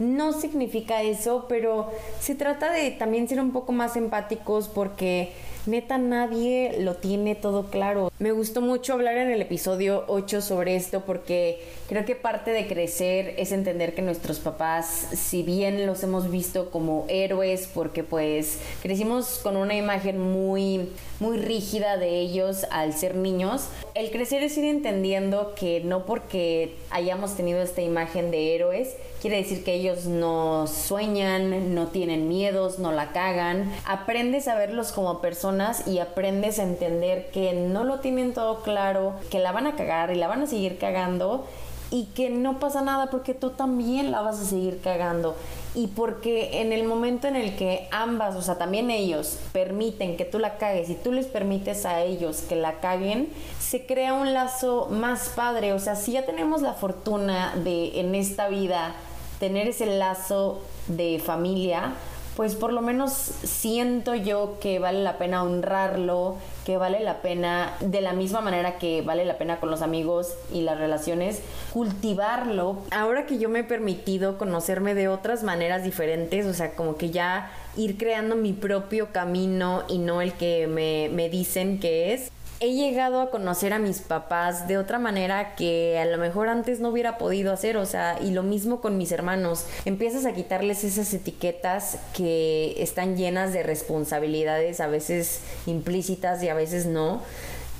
no 0.00 0.32
significa 0.32 1.02
eso, 1.02 1.46
pero 1.48 1.90
se 2.20 2.34
trata 2.34 2.72
de 2.72 2.90
también 2.90 3.28
ser 3.28 3.38
un 3.38 3.52
poco 3.52 3.70
más 3.72 3.96
empáticos 3.96 4.66
porque 4.66 5.30
neta 5.66 5.98
nadie 5.98 6.76
lo 6.80 6.96
tiene 6.96 7.34
todo 7.34 7.66
claro. 7.66 8.10
Me 8.18 8.32
gustó 8.32 8.62
mucho 8.62 8.94
hablar 8.94 9.18
en 9.18 9.30
el 9.30 9.42
episodio 9.42 10.04
8 10.08 10.40
sobre 10.40 10.74
esto 10.74 11.02
porque 11.02 11.62
creo 11.86 12.06
que 12.06 12.16
parte 12.16 12.50
de 12.50 12.66
crecer 12.66 13.34
es 13.36 13.52
entender 13.52 13.94
que 13.94 14.00
nuestros 14.00 14.38
papás, 14.38 15.08
si 15.12 15.42
bien 15.42 15.86
los 15.86 16.02
hemos 16.02 16.30
visto 16.30 16.70
como 16.70 17.04
héroes 17.08 17.68
porque 17.72 18.02
pues 18.02 18.58
crecimos 18.82 19.38
con 19.42 19.56
una 19.56 19.74
imagen 19.74 20.18
muy 20.18 20.88
muy 21.20 21.36
rígida 21.36 21.96
de 21.96 22.18
ellos 22.18 22.66
al 22.70 22.92
ser 22.94 23.14
niños, 23.14 23.68
el 23.94 24.10
crecer 24.10 24.42
es 24.42 24.58
ir 24.58 24.64
entendiendo 24.64 25.54
que 25.54 25.80
no 25.84 26.04
porque 26.04 26.74
hayamos 26.90 27.36
tenido 27.36 27.62
esta 27.62 27.82
imagen 27.82 28.30
de 28.30 28.54
héroes 28.54 28.96
quiere 29.20 29.36
decir 29.36 29.62
que 29.64 29.74
ellos 29.74 30.06
no 30.06 30.66
sueñan, 30.66 31.74
no 31.74 31.88
tienen 31.88 32.28
miedos, 32.28 32.78
no 32.78 32.90
la 32.90 33.12
cagan. 33.12 33.70
Aprendes 33.84 34.48
a 34.48 34.54
verlos 34.54 34.92
como 34.92 35.20
personas 35.20 35.86
y 35.86 35.98
aprendes 35.98 36.58
a 36.58 36.62
entender 36.62 37.30
que 37.30 37.52
no 37.52 37.84
lo 37.84 38.00
tienen 38.00 38.32
todo 38.32 38.62
claro, 38.62 39.14
que 39.30 39.38
la 39.38 39.52
van 39.52 39.66
a 39.66 39.76
cagar 39.76 40.10
y 40.10 40.14
la 40.14 40.28
van 40.28 40.42
a 40.42 40.46
seguir 40.46 40.78
cagando 40.78 41.46
y 41.90 42.04
que 42.06 42.30
no 42.30 42.60
pasa 42.60 42.82
nada 42.82 43.10
porque 43.10 43.34
tú 43.34 43.50
también 43.50 44.10
la 44.10 44.20
vas 44.22 44.40
a 44.40 44.44
seguir 44.44 44.80
cagando 44.80 45.34
y 45.74 45.86
porque 45.88 46.60
en 46.60 46.72
el 46.72 46.84
momento 46.84 47.28
en 47.28 47.36
el 47.36 47.56
que 47.56 47.88
ambas, 47.92 48.34
o 48.34 48.42
sea, 48.42 48.58
también 48.58 48.90
ellos 48.90 49.38
permiten 49.52 50.16
que 50.16 50.24
tú 50.24 50.38
la 50.38 50.58
cagues 50.58 50.90
y 50.90 50.94
tú 50.94 51.12
les 51.12 51.26
permites 51.26 51.86
a 51.86 52.02
ellos 52.02 52.42
que 52.48 52.56
la 52.56 52.80
caguen, 52.80 53.28
se 53.60 53.86
crea 53.86 54.14
un 54.14 54.34
lazo 54.34 54.88
más 54.90 55.30
padre, 55.30 55.72
o 55.72 55.78
sea, 55.78 55.94
si 55.94 56.12
ya 56.12 56.26
tenemos 56.26 56.62
la 56.62 56.74
fortuna 56.74 57.54
de 57.56 58.00
en 58.00 58.14
esta 58.14 58.48
vida 58.48 58.94
tener 59.38 59.68
ese 59.68 59.86
lazo 59.86 60.60
de 60.88 61.20
familia, 61.24 61.94
pues 62.36 62.54
por 62.54 62.72
lo 62.72 62.80
menos 62.80 63.12
siento 63.12 64.14
yo 64.14 64.58
que 64.60 64.78
vale 64.78 65.02
la 65.02 65.18
pena 65.18 65.42
honrarlo, 65.42 66.36
que 66.64 66.76
vale 66.76 67.00
la 67.00 67.22
pena, 67.22 67.74
de 67.80 68.00
la 68.00 68.12
misma 68.12 68.40
manera 68.40 68.78
que 68.78 69.02
vale 69.02 69.24
la 69.24 69.38
pena 69.38 69.60
con 69.60 69.70
los 69.70 69.82
amigos 69.82 70.34
y 70.52 70.62
las 70.62 70.78
relaciones, 70.78 71.42
cultivarlo. 71.72 72.78
Ahora 72.90 73.26
que 73.26 73.38
yo 73.38 73.48
me 73.48 73.60
he 73.60 73.64
permitido 73.64 74.38
conocerme 74.38 74.94
de 74.94 75.08
otras 75.08 75.42
maneras 75.42 75.84
diferentes, 75.84 76.46
o 76.46 76.54
sea, 76.54 76.74
como 76.74 76.96
que 76.96 77.10
ya 77.10 77.50
ir 77.76 77.96
creando 77.98 78.36
mi 78.36 78.52
propio 78.52 79.12
camino 79.12 79.82
y 79.88 79.98
no 79.98 80.22
el 80.22 80.32
que 80.34 80.66
me, 80.66 81.08
me 81.12 81.28
dicen 81.28 81.78
que 81.80 82.14
es, 82.14 82.30
he 82.60 82.74
llegado 82.74 83.22
a 83.22 83.30
conocer 83.30 83.72
a 83.72 83.78
mis 83.78 84.00
papás 84.00 84.68
de 84.68 84.76
otra 84.76 84.98
manera 84.98 85.54
que 85.56 85.98
a 85.98 86.04
lo 86.04 86.18
mejor 86.18 86.50
antes 86.50 86.78
no 86.78 86.90
hubiera 86.90 87.16
podido 87.16 87.54
hacer, 87.54 87.78
o 87.78 87.86
sea, 87.86 88.18
y 88.20 88.32
lo 88.32 88.42
mismo 88.42 88.82
con 88.82 88.98
mis 88.98 89.12
hermanos. 89.12 89.64
Empiezas 89.86 90.26
a 90.26 90.34
quitarles 90.34 90.84
esas 90.84 91.12
etiquetas 91.14 91.98
que 92.14 92.74
están 92.76 93.16
llenas 93.16 93.54
de 93.54 93.62
responsabilidades, 93.62 94.80
a 94.80 94.88
veces 94.88 95.40
implícitas 95.64 96.42
y 96.42 96.48
a 96.50 96.54
veces 96.54 96.84
no 96.84 97.22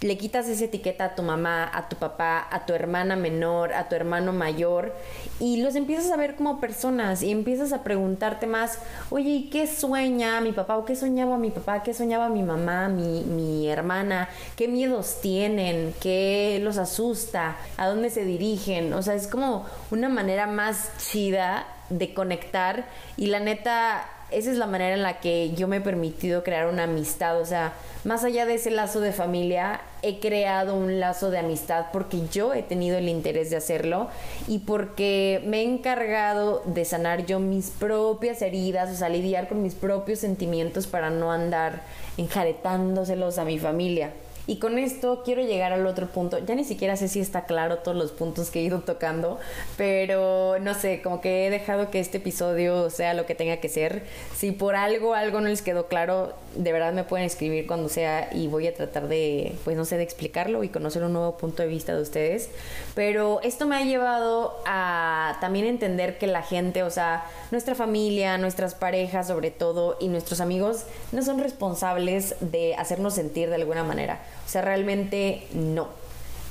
le 0.00 0.16
quitas 0.16 0.48
esa 0.48 0.64
etiqueta 0.64 1.04
a 1.04 1.14
tu 1.14 1.22
mamá, 1.22 1.70
a 1.72 1.88
tu 1.88 1.96
papá, 1.96 2.46
a 2.50 2.64
tu 2.64 2.72
hermana 2.72 3.16
menor, 3.16 3.74
a 3.74 3.88
tu 3.88 3.96
hermano 3.96 4.32
mayor 4.32 4.94
y 5.38 5.58
los 5.58 5.74
empiezas 5.74 6.10
a 6.10 6.16
ver 6.16 6.36
como 6.36 6.60
personas 6.60 7.22
y 7.22 7.30
empiezas 7.30 7.72
a 7.72 7.82
preguntarte 7.82 8.46
más, 8.46 8.78
oye, 9.10 9.30
¿y 9.30 9.50
qué 9.50 9.66
sueña 9.66 10.40
mi 10.40 10.52
papá 10.52 10.78
o 10.78 10.84
qué 10.84 10.96
soñaba 10.96 11.36
mi 11.36 11.50
papá, 11.50 11.82
qué 11.82 11.92
soñaba 11.92 12.28
mi 12.28 12.42
mamá, 12.42 12.88
mi, 12.88 13.22
mi 13.24 13.68
hermana, 13.68 14.28
qué 14.56 14.68
miedos 14.68 15.20
tienen, 15.20 15.94
qué 16.00 16.60
los 16.62 16.78
asusta, 16.78 17.56
a 17.76 17.88
dónde 17.88 18.10
se 18.10 18.24
dirigen? 18.24 18.92
O 18.94 19.02
sea, 19.02 19.14
es 19.14 19.26
como 19.26 19.66
una 19.90 20.08
manera 20.08 20.46
más 20.46 20.90
chida 20.98 21.66
de 21.90 22.14
conectar 22.14 22.86
y 23.16 23.26
la 23.26 23.40
neta 23.40 24.08
esa 24.32 24.50
es 24.50 24.56
la 24.56 24.66
manera 24.66 24.94
en 24.94 25.02
la 25.02 25.20
que 25.20 25.52
yo 25.52 25.68
me 25.68 25.76
he 25.76 25.80
permitido 25.80 26.42
crear 26.42 26.66
una 26.66 26.84
amistad. 26.84 27.40
O 27.40 27.44
sea, 27.44 27.74
más 28.04 28.24
allá 28.24 28.46
de 28.46 28.54
ese 28.54 28.70
lazo 28.70 29.00
de 29.00 29.12
familia, 29.12 29.80
he 30.02 30.20
creado 30.20 30.74
un 30.74 31.00
lazo 31.00 31.30
de 31.30 31.38
amistad 31.38 31.86
porque 31.92 32.22
yo 32.32 32.54
he 32.54 32.62
tenido 32.62 32.96
el 32.96 33.08
interés 33.08 33.50
de 33.50 33.56
hacerlo 33.56 34.08
y 34.48 34.60
porque 34.60 35.42
me 35.46 35.60
he 35.60 35.64
encargado 35.64 36.62
de 36.64 36.84
sanar 36.84 37.26
yo 37.26 37.40
mis 37.40 37.70
propias 37.70 38.40
heridas, 38.42 38.90
o 38.90 38.94
sea, 38.94 39.08
lidiar 39.08 39.48
con 39.48 39.62
mis 39.62 39.74
propios 39.74 40.20
sentimientos 40.20 40.86
para 40.86 41.10
no 41.10 41.32
andar 41.32 41.82
enjaretándoselos 42.16 43.38
a 43.38 43.44
mi 43.44 43.58
familia. 43.58 44.12
Y 44.46 44.58
con 44.58 44.78
esto 44.78 45.22
quiero 45.24 45.42
llegar 45.42 45.72
al 45.72 45.86
otro 45.86 46.08
punto. 46.08 46.38
Ya 46.38 46.54
ni 46.54 46.64
siquiera 46.64 46.96
sé 46.96 47.08
si 47.08 47.20
está 47.20 47.44
claro 47.44 47.78
todos 47.78 47.96
los 47.96 48.10
puntos 48.12 48.50
que 48.50 48.60
he 48.60 48.62
ido 48.62 48.80
tocando, 48.80 49.38
pero 49.76 50.58
no 50.60 50.74
sé, 50.74 51.02
como 51.02 51.20
que 51.20 51.46
he 51.46 51.50
dejado 51.50 51.90
que 51.90 52.00
este 52.00 52.18
episodio 52.18 52.90
sea 52.90 53.14
lo 53.14 53.26
que 53.26 53.34
tenga 53.34 53.58
que 53.58 53.68
ser. 53.68 54.02
Si 54.36 54.52
por 54.52 54.74
algo 54.74 55.14
algo 55.14 55.40
no 55.40 55.48
les 55.48 55.62
quedó 55.62 55.86
claro, 55.86 56.32
de 56.56 56.72
verdad 56.72 56.92
me 56.92 57.04
pueden 57.04 57.26
escribir 57.26 57.66
cuando 57.66 57.88
sea 57.88 58.30
y 58.32 58.48
voy 58.48 58.66
a 58.66 58.74
tratar 58.74 59.08
de, 59.08 59.54
pues 59.64 59.76
no 59.76 59.84
sé, 59.84 59.96
de 59.96 60.02
explicarlo 60.02 60.64
y 60.64 60.68
conocer 60.68 61.04
un 61.04 61.12
nuevo 61.12 61.36
punto 61.36 61.62
de 61.62 61.68
vista 61.68 61.94
de 61.94 62.02
ustedes. 62.02 62.48
Pero 62.94 63.40
esto 63.42 63.66
me 63.66 63.76
ha 63.76 63.84
llevado 63.84 64.56
a 64.66 65.38
también 65.40 65.66
entender 65.66 66.18
que 66.18 66.26
la 66.26 66.42
gente, 66.42 66.82
o 66.82 66.90
sea, 66.90 67.24
nuestra 67.50 67.74
familia, 67.74 68.38
nuestras 68.38 68.74
parejas 68.74 69.28
sobre 69.28 69.50
todo 69.50 69.96
y 70.00 70.08
nuestros 70.08 70.40
amigos 70.40 70.84
no 71.12 71.22
son 71.22 71.38
responsables 71.38 72.34
de 72.40 72.74
hacernos 72.74 73.14
sentir 73.14 73.48
de 73.48 73.54
alguna 73.54 73.84
manera. 73.84 74.20
O 74.46 74.48
sea, 74.48 74.62
realmente 74.62 75.46
no. 75.54 75.88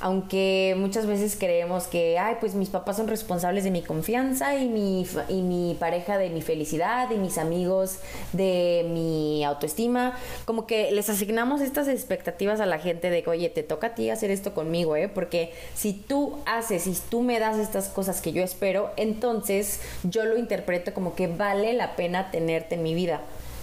aunque 0.00 0.74
muchas 0.78 1.06
veces 1.06 1.36
creemos 1.38 1.84
que, 1.86 2.18
ay, 2.18 2.36
pues 2.40 2.54
mis 2.54 2.70
papás 2.70 2.96
son 2.96 3.06
responsables 3.06 3.64
de 3.64 3.70
mi 3.70 3.82
confianza 3.82 4.56
y 4.56 4.66
mi, 4.68 5.06
y 5.28 5.42
mi 5.42 5.76
pareja 5.78 6.16
de 6.16 6.30
mi 6.30 6.40
felicidad 6.40 7.10
y 7.10 7.16
mis 7.16 7.36
amigos 7.36 7.98
de 8.32 8.86
mi 8.90 9.44
autoestima, 9.44 10.16
como 10.46 10.66
que 10.66 10.90
les 10.90 11.10
asignamos 11.10 11.60
estas 11.60 11.86
expectativas 11.86 12.60
a 12.60 12.66
la 12.66 12.78
gente 12.78 13.10
de 13.10 13.22
que, 13.22 13.30
oye, 13.30 13.50
te 13.50 13.62
toca 13.62 13.88
a 13.88 13.94
ti 13.94 14.08
hacer 14.08 14.30
esto 14.30 14.54
conmigo, 14.54 14.96
¿eh? 14.96 15.08
Porque 15.08 15.52
si 15.74 15.92
tú 15.92 16.38
haces, 16.46 16.84
si 16.84 16.96
tú 17.10 17.20
me 17.20 17.38
das 17.38 17.58
estas 17.58 17.88
cosas 17.88 18.22
que 18.22 18.32
yo 18.32 18.42
espero, 18.42 18.90
entonces 18.96 19.80
yo 20.02 20.24
lo 20.24 20.38
interpreto 20.38 20.94
como 20.94 21.14
que 21.14 21.26
vale 21.26 21.74
la 21.74 21.94
pena 21.96 22.30
tenerte 22.30 22.76
en 22.76 22.82
mi 22.82 22.94
vida 22.94 23.20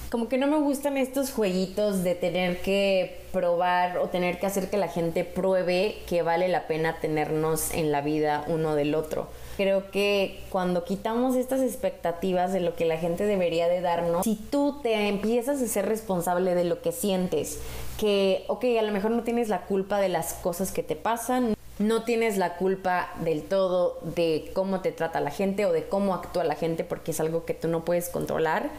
como 0.10 0.30
que 0.30 0.38
no 0.38 0.48
me 0.48 0.58
gustan 0.58 0.98
estos 0.98 1.32
jueguitos 1.32 2.04
de 2.04 2.16
tener 2.16 2.62
que 2.62 3.20
probar 3.34 3.98
o 3.98 4.08
tener 4.08 4.40
que 4.40 4.46
hacer 4.46 4.70
que 4.70 4.78
la 4.78 4.88
gente 4.88 5.24
pruebe 5.26 5.98
que 6.08 6.22
vale 6.22 6.48
la 6.48 6.68
pena 6.68 7.00
tenernos 7.00 7.74
en 7.74 7.92
la 7.92 8.02
vida 8.02 8.46
uno 8.48 8.76
del 8.76 8.96
otro. 8.96 9.28
Creo 9.58 9.92
que 9.92 10.40
cuando 10.50 10.86
quitamos 10.86 11.36
estas 11.36 11.62
expectativas 11.62 12.54
de 12.54 12.62
lo 12.62 12.76
que 12.76 12.86
la 12.86 12.98
gente 12.98 13.26
debería 13.26 13.68
de 13.68 13.82
darnos, 13.82 14.24
si 14.24 14.36
tú 14.36 14.80
te 14.82 15.10
empiezas 15.10 15.62
a 15.62 15.68
ser 15.68 15.88
responsable 15.88 16.56
de 16.56 16.64
lo 16.64 16.82
que 16.82 16.92
sientes, 16.92 17.60
que, 18.00 18.46
ok, 18.48 18.64
a 18.80 18.84
lo 18.84 18.94
mejor 18.94 19.12
no 19.12 19.24
tienes 19.24 19.50
la 19.50 19.62
culpa 19.62 20.00
de 20.00 20.10
las 20.10 20.34
cosas 20.34 20.72
que 20.72 20.84
te 20.84 20.96
pasan, 20.96 21.56
no 21.80 22.04
tienes 22.04 22.38
la 22.38 22.56
culpa 22.56 23.10
del 23.24 23.44
todo 23.44 24.00
de 24.16 24.52
cómo 24.54 24.82
te 24.82 24.92
trata 24.92 25.20
la 25.20 25.32
gente 25.32 25.66
o 25.66 25.74
de 25.74 25.88
cómo 25.88 26.14
actúa 26.14 26.44
la 26.44 26.56
gente 26.56 26.84
porque 26.84 27.12
es 27.12 27.20
algo 27.20 27.46
que 27.46 27.54
tú 27.54 27.68
no 27.68 27.84
puedes 27.86 28.10
controlar 28.10 28.70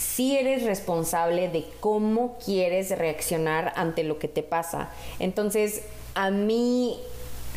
si 0.00 0.36
eres 0.36 0.62
responsable 0.64 1.48
de 1.50 1.64
cómo 1.80 2.38
quieres 2.44 2.96
reaccionar 2.96 3.72
ante 3.76 4.02
lo 4.02 4.18
que 4.18 4.28
te 4.28 4.42
pasa. 4.42 4.90
Entonces, 5.18 5.82
a 6.14 6.30
mí 6.30 6.98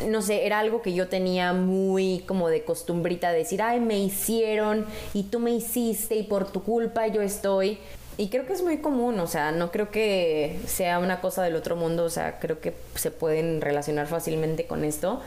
no 0.08 0.22
sé, 0.22 0.44
era 0.44 0.58
algo 0.58 0.82
que 0.82 0.92
yo 0.92 1.08
tenía 1.08 1.52
muy 1.52 2.24
como 2.26 2.48
de 2.48 2.64
costumbrita 2.64 3.30
decir, 3.30 3.62
ay, 3.62 3.78
me 3.80 3.98
hicieron 3.98 4.86
y 5.12 5.24
tú 5.24 5.38
me 5.38 5.52
hiciste 5.52 6.16
y 6.16 6.24
por 6.24 6.50
tu 6.50 6.64
culpa 6.64 7.06
yo 7.06 7.22
estoy. 7.22 7.78
Y 8.16 8.28
creo 8.28 8.46
que 8.46 8.52
es 8.52 8.62
muy 8.62 8.78
común, 8.78 9.18
o 9.18 9.26
sea, 9.26 9.50
no 9.50 9.72
creo 9.72 9.90
que 9.90 10.60
sea 10.66 11.00
una 11.00 11.20
cosa 11.20 11.42
del 11.42 11.56
otro 11.56 11.74
mundo, 11.74 12.04
o 12.04 12.10
sea, 12.10 12.38
creo 12.38 12.60
que 12.60 12.72
se 12.94 13.10
pueden 13.10 13.60
relacionar 13.60 14.06
fácilmente 14.06 14.66
con 14.66 14.84
esto, 14.84 15.20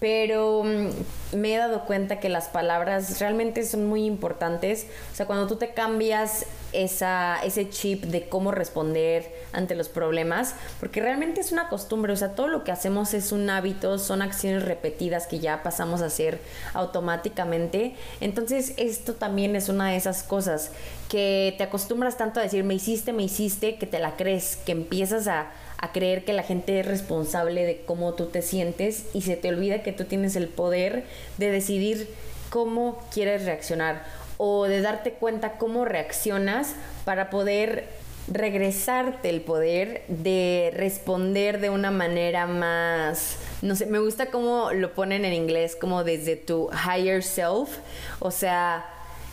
pero 0.00 0.64
mm, 0.64 1.36
me 1.36 1.54
he 1.54 1.58
dado 1.58 1.84
cuenta 1.84 2.18
que 2.18 2.28
las 2.28 2.48
palabras 2.48 3.20
realmente 3.20 3.64
son 3.64 3.86
muy 3.86 4.06
importantes, 4.06 4.86
o 5.12 5.14
sea, 5.14 5.26
cuando 5.26 5.46
tú 5.46 5.56
te 5.56 5.72
cambias 5.74 6.46
esa, 6.72 7.38
ese 7.44 7.68
chip 7.68 8.04
de 8.04 8.28
cómo 8.28 8.50
responder 8.50 9.30
ante 9.52 9.74
los 9.74 9.88
problemas, 9.88 10.54
porque 10.80 11.00
realmente 11.00 11.40
es 11.40 11.52
una 11.52 11.68
costumbre, 11.68 12.12
o 12.12 12.16
sea, 12.16 12.34
todo 12.34 12.48
lo 12.48 12.64
que 12.64 12.72
hacemos 12.72 13.12
es 13.12 13.30
un 13.30 13.50
hábito, 13.50 13.98
son 13.98 14.22
acciones 14.22 14.64
repetidas 14.64 15.26
que 15.26 15.38
ya 15.38 15.62
pasamos 15.62 16.00
a 16.00 16.06
hacer 16.06 16.40
automáticamente, 16.72 17.94
entonces 18.20 18.72
esto 18.78 19.14
también 19.14 19.54
es 19.54 19.68
una 19.68 19.90
de 19.90 19.96
esas 19.96 20.22
cosas 20.22 20.70
que 21.10 21.54
te 21.58 21.64
acostumbras 21.64 22.16
tanto 22.16 22.40
a 22.40 22.44
decir, 22.44 22.64
me 22.64 22.74
hiciste, 22.74 23.12
me 23.12 23.24
hiciste, 23.24 23.76
que 23.76 23.86
te 23.86 23.98
la 23.98 24.16
crees, 24.16 24.56
que 24.56 24.72
empiezas 24.72 25.26
a, 25.26 25.50
a 25.80 25.92
creer 25.92 26.24
que 26.24 26.34
la 26.34 26.42
gente 26.42 26.78
es 26.78 26.86
responsable 26.86 27.64
de 27.64 27.82
cómo 27.86 28.12
tú 28.12 28.26
te 28.26 28.42
sientes 28.42 29.06
y 29.14 29.22
se 29.22 29.36
te 29.36 29.48
olvida 29.48 29.82
que 29.82 29.92
tú 29.92 30.04
tienes 30.04 30.36
el 30.36 30.48
poder 30.48 31.04
de 31.38 31.50
decidir 31.50 32.08
cómo 32.50 33.02
quieres 33.12 33.46
reaccionar 33.46 34.04
o 34.36 34.64
de 34.64 34.82
darte 34.82 35.12
cuenta 35.12 35.58
cómo 35.58 35.84
reaccionas 35.84 36.74
para 37.04 37.30
poder 37.30 37.88
regresarte 38.28 39.30
el 39.30 39.40
poder 39.40 40.04
de 40.08 40.70
responder 40.76 41.60
de 41.60 41.70
una 41.70 41.90
manera 41.90 42.46
más, 42.46 43.36
no 43.62 43.74
sé, 43.74 43.86
me 43.86 43.98
gusta 43.98 44.26
cómo 44.26 44.72
lo 44.72 44.92
ponen 44.94 45.24
en 45.24 45.32
inglés, 45.32 45.76
como 45.76 46.04
desde 46.04 46.36
tu 46.36 46.70
higher 46.72 47.22
self, 47.22 47.78
o 48.20 48.30
sea, 48.30 48.86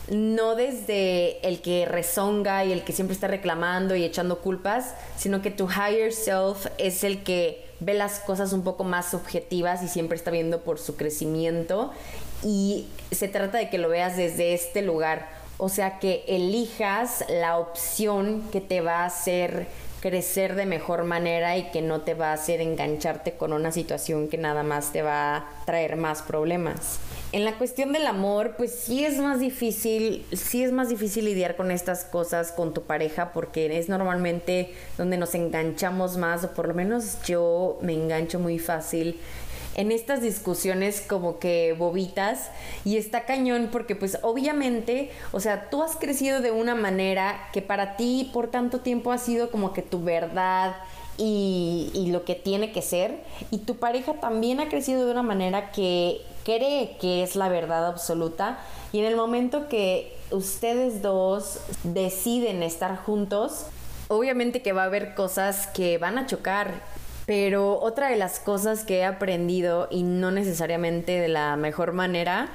no 0.09 0.55
desde 0.55 1.45
el 1.47 1.61
que 1.61 1.85
rezonga 1.85 2.63
y 2.65 2.71
el 2.71 2.83
que 2.83 2.93
siempre 2.93 3.13
está 3.13 3.27
reclamando 3.27 3.95
y 3.95 4.03
echando 4.03 4.39
culpas, 4.39 4.93
sino 5.17 5.41
que 5.41 5.51
tu 5.51 5.67
higher 5.69 6.13
self 6.13 6.67
es 6.77 7.03
el 7.03 7.23
que 7.23 7.65
ve 7.79 7.93
las 7.93 8.19
cosas 8.19 8.53
un 8.53 8.63
poco 8.63 8.83
más 8.83 9.13
objetivas 9.13 9.83
y 9.83 9.87
siempre 9.87 10.17
está 10.17 10.31
viendo 10.31 10.61
por 10.61 10.79
su 10.79 10.95
crecimiento 10.95 11.91
y 12.43 12.87
se 13.11 13.27
trata 13.27 13.57
de 13.57 13.69
que 13.69 13.77
lo 13.77 13.89
veas 13.89 14.17
desde 14.17 14.53
este 14.53 14.81
lugar, 14.81 15.29
o 15.57 15.69
sea, 15.69 15.99
que 15.99 16.23
elijas 16.27 17.25
la 17.29 17.57
opción 17.57 18.43
que 18.51 18.61
te 18.61 18.81
va 18.81 19.01
a 19.01 19.05
hacer 19.05 19.67
crecer 20.01 20.55
de 20.55 20.65
mejor 20.65 21.03
manera 21.03 21.57
y 21.57 21.71
que 21.71 21.81
no 21.81 22.01
te 22.01 22.13
va 22.13 22.29
a 22.29 22.33
hacer 22.33 22.61
engancharte 22.61 23.33
con 23.33 23.53
una 23.53 23.71
situación 23.71 24.27
que 24.27 24.37
nada 24.37 24.63
más 24.63 24.91
te 24.91 25.01
va 25.01 25.35
a 25.35 25.49
traer 25.65 25.95
más 25.97 26.21
problemas. 26.21 26.99
En 27.33 27.43
la 27.43 27.57
cuestión 27.57 27.91
del 27.91 28.07
amor, 28.07 28.55
pues 28.55 28.71
sí 28.73 29.03
es 29.03 29.19
más 29.19 29.41
difícil, 29.41 30.25
sí 30.31 30.63
es 30.63 30.71
más 30.71 30.87
difícil 30.87 31.25
lidiar 31.25 31.57
con 31.57 31.71
estas 31.71 32.05
cosas 32.05 32.53
con 32.53 32.73
tu 32.73 32.83
pareja 32.83 33.33
porque 33.33 33.77
es 33.77 33.89
normalmente 33.89 34.73
donde 34.97 35.17
nos 35.17 35.35
enganchamos 35.35 36.15
más 36.15 36.45
o 36.45 36.53
por 36.53 36.69
lo 36.69 36.73
menos 36.73 37.17
yo 37.25 37.79
me 37.81 37.93
engancho 37.93 38.39
muy 38.39 38.59
fácil 38.59 39.19
en 39.75 39.91
estas 39.91 40.21
discusiones 40.21 41.03
como 41.05 41.37
que 41.37 41.75
bobitas 41.77 42.49
y 42.85 42.95
está 42.95 43.25
cañón 43.25 43.69
porque 43.73 43.97
pues 43.97 44.19
obviamente, 44.21 45.11
o 45.33 45.41
sea, 45.41 45.69
tú 45.69 45.83
has 45.83 45.97
crecido 45.97 46.39
de 46.39 46.51
una 46.51 46.75
manera 46.75 47.49
que 47.51 47.61
para 47.61 47.97
ti 47.97 48.31
por 48.33 48.49
tanto 48.49 48.79
tiempo 48.79 49.11
ha 49.11 49.17
sido 49.17 49.51
como 49.51 49.73
que 49.73 49.81
tu 49.81 50.01
verdad 50.01 50.77
y, 51.17 52.09
lo 52.11 52.23
que 52.23 52.35
tiene 52.35 52.71
que 52.71 52.81
ser. 52.81 53.23
Y 53.51 53.59
tu 53.59 53.75
pareja 53.75 54.13
también 54.13 54.59
ha 54.59 54.69
crecido 54.69 55.05
de 55.05 55.11
una 55.11 55.23
manera 55.23 55.71
que 55.71 56.21
cree 56.43 56.97
que 56.99 57.23
es 57.23 57.35
la 57.35 57.49
verdad 57.49 57.87
absoluta. 57.87 58.59
Y 58.91 58.99
en 58.99 59.05
el 59.05 59.15
momento 59.15 59.67
que 59.67 60.15
ustedes 60.31 61.01
dos 61.01 61.59
deciden 61.83 62.63
estar 62.63 62.97
juntos, 62.97 63.65
obviamente 64.07 64.61
que 64.61 64.73
va 64.73 64.83
a 64.83 64.85
haber 64.85 65.15
cosas 65.15 65.67
que 65.67 65.97
van 65.97 66.17
a 66.17 66.25
chocar. 66.25 66.81
Pero 67.25 67.79
otra 67.81 68.09
de 68.09 68.15
las 68.15 68.39
cosas 68.39 68.85
que 68.85 68.99
he 68.99 69.05
aprendido, 69.05 69.89
y 69.91 70.03
no 70.03 70.31
necesariamente 70.31 71.19
de 71.19 71.27
la 71.27 71.57
mejor 71.57 71.91
manera, 71.91 72.49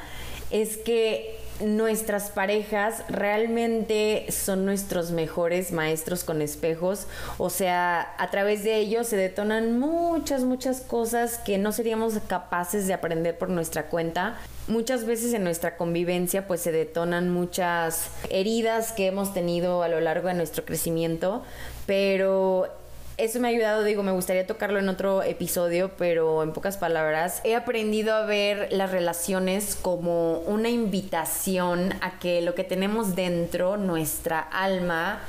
es 0.51 0.79
que 0.79 1.42
nuestras 1.63 2.31
parejas 2.31 3.05
realmente 3.09 4.27
son 4.31 4.65
nuestros 4.65 5.11
mejores 5.11 5.73
maestros 5.73 6.25
con 6.25 6.43
espejos. 6.43 7.07
O 7.39 7.51
sea, 7.51 8.15
a 8.19 8.31
través 8.31 8.65
de 8.65 8.77
ellos 8.77 9.07
se 9.07 9.17
detonan 9.17 9.79
muchas, 9.79 10.45
muchas 10.45 10.81
cosas 10.81 11.39
que 11.39 11.59
no 11.59 11.73
seríamos 11.73 12.15
capaces 12.27 12.87
de 12.87 12.95
aprender 12.95 13.39
por 13.39 13.49
nuestra 13.49 13.89
cuenta. 13.89 14.39
Muchas 14.69 15.05
veces 15.07 15.33
en 15.35 15.45
nuestra 15.45 15.77
convivencia 15.77 16.47
pues 16.47 16.61
se 16.61 16.73
detonan 16.73 17.31
muchas 17.31 18.11
heridas 18.31 18.93
que 18.93 19.07
hemos 19.07 19.35
tenido 19.35 19.83
a 19.83 19.89
lo 19.89 20.01
largo 20.01 20.29
de 20.29 20.35
nuestro 20.35 20.65
crecimiento, 20.65 21.43
pero 21.87 22.82
eso 23.23 23.39
me 23.39 23.47
ha 23.47 23.51
ayudado, 23.53 23.85
digo, 23.85 24.03
me 24.03 24.11
gustaría 24.11 24.49
tocarlo 24.49 24.81
en 24.81 24.89
otro 24.89 25.23
episodio, 25.23 25.93
pero 25.97 26.43
en 26.43 26.53
pocas 26.53 26.77
palabras, 26.77 27.41
he 27.45 27.55
aprendido 27.55 28.13
a 28.15 28.27
ver 28.27 28.67
las 28.73 28.91
relaciones 28.91 29.77
como 29.81 30.41
una 30.41 30.71
invitación 30.71 31.95
a 32.01 32.19
que 32.19 32.43
lo 32.43 32.57
que 32.57 32.65
tenemos 32.65 33.15
dentro, 33.15 33.77
nuestra 33.77 34.41
alma, 34.41 35.21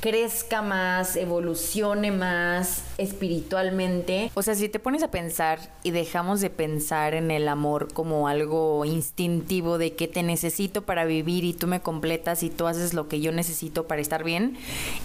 crezca 0.00 0.62
más, 0.62 1.16
evolucione 1.16 2.12
más 2.12 2.82
espiritualmente. 2.98 4.30
O 4.34 4.42
sea, 4.42 4.54
si 4.54 4.68
te 4.68 4.78
pones 4.78 5.02
a 5.02 5.10
pensar 5.10 5.58
y 5.82 5.90
dejamos 5.90 6.40
de 6.40 6.50
pensar 6.50 7.14
en 7.14 7.30
el 7.30 7.48
amor 7.48 7.92
como 7.92 8.28
algo 8.28 8.84
instintivo 8.84 9.78
de 9.78 9.94
que 9.94 10.08
te 10.08 10.22
necesito 10.22 10.82
para 10.82 11.04
vivir 11.04 11.44
y 11.44 11.54
tú 11.54 11.66
me 11.66 11.80
completas 11.80 12.42
y 12.42 12.50
tú 12.50 12.66
haces 12.66 12.94
lo 12.94 13.08
que 13.08 13.20
yo 13.20 13.32
necesito 13.32 13.86
para 13.86 14.00
estar 14.00 14.24
bien, 14.24 14.56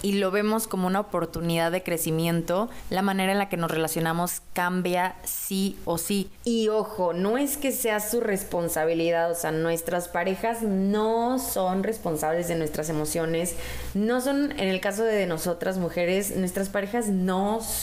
y 0.02 0.14
lo 0.14 0.32
vemos 0.32 0.68
como 0.68 0.88
una 0.88 1.00
oportunidad 1.00 1.72
de 1.72 1.84
crecimiento, 1.84 2.70
la 2.90 3.02
manera 3.02 3.32
en 3.32 3.38
la 3.38 3.50
que 3.50 3.58
nos 3.58 3.72
relacionamos 3.72 4.42
cambia 4.54 5.16
sí 5.24 5.78
o 5.86 5.98
sí. 5.98 6.30
Y 6.44 6.68
ojo, 6.70 7.14
no 7.14 7.38
es 7.38 7.58
que 7.58 7.72
sea 7.72 8.00
su 8.00 8.22
responsabilidad, 8.22 9.32
o 9.32 9.36
sea, 9.36 9.52
nuestras 9.52 10.08
parejas 10.08 10.62
no 10.62 11.40
son 11.40 11.84
responsables 11.84 12.48
de 12.48 12.56
nuestras 12.56 12.90
emociones, 12.90 13.56
no 13.94 14.22
son 14.22 14.52
en 14.52 14.68
el 14.68 14.82
caso 14.82 15.04
de 15.04 15.26
nosotras 15.26 15.78
mujeres, 15.78 16.36
nuestras 16.36 16.70
parejas 16.70 17.08
no 17.08 17.62
son 17.62 17.79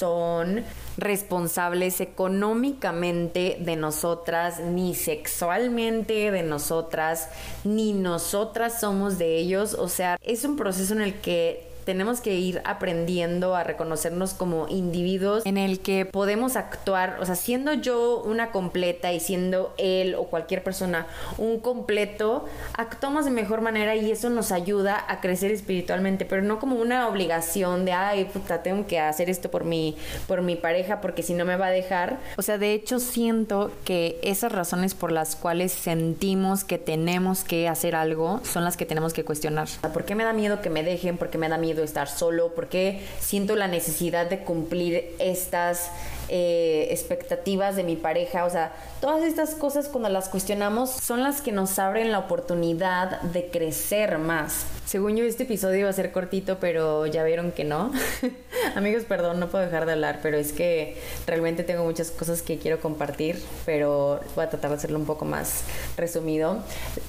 responsables 0.97 2.01
económicamente 2.01 3.59
de 3.61 3.77
nosotras, 3.77 4.61
ni 4.61 4.95
sexualmente 4.95 6.31
de 6.31 6.43
nosotras, 6.43 7.29
ni 7.65 7.93
nosotras 7.93 8.81
somos 8.81 9.19
de 9.19 9.37
ellos. 9.37 9.75
O 9.75 9.89
sea, 9.89 10.19
es 10.23 10.45
un 10.45 10.57
proceso 10.57 10.95
en 10.95 11.03
el 11.03 11.21
que 11.21 11.66
tenemos 11.87 12.21
que 12.21 12.35
ir 12.35 12.61
aprendiendo 12.65 13.55
a 13.55 13.63
reconocernos 13.63 14.35
como 14.35 14.67
individuos 14.69 15.47
en 15.47 15.57
el 15.57 15.79
que 15.79 16.05
podemos 16.05 16.57
actuar, 16.57 17.17
o 17.21 17.25
sea, 17.25 17.37
siendo 17.37 17.73
yo 17.75 18.23
una 18.25 18.51
completa 18.51 19.13
y 19.13 19.21
siendo 19.21 19.73
él 19.79 20.17
o 20.17 20.25
cualquier 20.25 20.65
persona 20.65 21.07
un 21.39 21.61
completo, 21.61 22.45
actuamos 22.77 23.25
de 23.25 23.31
mejor 23.31 23.61
manera 23.61 23.95
y 23.95 24.11
eso 24.11 24.29
nos 24.31 24.51
ayuda 24.51 25.03
a 25.09 25.21
crecer 25.21 25.53
espiritualmente, 25.53 26.25
pero 26.25 26.43
no 26.43 26.59
como 26.59 26.75
una 26.75 27.07
obligación 27.07 27.85
de, 27.85 27.93
ay, 27.93 28.25
puta, 28.25 28.65
tengo 28.65 28.89
que 28.89 28.99
hacer 28.99 29.31
esto 29.31 29.49
por 29.49 29.65
mi, 29.65 29.97
por 30.27 30.43
mi 30.43 30.57
pareja 30.57 31.01
porque 31.01 31.23
si 31.23 31.35
no 31.35 31.45
me 31.45 31.57
va 31.57 31.67
a 31.69 31.71
dejar. 31.71 32.19
O 32.37 32.43
sea, 32.43 32.59
de 32.59 32.73
hecho 32.73 32.99
siento 32.99 33.71
que 33.85 34.19
esas 34.25 34.51
razones 34.51 34.95
por 34.95 35.13
las 35.13 35.37
cuales 35.37 35.71
sentimos 35.71 36.65
que 36.65 36.79
tenemos 36.79 37.45
que 37.45 37.69
hacer 37.69 37.95
algo 37.95 38.41
son 38.43 38.65
las 38.65 38.77
que 38.77 38.87
tenemos 38.87 39.13
que 39.13 39.25
cuestionar. 39.25 39.69
¿Por 39.93 40.05
qué 40.05 40.17
me 40.17 40.25
da 40.25 40.33
miedo 40.33 40.61
que 40.61 40.69
me 40.69 40.83
dejen? 40.83 41.17
¿Por 41.17 41.31
qué 41.31 41.39
me 41.39 41.49
da 41.49 41.59
miedo 41.59 41.76
estar 41.83 42.09
solo? 42.09 42.55
¿Por 42.55 42.69
qué 42.69 43.03
siento 43.21 43.57
la 43.57 43.69
necesidad 43.69 44.27
de 44.27 44.41
cumplir 44.41 45.15
estas 45.19 45.91
eh, 46.29 46.89
expectativas 46.91 47.77
de 47.77 47.85
mi 47.85 47.97
pareja? 47.97 48.45
O 48.45 48.51
sea, 48.51 48.73
todas 49.01 49.23
estas 49.23 49.55
cosas 49.55 49.89
cuando 49.89 50.09
las 50.09 50.29
cuestionamos 50.29 50.91
son 50.91 51.23
las 51.23 51.41
que 51.41 51.53
nos 51.53 51.79
abren 51.79 52.13
la 52.13 52.21
oportunidad 52.21 53.21
de 53.23 53.47
crecer 53.49 54.19
más. 54.19 54.67
Según 54.87 55.17
yo, 55.17 55.25
este 55.25 55.43
episodio 55.43 55.87
va 55.87 55.91
a 55.91 55.93
ser 55.93 56.13
cortito, 56.13 56.59
pero 56.61 57.07
ya 57.07 57.25
vieron 57.25 57.51
que 57.51 57.65
no. 57.65 57.91
Amigos, 58.77 59.03
perdón, 59.03 59.41
no 59.41 59.49
puedo 59.49 59.65
dejar 59.65 59.85
de 59.85 59.93
hablar, 59.93 60.21
pero 60.23 60.39
es 60.39 60.53
que 60.53 60.97
realmente 61.27 61.65
tengo 61.65 61.83
muchas 61.83 62.13
cosas 62.13 62.41
que 62.41 62.59
quiero 62.59 62.79
compartir, 62.79 63.43
pero 63.65 64.21
voy 64.37 64.45
a 64.45 64.49
tratar 64.49 64.71
de 64.71 64.77
hacerlo 64.77 65.01
un 65.01 65.05
poco 65.05 65.25
más 65.25 65.65
resumido. 65.97 66.59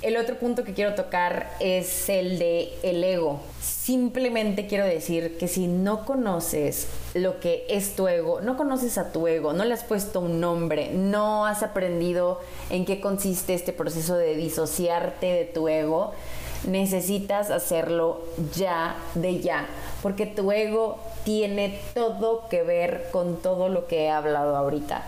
El 0.01 0.17
otro 0.17 0.39
punto 0.39 0.63
que 0.63 0.73
quiero 0.73 0.95
tocar 0.95 1.51
es 1.59 2.09
el 2.09 2.39
de 2.39 2.73
el 2.81 3.03
ego. 3.03 3.41
Simplemente 3.61 4.65
quiero 4.65 4.83
decir 4.83 5.37
que 5.37 5.47
si 5.47 5.67
no 5.67 6.03
conoces 6.03 6.87
lo 7.13 7.39
que 7.39 7.65
es 7.69 7.95
tu 7.95 8.07
ego, 8.07 8.41
no 8.41 8.57
conoces 8.57 8.97
a 8.97 9.11
tu 9.11 9.27
ego, 9.27 9.53
no 9.53 9.63
le 9.65 9.73
has 9.75 9.83
puesto 9.83 10.19
un 10.19 10.39
nombre, 10.39 10.89
no 10.93 11.45
has 11.45 11.61
aprendido 11.61 12.41
en 12.71 12.85
qué 12.85 12.99
consiste 12.99 13.53
este 13.53 13.71
proceso 13.71 14.17
de 14.17 14.35
disociarte 14.35 15.27
de 15.27 15.45
tu 15.45 15.67
ego, 15.67 16.13
necesitas 16.65 17.51
hacerlo 17.51 18.21
ya 18.55 18.95
de 19.15 19.39
ya, 19.39 19.67
porque 20.01 20.25
tu 20.25 20.51
ego 20.51 20.97
tiene 21.23 21.79
todo 21.93 22.47
que 22.49 22.63
ver 22.63 23.09
con 23.11 23.37
todo 23.37 23.69
lo 23.69 23.87
que 23.87 24.05
he 24.05 24.09
hablado 24.09 24.55
ahorita. 24.55 25.03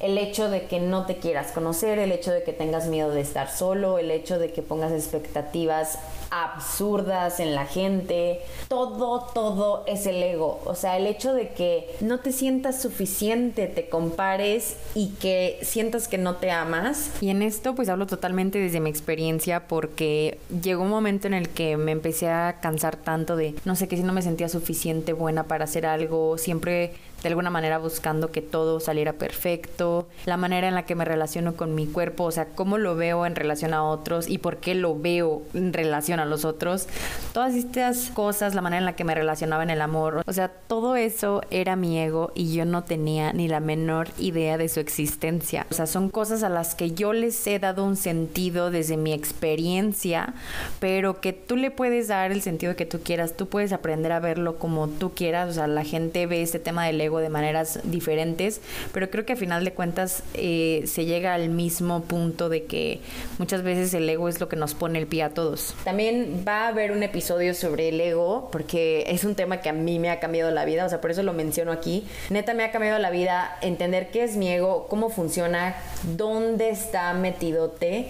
El 0.00 0.18
hecho 0.18 0.48
de 0.48 0.66
que 0.66 0.80
no 0.80 1.06
te 1.06 1.16
quieras 1.16 1.52
conocer, 1.52 1.98
el 1.98 2.12
hecho 2.12 2.32
de 2.32 2.42
que 2.42 2.52
tengas 2.52 2.86
miedo 2.86 3.10
de 3.10 3.20
estar 3.20 3.50
solo, 3.50 3.98
el 3.98 4.10
hecho 4.10 4.38
de 4.38 4.52
que 4.52 4.62
pongas 4.62 4.92
expectativas 4.92 5.98
absurdas 6.30 7.40
en 7.40 7.54
la 7.54 7.66
gente. 7.66 8.40
Todo, 8.68 9.28
todo 9.34 9.84
es 9.86 10.06
el 10.06 10.22
ego. 10.22 10.60
O 10.64 10.74
sea, 10.74 10.96
el 10.96 11.06
hecho 11.06 11.32
de 11.32 11.48
que 11.48 11.96
no 12.00 12.20
te 12.20 12.32
sientas 12.32 12.80
suficiente, 12.80 13.66
te 13.66 13.88
compares 13.88 14.76
y 14.94 15.10
que 15.20 15.58
sientas 15.62 16.08
que 16.08 16.18
no 16.18 16.36
te 16.36 16.50
amas. 16.50 17.10
Y 17.20 17.30
en 17.30 17.42
esto 17.42 17.74
pues 17.74 17.88
hablo 17.88 18.06
totalmente 18.06 18.58
desde 18.58 18.80
mi 18.80 18.90
experiencia 18.90 19.66
porque 19.66 20.38
llegó 20.62 20.82
un 20.82 20.90
momento 20.90 21.26
en 21.26 21.34
el 21.34 21.48
que 21.48 21.76
me 21.76 21.92
empecé 21.92 22.28
a 22.28 22.58
cansar 22.60 22.96
tanto 22.96 23.36
de, 23.36 23.54
no 23.64 23.76
sé, 23.76 23.88
que 23.88 23.96
si 23.96 24.02
no 24.02 24.12
me 24.12 24.22
sentía 24.22 24.48
suficiente 24.48 25.12
buena 25.12 25.44
para 25.44 25.64
hacer 25.64 25.86
algo, 25.86 26.38
siempre 26.38 26.92
de 27.22 27.28
alguna 27.28 27.50
manera 27.50 27.78
buscando 27.78 28.30
que 28.30 28.42
todo 28.42 28.80
saliera 28.80 29.14
perfecto, 29.14 30.06
la 30.26 30.36
manera 30.36 30.68
en 30.68 30.74
la 30.74 30.84
que 30.84 30.94
me 30.94 31.04
relaciono 31.04 31.54
con 31.56 31.74
mi 31.74 31.86
cuerpo, 31.86 32.24
o 32.24 32.30
sea, 32.30 32.46
cómo 32.46 32.78
lo 32.78 32.94
veo 32.94 33.26
en 33.26 33.36
relación 33.36 33.74
a 33.74 33.84
otros 33.84 34.28
y 34.28 34.38
por 34.38 34.58
qué 34.58 34.74
lo 34.74 34.98
veo 34.98 35.42
en 35.54 35.72
relación 35.72 36.20
a 36.20 36.24
los 36.24 36.44
otros, 36.44 36.86
todas 37.32 37.54
estas 37.54 38.10
cosas, 38.10 38.54
la 38.54 38.62
manera 38.62 38.78
en 38.78 38.84
la 38.84 38.96
que 38.96 39.04
me 39.04 39.14
relacionaba 39.14 39.62
en 39.62 39.70
el 39.70 39.80
amor, 39.80 40.22
o 40.26 40.32
sea, 40.32 40.48
todo 40.48 40.96
eso 40.96 41.42
era 41.50 41.76
mi 41.76 41.98
ego 41.98 42.32
y 42.34 42.54
yo 42.54 42.64
no 42.64 42.84
tenía 42.84 43.32
ni 43.32 43.48
la 43.48 43.60
menor 43.60 44.08
idea 44.18 44.58
de 44.58 44.68
su 44.68 44.80
existencia. 44.80 45.66
O 45.70 45.74
sea, 45.74 45.86
son 45.86 46.10
cosas 46.10 46.42
a 46.42 46.48
las 46.48 46.74
que 46.74 46.92
yo 46.92 47.12
les 47.12 47.46
he 47.46 47.58
dado 47.58 47.84
un 47.84 47.96
sentido 47.96 48.70
desde 48.70 48.96
mi 48.96 49.12
experiencia, 49.12 50.34
pero 50.80 51.20
que 51.20 51.32
tú 51.32 51.56
le 51.56 51.70
puedes 51.70 52.08
dar 52.08 52.32
el 52.32 52.42
sentido 52.42 52.76
que 52.76 52.86
tú 52.86 53.00
quieras, 53.00 53.36
tú 53.36 53.48
puedes 53.48 53.72
aprender 53.72 54.12
a 54.12 54.20
verlo 54.20 54.58
como 54.58 54.88
tú 54.88 55.12
quieras, 55.14 55.50
o 55.50 55.52
sea, 55.52 55.66
la 55.66 55.84
gente 55.84 56.26
ve 56.26 56.42
este 56.42 56.58
tema 56.58 56.86
del 56.86 57.00
de 57.18 57.30
maneras 57.30 57.80
diferentes, 57.84 58.60
pero 58.92 59.10
creo 59.10 59.24
que 59.24 59.32
a 59.32 59.36
final 59.36 59.64
de 59.64 59.72
cuentas 59.72 60.22
eh, 60.34 60.84
se 60.86 61.06
llega 61.06 61.32
al 61.32 61.48
mismo 61.48 62.02
punto 62.02 62.50
de 62.50 62.64
que 62.64 63.00
muchas 63.38 63.62
veces 63.62 63.94
el 63.94 64.08
ego 64.08 64.28
es 64.28 64.40
lo 64.40 64.48
que 64.48 64.56
nos 64.56 64.74
pone 64.74 64.98
el 64.98 65.06
pie 65.06 65.22
a 65.22 65.30
todos. 65.30 65.74
También 65.84 66.44
va 66.46 66.64
a 66.64 66.68
haber 66.68 66.92
un 66.92 67.02
episodio 67.02 67.54
sobre 67.54 67.88
el 67.88 68.00
ego, 68.00 68.50
porque 68.52 69.04
es 69.08 69.24
un 69.24 69.34
tema 69.34 69.62
que 69.62 69.70
a 69.70 69.72
mí 69.72 69.98
me 69.98 70.10
ha 70.10 70.20
cambiado 70.20 70.50
la 70.50 70.64
vida, 70.66 70.84
o 70.84 70.88
sea, 70.88 71.00
por 71.00 71.10
eso 71.10 71.22
lo 71.22 71.32
menciono 71.32 71.72
aquí. 71.72 72.06
Neta 72.28 72.52
me 72.52 72.64
ha 72.64 72.70
cambiado 72.70 72.98
la 72.98 73.10
vida 73.10 73.56
entender 73.62 74.10
qué 74.10 74.24
es 74.24 74.36
mi 74.36 74.48
ego, 74.48 74.86
cómo 74.88 75.08
funciona, 75.08 75.76
dónde 76.16 76.70
está 76.70 77.14
metidote 77.14 78.08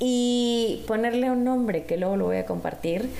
y 0.00 0.84
ponerle 0.86 1.30
un 1.30 1.44
nombre 1.44 1.84
que 1.84 1.96
luego 1.96 2.16
lo 2.16 2.26
voy 2.26 2.36
a 2.36 2.46
compartir. 2.46 3.10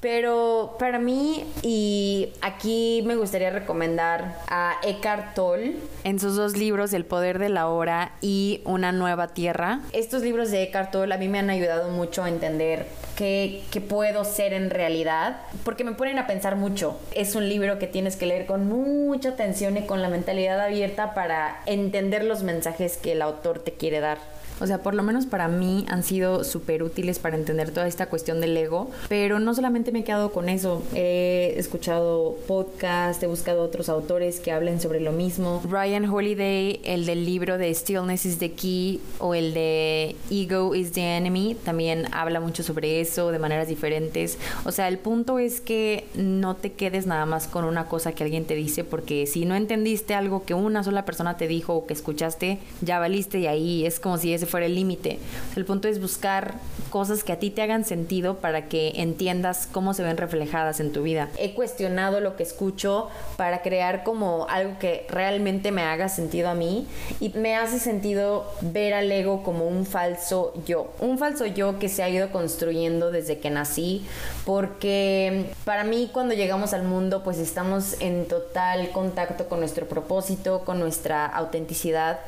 Pero 0.00 0.76
para 0.78 0.98
mí, 0.98 1.44
y 1.62 2.32
aquí 2.40 3.02
me 3.04 3.16
gustaría 3.16 3.50
recomendar 3.50 4.36
a 4.48 4.76
Eckhart 4.84 5.34
Tolle 5.34 5.76
en 6.04 6.20
sus 6.20 6.36
dos 6.36 6.56
libros, 6.56 6.92
El 6.92 7.04
poder 7.04 7.38
de 7.38 7.48
la 7.48 7.68
hora 7.68 8.12
y 8.20 8.60
Una 8.64 8.92
nueva 8.92 9.28
tierra. 9.28 9.80
Estos 9.92 10.22
libros 10.22 10.50
de 10.50 10.62
Eckhart 10.62 10.92
Tolle 10.92 11.14
a 11.14 11.18
mí 11.18 11.28
me 11.28 11.40
han 11.40 11.50
ayudado 11.50 11.90
mucho 11.90 12.22
a 12.22 12.28
entender 12.28 12.86
qué, 13.16 13.64
qué 13.72 13.80
puedo 13.80 14.24
ser 14.24 14.52
en 14.52 14.70
realidad, 14.70 15.40
porque 15.64 15.82
me 15.82 15.92
ponen 15.92 16.18
a 16.18 16.26
pensar 16.26 16.54
mucho. 16.54 16.98
Es 17.14 17.34
un 17.34 17.48
libro 17.48 17.78
que 17.78 17.88
tienes 17.88 18.16
que 18.16 18.26
leer 18.26 18.46
con 18.46 18.68
mucha 18.68 19.30
atención 19.30 19.76
y 19.76 19.86
con 19.86 20.00
la 20.00 20.08
mentalidad 20.08 20.60
abierta 20.60 21.14
para 21.14 21.60
entender 21.66 22.24
los 22.24 22.44
mensajes 22.44 22.96
que 22.96 23.12
el 23.12 23.22
autor 23.22 23.58
te 23.58 23.72
quiere 23.72 24.00
dar. 24.00 24.18
O 24.60 24.66
sea, 24.66 24.82
por 24.82 24.94
lo 24.94 25.02
menos 25.02 25.26
para 25.26 25.48
mí 25.48 25.84
han 25.88 26.02
sido 26.02 26.44
súper 26.44 26.82
útiles 26.82 27.18
para 27.18 27.36
entender 27.36 27.70
toda 27.70 27.86
esta 27.86 28.06
cuestión 28.06 28.40
del 28.40 28.56
ego, 28.56 28.90
pero 29.08 29.38
no 29.38 29.54
solamente 29.54 29.92
me 29.92 30.00
he 30.00 30.04
quedado 30.04 30.32
con 30.32 30.48
eso, 30.48 30.82
he 30.94 31.54
escuchado 31.56 32.36
podcasts, 32.46 33.22
he 33.22 33.26
buscado 33.26 33.62
otros 33.62 33.88
autores 33.88 34.40
que 34.40 34.52
hablen 34.52 34.80
sobre 34.80 35.00
lo 35.00 35.12
mismo. 35.12 35.62
Ryan 35.68 36.06
Holiday, 36.06 36.80
el 36.84 37.06
del 37.06 37.24
libro 37.24 37.58
de 37.58 37.72
Stillness 37.72 38.26
is 38.26 38.38
the 38.38 38.52
Key 38.52 39.00
o 39.18 39.34
el 39.34 39.54
de 39.54 40.16
Ego 40.30 40.74
is 40.74 40.92
the 40.92 41.16
Enemy, 41.16 41.56
también 41.64 42.06
habla 42.12 42.40
mucho 42.40 42.62
sobre 42.62 43.00
eso 43.00 43.30
de 43.30 43.38
maneras 43.38 43.68
diferentes. 43.68 44.38
O 44.64 44.72
sea, 44.72 44.88
el 44.88 44.98
punto 44.98 45.38
es 45.38 45.60
que 45.60 46.04
no 46.14 46.56
te 46.56 46.72
quedes 46.72 47.06
nada 47.06 47.26
más 47.26 47.46
con 47.46 47.64
una 47.64 47.86
cosa 47.86 48.12
que 48.12 48.24
alguien 48.24 48.44
te 48.44 48.54
dice, 48.54 48.84
porque 48.84 49.26
si 49.26 49.44
no 49.44 49.54
entendiste 49.54 50.14
algo 50.14 50.44
que 50.44 50.54
una 50.54 50.82
sola 50.82 51.04
persona 51.04 51.36
te 51.36 51.46
dijo 51.46 51.74
o 51.74 51.86
que 51.86 51.94
escuchaste, 51.94 52.58
ya 52.80 52.98
valiste 52.98 53.38
y 53.38 53.46
ahí 53.46 53.86
es 53.86 54.00
como 54.00 54.18
si 54.18 54.32
ese 54.32 54.47
fuera 54.48 54.66
el 54.66 54.74
límite. 54.74 55.18
el 55.54 55.64
punto 55.64 55.86
es 55.88 56.00
buscar 56.00 56.54
cosas 56.90 57.22
que 57.22 57.32
a 57.32 57.38
ti 57.38 57.50
te 57.50 57.62
hagan 57.62 57.84
sentido 57.84 58.38
para 58.38 58.68
que 58.68 58.92
entiendas 58.96 59.68
cómo 59.70 59.94
se 59.94 60.02
ven 60.02 60.16
reflejadas 60.16 60.80
en 60.80 60.92
tu 60.92 61.02
vida. 61.02 61.28
He 61.38 61.54
cuestionado 61.54 62.20
lo 62.20 62.36
que 62.36 62.42
escucho 62.42 63.08
para 63.36 63.62
crear 63.62 64.04
como 64.04 64.46
algo 64.48 64.78
que 64.78 65.06
realmente 65.10 65.70
me 65.70 65.82
haga 65.82 66.08
sentido 66.08 66.48
a 66.48 66.54
mí 66.54 66.86
y 67.20 67.30
me 67.30 67.56
hace 67.56 67.78
sentido 67.78 68.50
ver 68.60 68.94
al 68.94 69.10
ego 69.12 69.42
como 69.42 69.66
un 69.66 69.86
falso 69.86 70.52
yo. 70.66 70.92
Un 71.00 71.18
falso 71.18 71.46
yo 71.46 71.78
que 71.78 71.88
se 71.88 72.02
ha 72.02 72.08
ido 72.08 72.30
construyendo 72.30 73.10
desde 73.10 73.38
que 73.38 73.50
nací 73.50 74.06
porque 74.44 75.46
para 75.64 75.84
mí 75.84 76.10
cuando 76.12 76.34
llegamos 76.34 76.72
al 76.72 76.84
mundo 76.84 77.22
pues 77.22 77.38
estamos 77.38 78.00
en 78.00 78.26
total 78.26 78.90
contacto 78.90 79.48
con 79.48 79.60
nuestro 79.60 79.86
propósito, 79.86 80.62
con 80.64 80.78
nuestra 80.78 81.26
autenticidad, 81.26 82.20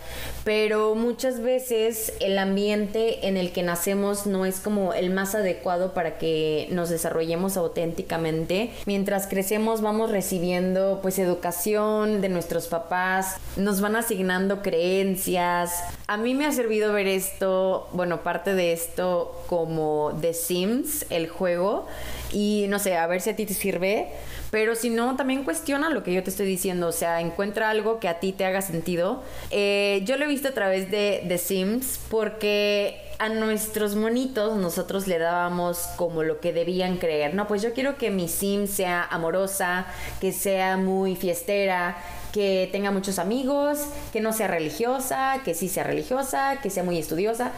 pero 0.44 0.94
muchas 0.94 1.40
veces 1.40 2.09
el 2.20 2.38
ambiente 2.38 3.26
en 3.28 3.36
el 3.36 3.52
que 3.52 3.62
nacemos 3.62 4.26
no 4.26 4.46
es 4.46 4.60
como 4.60 4.92
el 4.92 5.10
más 5.10 5.34
adecuado 5.34 5.94
para 5.94 6.18
que 6.18 6.68
nos 6.70 6.90
desarrollemos 6.90 7.56
auténticamente. 7.56 8.70
Mientras 8.86 9.26
crecemos 9.26 9.80
vamos 9.80 10.10
recibiendo 10.10 11.00
pues 11.02 11.18
educación 11.18 12.20
de 12.20 12.28
nuestros 12.28 12.66
papás, 12.66 13.36
nos 13.56 13.80
van 13.80 13.96
asignando 13.96 14.62
creencias. 14.62 15.72
A 16.06 16.16
mí 16.16 16.34
me 16.34 16.46
ha 16.46 16.52
servido 16.52 16.92
ver 16.92 17.06
esto, 17.06 17.88
bueno, 17.92 18.22
parte 18.22 18.54
de 18.54 18.72
esto 18.72 19.42
como 19.46 20.18
The 20.20 20.34
Sims, 20.34 21.06
el 21.10 21.28
juego, 21.28 21.86
y 22.32 22.66
no 22.68 22.78
sé, 22.78 22.96
a 22.96 23.06
ver 23.06 23.20
si 23.20 23.30
a 23.30 23.36
ti 23.36 23.46
te 23.46 23.54
sirve. 23.54 24.08
Pero 24.50 24.74
si 24.74 24.90
no, 24.90 25.16
también 25.16 25.44
cuestiona 25.44 25.90
lo 25.90 26.02
que 26.02 26.12
yo 26.12 26.22
te 26.22 26.30
estoy 26.30 26.46
diciendo. 26.46 26.88
O 26.88 26.92
sea, 26.92 27.20
encuentra 27.20 27.70
algo 27.70 28.00
que 28.00 28.08
a 28.08 28.20
ti 28.20 28.32
te 28.32 28.44
haga 28.44 28.62
sentido. 28.62 29.22
Eh, 29.50 30.02
yo 30.04 30.16
lo 30.16 30.24
he 30.24 30.28
visto 30.28 30.48
a 30.48 30.52
través 30.52 30.90
de 30.90 31.24
The 31.28 31.38
Sims 31.38 32.00
porque 32.10 33.00
a 33.20 33.28
nuestros 33.28 33.96
monitos 33.96 34.56
nosotros 34.56 35.06
le 35.06 35.18
dábamos 35.18 35.78
como 35.96 36.22
lo 36.22 36.40
que 36.40 36.52
debían 36.52 36.96
creer. 36.96 37.34
No, 37.34 37.46
pues 37.46 37.60
yo 37.60 37.74
quiero 37.74 37.98
que 37.98 38.10
mi 38.10 38.28
sim 38.28 38.66
sea 38.66 39.04
amorosa, 39.04 39.86
que 40.22 40.32
sea 40.32 40.78
muy 40.78 41.16
fiestera, 41.16 41.98
que 42.32 42.68
tenga 42.72 42.90
muchos 42.90 43.18
amigos, 43.18 43.78
que 44.12 44.20
no 44.20 44.32
sea 44.32 44.48
religiosa, 44.48 45.40
que 45.44 45.52
sí 45.52 45.68
sea 45.68 45.84
religiosa, 45.84 46.60
que 46.62 46.70
sea 46.70 46.82
muy 46.82 46.98
estudiosa. 46.98 47.52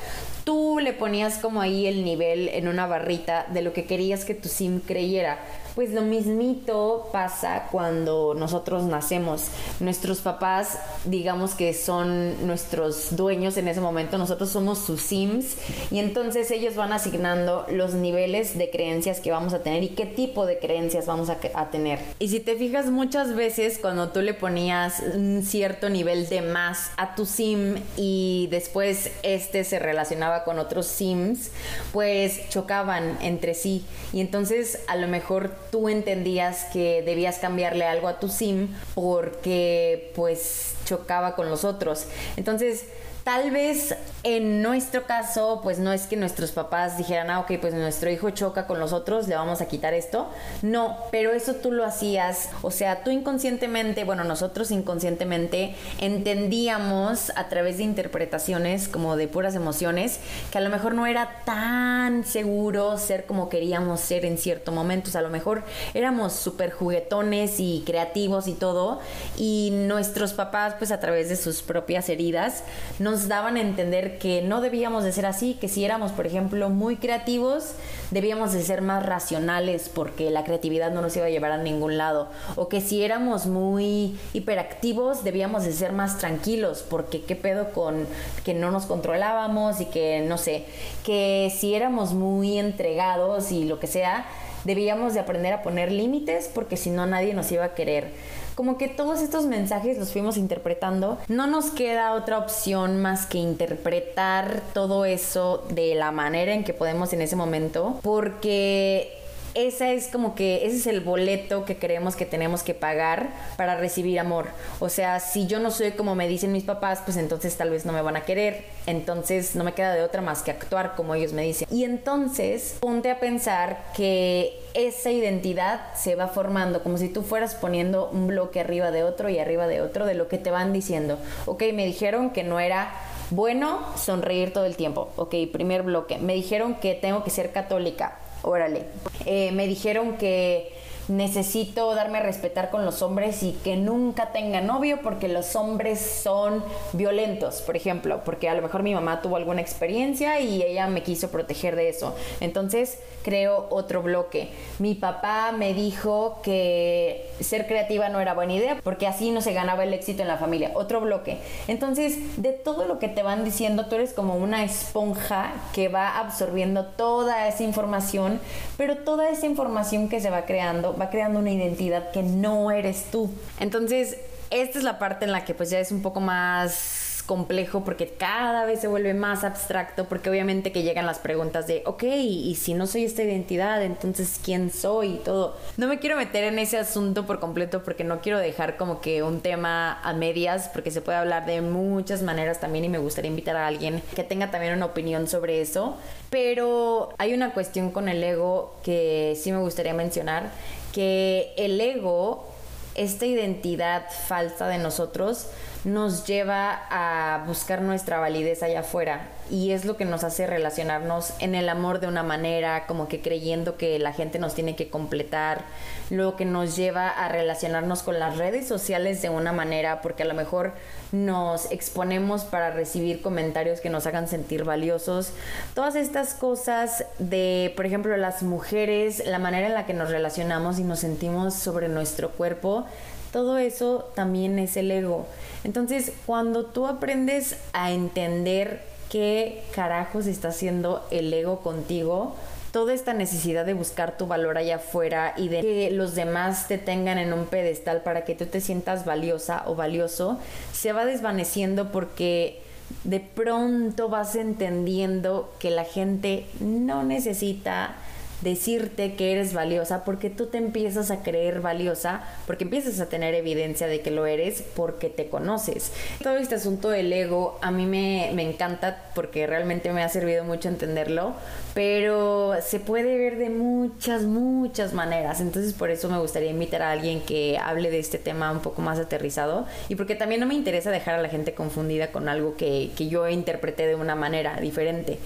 Tú 0.45 0.81
le 0.81 0.93
ponías 0.93 1.39
como 1.39 1.61
ahí 1.61 1.87
el 1.87 2.05
nivel 2.05 2.49
en 2.49 2.67
una 2.67 2.87
barrita 2.87 3.47
de 3.53 3.63
lo 3.63 3.73
que 3.73 3.85
querías 3.85 4.25
que 4.25 4.35
tu 4.35 4.49
sim 4.49 4.81
creyera. 4.81 5.39
Pues 5.75 5.91
lo 5.91 6.03
mismito 6.03 7.09
pasa 7.13 7.69
cuando 7.71 8.35
nosotros 8.35 8.85
nacemos. 8.85 9.47
Nuestros 9.81 10.21
papás, 10.21 10.79
digamos 11.07 11.55
que 11.55 11.73
son 11.73 12.47
nuestros 12.47 13.17
dueños 13.17 13.57
en 13.57 13.69
ese 13.69 13.81
momento, 13.81 14.19
nosotros 14.19 14.51
somos 14.51 14.79
sus 14.79 15.01
sims 15.01 15.57
y 15.91 15.99
entonces 15.99 16.51
ellos 16.51 16.77
van 16.77 16.93
asignando 16.93 17.65
los 17.71 17.95
niveles 17.95 18.59
de 18.59 18.69
creencias 18.69 19.21
que 19.21 19.31
vamos 19.31 19.55
a 19.55 19.63
tener 19.63 19.83
y 19.83 19.91
qué 19.91 20.05
tipo 20.05 20.45
de 20.45 20.59
creencias 20.59 21.07
vamos 21.07 21.31
a, 21.31 21.39
a 21.55 21.71
tener. 21.71 22.01
Y 22.19 22.29
si 22.29 22.41
te 22.41 22.57
fijas 22.57 22.87
muchas 22.87 23.35
veces 23.35 23.79
cuando 23.79 24.11
tú 24.11 24.21
le 24.21 24.35
ponías 24.35 25.03
un 25.15 25.43
cierto 25.43 25.89
nivel 25.89 26.29
de 26.29 26.43
más 26.43 26.91
a 26.99 27.15
tu 27.15 27.25
sim 27.25 27.77
y 27.97 28.49
después 28.51 29.11
este 29.23 29.65
se 29.65 29.79
relacionaba 29.79 30.45
con 30.45 30.59
otros 30.59 30.87
sims, 30.87 31.51
pues 31.93 32.49
chocaban 32.51 33.17
entre 33.23 33.55
sí 33.55 33.87
y 34.13 34.21
entonces 34.21 34.81
a 34.87 34.97
lo 34.97 35.09
mejor 35.09 35.62
tú 35.73 35.89
entendías 35.89 36.67
que 36.67 37.01
debías 37.01 37.39
cambiarle 37.39 37.87
algo 37.87 38.07
a 38.07 38.21
tu 38.21 38.29
sim 38.29 38.69
porque 38.95 40.13
pues 40.15 40.75
chocaba 40.85 41.35
con 41.35 41.49
los 41.49 41.65
otros. 41.65 42.05
Entonces, 42.37 42.85
Tal 43.25 43.53
vez 43.53 43.95
en 44.25 44.63
nuestro 44.63 45.05
caso, 45.05 45.61
pues 45.63 45.79
no 45.79 45.93
es 45.93 46.07
que 46.07 46.17
nuestros 46.17 46.51
papás 46.51 46.99
dijeran, 46.99 47.31
ah, 47.31 47.41
ok, 47.41 47.53
pues 47.61 47.73
nuestro 47.73 48.11
hijo 48.11 48.31
choca 48.31 48.67
con 48.67 48.81
los 48.81 48.93
otros, 48.93 49.29
le 49.29 49.37
vamos 49.37 49.61
a 49.61 49.67
quitar 49.67 49.95
esto. 49.95 50.29
No, 50.63 50.97
pero 51.13 51.31
eso 51.31 51.55
tú 51.55 51.71
lo 51.71 51.85
hacías, 51.85 52.51
o 52.63 52.73
sea, 52.73 53.05
tú 53.05 53.11
inconscientemente, 53.11 54.03
bueno, 54.03 54.25
nosotros 54.25 54.73
inconscientemente 54.73 55.77
entendíamos 56.01 57.31
a 57.37 57.49
través 57.49 57.79
de 57.79 57.85
interpretaciones 57.85 58.89
como 58.89 59.17
de 59.17 59.29
puras 59.29 59.55
emociones, 59.55 60.19
que 60.51 60.59
a 60.59 60.61
lo 60.61 60.71
mejor 60.71 60.95
no 60.95 61.07
era 61.07 61.43
tan 61.45 62.25
seguro 62.25 62.99
ser 62.99 63.25
como 63.27 63.49
queríamos 63.49 64.01
ser 64.01 64.25
en 64.25 64.37
cierto 64.37 64.73
momento. 64.73 65.11
O 65.11 65.13
sea, 65.13 65.21
a 65.21 65.25
lo 65.25 65.31
mejor 65.31 65.63
éramos 65.95 66.33
súper 66.33 66.73
juguetones 66.73 67.61
y 67.61 67.85
creativos 67.87 68.49
y 68.49 68.55
todo, 68.55 69.01
y 69.37 69.71
nuestros 69.73 70.33
papás, 70.33 70.75
pues 70.79 70.91
a 70.91 70.99
través 70.99 71.29
de 71.29 71.37
sus 71.37 71.63
propias 71.63 72.09
heridas, 72.09 72.65
no 72.99 73.12
nos 73.13 73.29
daban 73.29 73.57
a 73.57 73.61
entender 73.61 74.17
que 74.17 74.41
no 74.41 74.63
debíamos 74.63 75.05
de 75.05 75.13
ser 75.13 75.27
así, 75.27 75.53
que 75.61 75.69
si 75.69 75.85
éramos, 75.85 76.13
por 76.13 76.27
ejemplo, 76.27 76.71
muy 76.71 76.97
creativos, 76.97 77.75
debíamos 78.11 78.55
de 78.55 78.63
ser 78.63 78.81
más 78.81 79.05
racionales 79.05 79.91
porque 79.95 80.31
la 80.31 80.45
creatividad 80.45 80.91
no 80.93 81.03
nos 81.03 81.15
iba 81.15 81.27
a 81.27 81.29
llevar 81.29 81.53
a 81.53 81.59
ningún 81.59 81.99
lado, 81.99 82.29
o 82.57 82.69
que 82.69 82.81
si 82.81 83.05
éramos 83.05 83.45
muy 83.45 84.19
hiperactivos, 84.33 85.25
debíamos 85.25 85.65
de 85.65 85.73
ser 85.75 85.93
más 85.93 86.17
tranquilos 86.17 86.87
porque 86.89 87.21
qué 87.21 87.37
pedo 87.37 87.73
con 87.73 88.07
que 88.47 88.55
no 88.55 88.71
nos 88.71 88.87
controlábamos 88.87 89.83
y 89.83 89.85
que 89.85 90.25
no 90.27 90.39
sé, 90.39 90.65
que 91.05 91.53
si 91.55 91.75
éramos 91.75 92.15
muy 92.15 92.59
entregados 92.59 93.53
y 93.53 93.65
lo 93.65 93.79
que 93.79 93.89
sea, 93.89 94.25
debíamos 94.65 95.13
de 95.13 95.21
aprender 95.21 95.53
a 95.53 95.63
poner 95.63 95.93
límites 95.93 96.49
porque 96.55 96.79
si 96.79 96.89
no 96.89 97.05
nadie 97.05 97.35
nos 97.35 97.53
iba 97.53 97.65
a 97.65 97.75
querer 97.75 98.11
como 98.55 98.79
que 98.79 98.89
todos 98.89 99.21
estos 99.21 99.47
mensajes 99.47 99.99
los 99.99 100.13
fuimos 100.13 100.37
interpretando. 100.37 101.19
No 101.29 101.47
nos 101.47 101.71
queda 101.71 102.15
otra 102.15 102.39
opción 102.39 103.01
más 103.01 103.27
que 103.27 103.39
interpretar 103.39 104.63
todo 104.73 105.05
eso 105.05 105.65
de 105.71 105.95
la 105.95 106.13
manera 106.13 106.53
en 106.53 106.65
que 106.65 106.75
podemos 106.75 107.13
en 107.13 107.23
ese 107.23 107.37
momento, 107.37 107.99
porque 108.03 109.22
esa 109.55 109.91
es 109.91 110.09
como 110.09 110.35
que 110.35 110.67
ese 110.67 110.77
es 110.77 110.87
el 110.87 111.01
boleto 111.01 111.65
que 111.65 111.77
creemos 111.77 112.17
que 112.17 112.27
tenemos 112.27 112.63
que 112.63 112.75
pagar 112.75 113.31
para 113.57 113.77
recibir 113.77 114.19
amor. 114.19 114.49
O 114.81 114.89
sea, 114.89 115.21
si 115.21 115.47
yo 115.47 115.61
no 115.61 115.71
soy 115.71 115.93
como 115.93 116.15
me 116.15 116.29
dicen 116.29 116.53
mis 116.53 116.65
papás, 116.65 117.01
pues 117.05 117.17
entonces 117.17 117.57
tal 117.57 117.71
vez 117.71 117.85
no 117.85 117.93
me 117.93 118.03
van 118.03 118.17
a 118.17 118.25
querer. 118.25 118.65
Entonces 118.87 119.55
no 119.55 119.65
me 119.65 119.75
queda 119.75 119.95
de 119.95 120.03
otra 120.03 120.23
más 120.23 120.43
que 120.43 120.51
actuar 120.51 120.95
como 120.97 121.15
ellos 121.15 121.33
me 121.33 121.43
dicen. 121.43 121.69
Y 121.71 121.85
entonces 121.85 122.77
ponte 122.81 123.11
a 123.11 123.21
pensar 123.21 123.85
que 123.95 124.59
esa 124.75 125.11
identidad 125.11 125.95
se 125.95 126.15
va 126.15 126.29
formando 126.29 126.83
como 126.83 126.97
si 126.97 127.09
tú 127.09 127.23
fueras 127.23 127.55
poniendo 127.55 128.09
un 128.11 128.27
bloque 128.27 128.61
arriba 128.61 128.91
de 128.91 129.05
otro 129.05 129.29
y 129.29 129.39
arriba 129.39 129.67
de 129.67 129.83
otro 129.83 130.07
de 130.07 130.15
lo 130.15 130.29
que 130.29 130.39
te 130.39 130.51
van 130.51 130.73
diciendo. 130.73 131.19
Ok, 131.47 131.65
me 131.75 131.85
dijeron 131.85 132.31
que 132.31 132.43
no 132.43 132.59
era 132.59 132.93
bueno 133.31 133.81
sonreír 133.97 134.53
todo 134.53 134.65
el 134.65 134.77
tiempo. 134.77 135.11
Ok, 135.17 135.35
primer 135.53 135.83
bloque. 135.83 136.19
Me 136.19 136.35
dijeron 136.35 136.77
que 136.77 136.95
tengo 136.95 137.23
que 137.25 137.31
ser 137.31 137.53
católica 137.53 138.19
órale. 138.43 138.85
Eh, 139.27 139.53
me 139.53 139.67
dijeron 139.67 140.17
que 140.19 140.73
necesito 141.09 141.95
darme 141.95 142.19
a 142.19 142.23
respetar 142.23 142.71
con 142.71 142.85
los 142.85 143.03
hombres 143.03 143.43
y 143.43 143.53
que 143.65 143.77
nunca 143.77 144.33
tenga 144.33 144.61
novio 144.61 145.01
porque 145.03 145.29
los 145.29 145.57
hombres 145.57 146.01
son 146.01 146.65
violentos, 146.93 147.63
por 147.63 147.77
ejemplo, 147.77 148.23
porque 148.25 148.49
a 148.49 148.55
lo 148.55 148.63
mejor 148.63 148.83
mi 148.83 148.95
mamá 148.95 149.23
tuvo 149.23 149.37
alguna 149.37 149.61
experiencia 149.61 150.41
y 150.41 150.63
ella 150.63 150.87
me 150.87 151.03
quiso 151.03 151.31
proteger 151.31 151.77
de 151.77 151.89
eso. 151.89 152.15
Entonces 152.41 152.99
creo 153.23 153.67
otro 153.71 154.03
bloque. 154.03 154.51
Mi 154.79 154.95
papá 154.95 155.53
me 155.53 155.75
dijo 155.75 156.41
que 156.43 157.31
ser 157.41 157.67
creativa 157.67 158.09
no 158.09 158.21
era 158.21 158.35
buena 158.35 158.55
idea 158.55 158.81
porque 158.83 159.07
así 159.07 159.31
no 159.31 159.41
se 159.41 159.53
ganaba 159.53 159.85
el 159.85 159.95
éxito 159.95 160.23
en 160.23 160.29
la 160.29 160.39
familia. 160.39 160.73
Otro 160.75 161.01
bloque. 161.01 161.39
Entonces, 161.69 162.43
de 162.43 162.53
todo 162.53 162.87
lo 162.87 162.99
que 162.99 163.09
te 163.09 163.23
van 163.23 163.45
diciendo, 163.45 163.87
tú 163.87 163.97
eres 163.97 164.13
como 164.13 164.37
una 164.37 164.65
esponja 164.65 165.53
que 165.73 165.89
va 165.89 166.19
absorbiendo 166.19 166.87
toda 166.87 167.49
esa 167.49 167.63
información, 167.63 168.41
pero 168.77 168.99
toda 168.99 169.29
esa 169.31 169.47
información 169.47 170.09
que 170.09 170.21
se 170.21 170.31
va 170.31 170.45
creando 170.45 170.92
va 171.01 171.11
creando 171.11 171.39
una 171.39 171.51
identidad 171.51 172.11
que 172.11 172.23
no 172.23 172.71
eres 172.71 173.07
tú. 173.11 173.31
Entonces, 173.61 174.19
esta 174.51 174.79
es 174.79 174.85
la 174.85 174.99
parte 174.99 175.25
en 175.25 175.33
la 175.33 175.45
que 175.45 175.55
pues 175.55 175.71
ya 175.71 175.79
es 175.79 175.93
un 175.93 176.03
poco 176.03 176.21
más 176.21 177.13
complejo 177.27 177.85
porque 177.85 178.09
cada 178.09 178.65
vez 178.65 178.81
se 178.81 178.89
vuelve 178.89 179.15
más 179.15 179.45
abstracto 179.45 180.07
porque 180.07 180.29
obviamente 180.29 180.73
que 180.73 180.83
llegan 180.83 181.07
las 181.07 181.19
preguntas 181.19 181.67
de, 181.67 181.83
ok, 181.87 182.03
y 182.03 182.55
si 182.57 182.75
no 182.75 182.87
soy 182.87 183.05
esta 183.05 183.23
identidad, 183.23 183.83
entonces 183.83 184.41
¿quién 184.43 184.71
soy? 184.71 185.15
Y 185.15 185.17
todo. 185.19 185.57
No 185.77 185.87
me 185.87 185.99
quiero 185.99 186.17
meter 186.17 186.45
en 186.45 186.59
ese 186.59 186.79
asunto 186.79 187.27
por 187.27 187.41
completo 187.41 187.83
porque 187.83 188.05
no 188.05 188.21
quiero 188.21 188.39
dejar 188.39 188.77
como 188.77 189.01
que 189.01 189.23
un 189.23 189.41
tema 189.41 190.01
a 190.03 190.13
medias 190.13 190.69
porque 190.73 190.91
se 190.91 191.01
puede 191.01 191.19
hablar 191.19 191.47
de 191.47 191.61
muchas 191.61 192.23
maneras 192.23 192.61
también 192.61 192.85
y 192.85 192.89
me 192.89 192.99
gustaría 192.99 193.31
invitar 193.31 193.57
a 193.57 193.67
alguien 193.67 194.03
que 194.15 194.25
tenga 194.25 194.51
también 194.51 194.75
una 194.75 194.87
opinión 194.87 195.29
sobre 195.29 195.61
eso. 195.61 195.97
Pero 196.31 197.11
hay 197.19 197.35
una 197.35 197.53
cuestión 197.53 197.91
con 197.91 198.09
el 198.09 198.23
ego 198.23 198.75
que 198.83 199.39
sí 199.41 199.53
me 199.53 199.59
gustaría 199.59 199.95
mencionar, 199.95 200.51
que 200.93 201.53
el 201.57 201.81
ego, 201.81 202.47
esta 202.95 203.27
identidad 203.27 204.05
falsa 204.29 204.69
de 204.69 204.79
nosotros, 204.79 205.47
nos 205.85 206.27
lleva 206.27 206.83
a 206.91 207.45
buscar 207.47 207.83
nuestra 207.83 208.21
validez 208.21 208.63
allá 208.63 208.81
afuera 208.81 209.29
y 209.51 209.73
es 209.73 209.85
lo 209.85 209.97
que 209.97 210.05
nos 210.05 210.23
hace 210.23 210.47
relacionarnos 210.47 211.33
en 211.41 211.57
el 211.57 211.69
amor 211.69 211.99
de 211.99 212.07
una 212.07 212.23
manera, 212.23 212.87
como 212.87 213.09
que 213.09 213.21
creyendo 213.21 213.77
que 213.77 213.99
la 213.99 214.13
gente 214.13 214.39
nos 214.39 214.55
tiene 214.55 214.77
que 214.77 214.89
completar, 214.89 215.63
lo 216.09 216.37
que 216.37 216.45
nos 216.45 216.77
lleva 216.77 217.09
a 217.09 217.29
relacionarnos 217.29 218.03
con 218.03 218.19
las 218.21 218.37
redes 218.37 218.69
sociales 218.69 219.21
de 219.23 219.29
una 219.29 219.53
manera, 219.53 220.01
porque 220.03 220.23
a 220.23 220.27
lo 220.27 220.35
mejor 220.35 220.73
nos 221.11 221.71
exponemos 221.73 222.45
para 222.45 222.71
recibir 222.71 223.21
comentarios 223.21 223.81
que 223.81 223.91
nos 223.91 224.07
hagan 224.07 224.29
sentir 224.29 224.65
valiosos. 224.65 225.33
Todas 225.75 225.97
estas 225.97 226.35
cosas 226.35 227.05
de, 227.19 227.73
por 227.77 227.87
ejemplo, 227.87 228.17
las 228.17 228.43
mujeres, 228.43 229.23
la 229.27 229.41
manera 229.41 229.67
en 229.67 229.75
la 229.75 229.85
que 229.85 229.95
nos 229.95 230.11
relacionamos 230.11 230.79
y 230.79 230.85
nos 230.85 231.01
sentimos 231.01 231.55
sobre 231.55 231.89
nuestro 231.89 232.31
cuerpo, 232.31 232.87
todo 233.33 233.57
eso 233.57 234.11
también 234.15 234.59
es 234.59 234.77
el 234.77 234.91
ego. 234.91 235.27
Entonces, 235.65 236.13
cuando 236.27 236.67
tú 236.67 236.87
aprendes 236.87 237.57
a 237.73 237.93
entender 237.93 238.83
qué 239.11 239.63
carajos 239.75 240.27
está 240.27 240.49
haciendo 240.49 241.07
el 241.11 241.33
ego 241.33 241.61
contigo, 241.61 242.35
toda 242.73 242.95
esta 242.95 243.13
necesidad 243.13 243.67
de 243.67 243.75
buscar 243.75 244.17
tu 244.17 244.27
valor 244.27 244.57
allá 244.57 244.77
afuera 244.77 245.35
y 245.37 245.49
de 245.49 245.61
que 245.61 245.91
los 245.91 246.15
demás 246.15 246.67
te 246.69 246.79
tengan 246.79 247.19
en 247.19 247.33
un 247.33 247.45
pedestal 247.45 248.01
para 248.01 248.25
que 248.25 248.35
tú 248.35 248.47
te 248.47 248.61
sientas 248.61 249.05
valiosa 249.05 249.63
o 249.67 249.75
valioso, 249.75 250.39
se 250.73 250.93
va 250.93 251.05
desvaneciendo 251.05 251.93
porque 251.93 252.63
de 253.05 253.21
pronto 253.21 254.09
vas 254.09 254.35
entendiendo 254.37 255.53
que 255.59 255.71
la 255.71 255.85
gente 255.85 256.47
no 256.61 257.03
necesita 257.03 257.95
decirte 258.43 259.15
que 259.15 259.33
eres 259.33 259.53
valiosa 259.55 260.05
porque 260.05 260.31
tú 260.31 260.47
te 260.47 260.59
empiezas 260.59 261.11
a 261.11 261.23
creer 261.23 261.61
valiosa, 261.61 262.23
porque 262.47 262.65
empiezas 262.65 263.01
a 263.01 263.07
tener 263.07 263.35
evidencia 263.35 263.87
de 263.87 264.01
que 264.01 264.11
lo 264.11 264.27
eres 264.27 264.63
porque 264.75 265.09
te 265.09 265.29
conoces. 265.29 265.93
Todo 266.23 266.37
este 266.37 266.57
asunto 266.57 266.91
del 266.91 267.13
ego 267.13 267.59
a 267.63 267.71
mí 267.71 267.87
me, 267.87 268.31
me 268.35 268.43
encanta 268.43 269.11
porque 269.15 269.47
realmente 269.47 269.93
me 269.93 270.03
ha 270.03 270.09
servido 270.09 270.45
mucho 270.45 270.69
entenderlo, 270.69 271.35
pero 271.75 272.55
se 272.63 272.81
puede 272.81 273.17
ver 273.17 273.39
de 273.39 273.51
muchas, 273.51 274.23
muchas 274.23 274.93
maneras. 274.93 275.41
Entonces 275.41 275.73
por 275.73 275.91
eso 275.91 276.09
me 276.09 276.19
gustaría 276.19 276.51
invitar 276.51 276.83
a 276.83 276.91
alguien 276.91 277.21
que 277.21 277.59
hable 277.59 277.91
de 277.91 277.99
este 277.99 278.19
tema 278.19 278.51
un 278.51 278.61
poco 278.61 278.83
más 278.83 278.99
aterrizado 278.99 279.67
y 279.89 279.95
porque 279.95 280.15
también 280.15 280.41
no 280.41 280.47
me 280.47 280.55
interesa 280.55 280.91
dejar 280.91 281.15
a 281.15 281.23
la 281.23 281.29
gente 281.29 281.55
confundida 281.55 282.11
con 282.11 282.29
algo 282.29 282.57
que, 282.57 282.91
que 282.97 283.09
yo 283.09 283.29
interpreté 283.29 283.87
de 283.87 283.95
una 283.95 284.17
manera 284.17 284.61
diferente. 284.61 285.19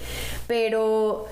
Pero 0.47 1.27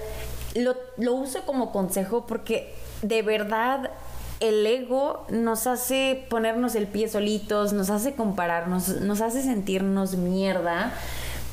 lo, 0.55 1.13
uso 1.13 1.41
como 1.45 1.71
consejo 1.71 2.25
porque 2.27 2.73
de 3.01 3.21
verdad 3.21 3.91
el 4.39 4.65
ego 4.65 5.25
nos 5.29 5.67
hace 5.67 6.25
ponernos 6.29 6.75
el 6.75 6.87
pie 6.87 7.07
solitos, 7.07 7.73
nos 7.73 7.89
hace 7.89 8.15
compararnos, 8.15 9.01
nos 9.01 9.21
hace 9.21 9.41
sentirnos 9.41 10.15
mierda 10.15 10.93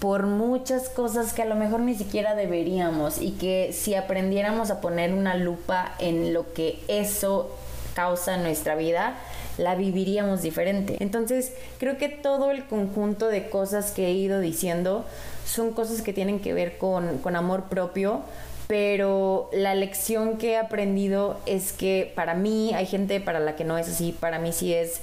por 0.00 0.26
muchas 0.26 0.88
cosas 0.88 1.32
que 1.32 1.42
a 1.42 1.44
lo 1.44 1.54
mejor 1.54 1.80
ni 1.80 1.94
siquiera 1.94 2.34
deberíamos 2.34 3.20
y 3.20 3.32
que 3.32 3.72
si 3.72 3.94
aprendiéramos 3.94 4.70
a 4.70 4.80
poner 4.80 5.12
una 5.12 5.36
lupa 5.36 5.94
en 6.00 6.34
lo 6.34 6.52
que 6.54 6.80
eso 6.88 7.50
causa 7.94 8.34
en 8.34 8.42
nuestra 8.42 8.74
vida, 8.74 9.14
la 9.58 9.74
viviríamos 9.76 10.42
diferente. 10.42 10.96
Entonces, 10.98 11.52
creo 11.78 11.98
que 11.98 12.08
todo 12.08 12.50
el 12.50 12.66
conjunto 12.66 13.28
de 13.28 13.48
cosas 13.48 13.92
que 13.92 14.06
he 14.06 14.12
ido 14.12 14.40
diciendo 14.40 15.04
son 15.46 15.72
cosas 15.72 16.02
que 16.02 16.12
tienen 16.12 16.40
que 16.40 16.54
ver 16.54 16.78
con 16.78 17.36
amor 17.36 17.64
propio, 17.64 18.22
pero 18.72 19.50
la 19.52 19.74
lección 19.74 20.38
que 20.38 20.52
he 20.52 20.56
aprendido 20.56 21.38
es 21.44 21.74
que 21.74 22.10
para 22.16 22.32
mí, 22.32 22.72
hay 22.72 22.86
gente 22.86 23.20
para 23.20 23.38
la 23.38 23.54
que 23.54 23.64
no 23.64 23.76
es 23.76 23.86
así, 23.86 24.16
para 24.18 24.38
mí 24.38 24.50
sí 24.50 24.72
es, 24.72 25.02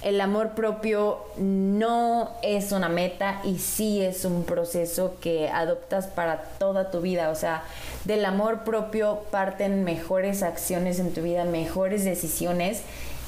el 0.00 0.22
amor 0.22 0.52
propio 0.52 1.18
no 1.36 2.30
es 2.42 2.72
una 2.72 2.88
meta 2.88 3.42
y 3.44 3.58
sí 3.58 4.00
es 4.00 4.24
un 4.24 4.44
proceso 4.44 5.16
que 5.20 5.50
adoptas 5.50 6.06
para 6.06 6.44
toda 6.58 6.90
tu 6.90 7.02
vida. 7.02 7.28
O 7.28 7.34
sea, 7.34 7.62
del 8.06 8.24
amor 8.24 8.64
propio 8.64 9.20
parten 9.30 9.84
mejores 9.84 10.42
acciones 10.42 10.98
en 10.98 11.12
tu 11.12 11.20
vida, 11.20 11.44
mejores 11.44 12.06
decisiones. 12.06 12.80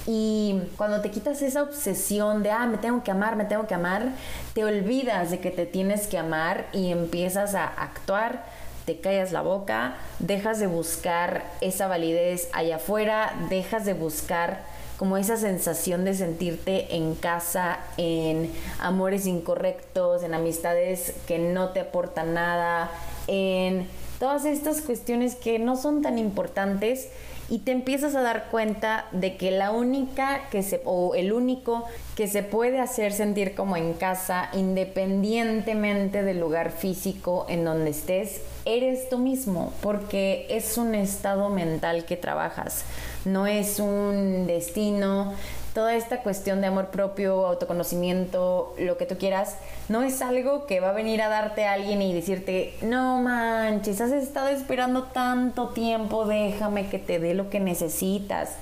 Y 0.07 0.59
cuando 0.79 1.03
te 1.03 1.11
quitas 1.11 1.43
esa 1.43 1.63
obsesión 1.63 2.43
de, 2.43 2.51
ah, 2.51 2.65
me 2.65 2.79
tengo 2.79 3.05
que 3.05 3.11
amar, 3.11 3.37
me 3.37 3.45
tengo 3.45 3.67
que 3.67 3.75
amar, 3.75 4.09
te 4.55 4.65
olvidas 4.65 5.31
de 5.31 5.41
que 5.41 5.51
te 5.51 5.67
tienes 5.67 6.07
que 6.07 6.17
amar 6.17 6.65
y 6.73 6.91
empiezas 6.91 7.55
a 7.55 7.67
actuar 7.67 8.52
callas 9.01 9.33
la 9.33 9.43
boca, 9.43 9.97
dejas 10.19 10.59
de 10.59 10.67
buscar 10.67 11.45
esa 11.61 11.87
validez 11.87 12.49
allá 12.53 12.77
afuera, 12.77 13.35
dejas 13.49 13.85
de 13.85 13.95
buscar 13.95 14.65
como 14.97 15.17
esa 15.17 15.37
sensación 15.37 16.05
de 16.05 16.15
sentirte 16.15 16.95
en 16.95 17.15
casa, 17.15 17.81
en 17.97 18.53
amores 18.79 19.27
incorrectos, 19.27 20.23
en 20.23 20.35
amistades 20.35 21.15
que 21.27 21.39
no 21.39 21.71
te 21.71 21.81
aportan 21.81 22.35
nada, 22.35 22.91
en 23.27 23.89
todas 24.21 24.45
estas 24.45 24.81
cuestiones 24.81 25.35
que 25.35 25.59
no 25.59 25.77
son 25.77 26.03
tan 26.03 26.19
importantes 26.19 27.09
y 27.49 27.61
te 27.61 27.73
empiezas 27.73 28.15
a 28.15 28.23
dar 28.23 28.49
cuenta 28.51 29.07
de 29.13 29.37
que 29.37 29.51
la 29.51 29.71
única 29.71 30.49
que 30.51 30.63
se 30.63 30.81
o 30.85 31.15
el 31.15 31.33
único 31.33 31.85
que 32.17 32.29
se 32.29 32.43
puede 32.43 32.81
hacer 32.81 33.13
sentir 33.13 33.55
como 33.55 33.77
en 33.77 33.95
casa 33.95 34.49
independientemente 34.53 36.23
del 36.23 36.41
lugar 36.41 36.71
físico 36.71 37.47
en 37.49 37.65
donde 37.65 37.91
estés 37.91 38.43
eres 38.65 39.09
tú 39.09 39.19
mismo 39.19 39.73
porque 39.81 40.47
es 40.51 40.79
un 40.79 40.95
estado 40.95 41.49
mental 41.49 42.05
que 42.05 42.17
trabajas. 42.17 42.85
No 43.25 43.47
es 43.47 43.79
un 43.79 44.47
destino 44.47 45.33
toda 45.75 45.95
esta 45.95 46.23
cuestión 46.23 46.61
de 46.61 46.67
amor 46.67 46.89
propio, 46.89 47.47
autoconocimiento, 47.47 48.75
lo 48.79 48.97
que 48.99 49.07
tú 49.07 49.17
quieras, 49.17 49.57
no 49.89 50.03
es 50.03 50.21
algo 50.23 50.67
que 50.67 50.81
va 50.81 50.91
a 50.91 50.93
venir 50.93 51.23
a 51.23 51.29
darte 51.29 51.65
a 51.65 51.73
alguien 51.73 52.03
y 52.03 52.13
decirte, 52.13 52.75
no 52.83 53.21
manches, 53.21 54.01
has 54.01 54.13
estado 54.13 54.49
esperando 54.49 55.05
tanto 55.05 55.69
tiempo, 55.71 56.27
déjame 56.27 56.89
que 56.89 56.99
te 56.99 57.19
dé 57.19 57.35
lo 57.35 57.49
que 57.49 57.61
necesitas. 57.61 58.57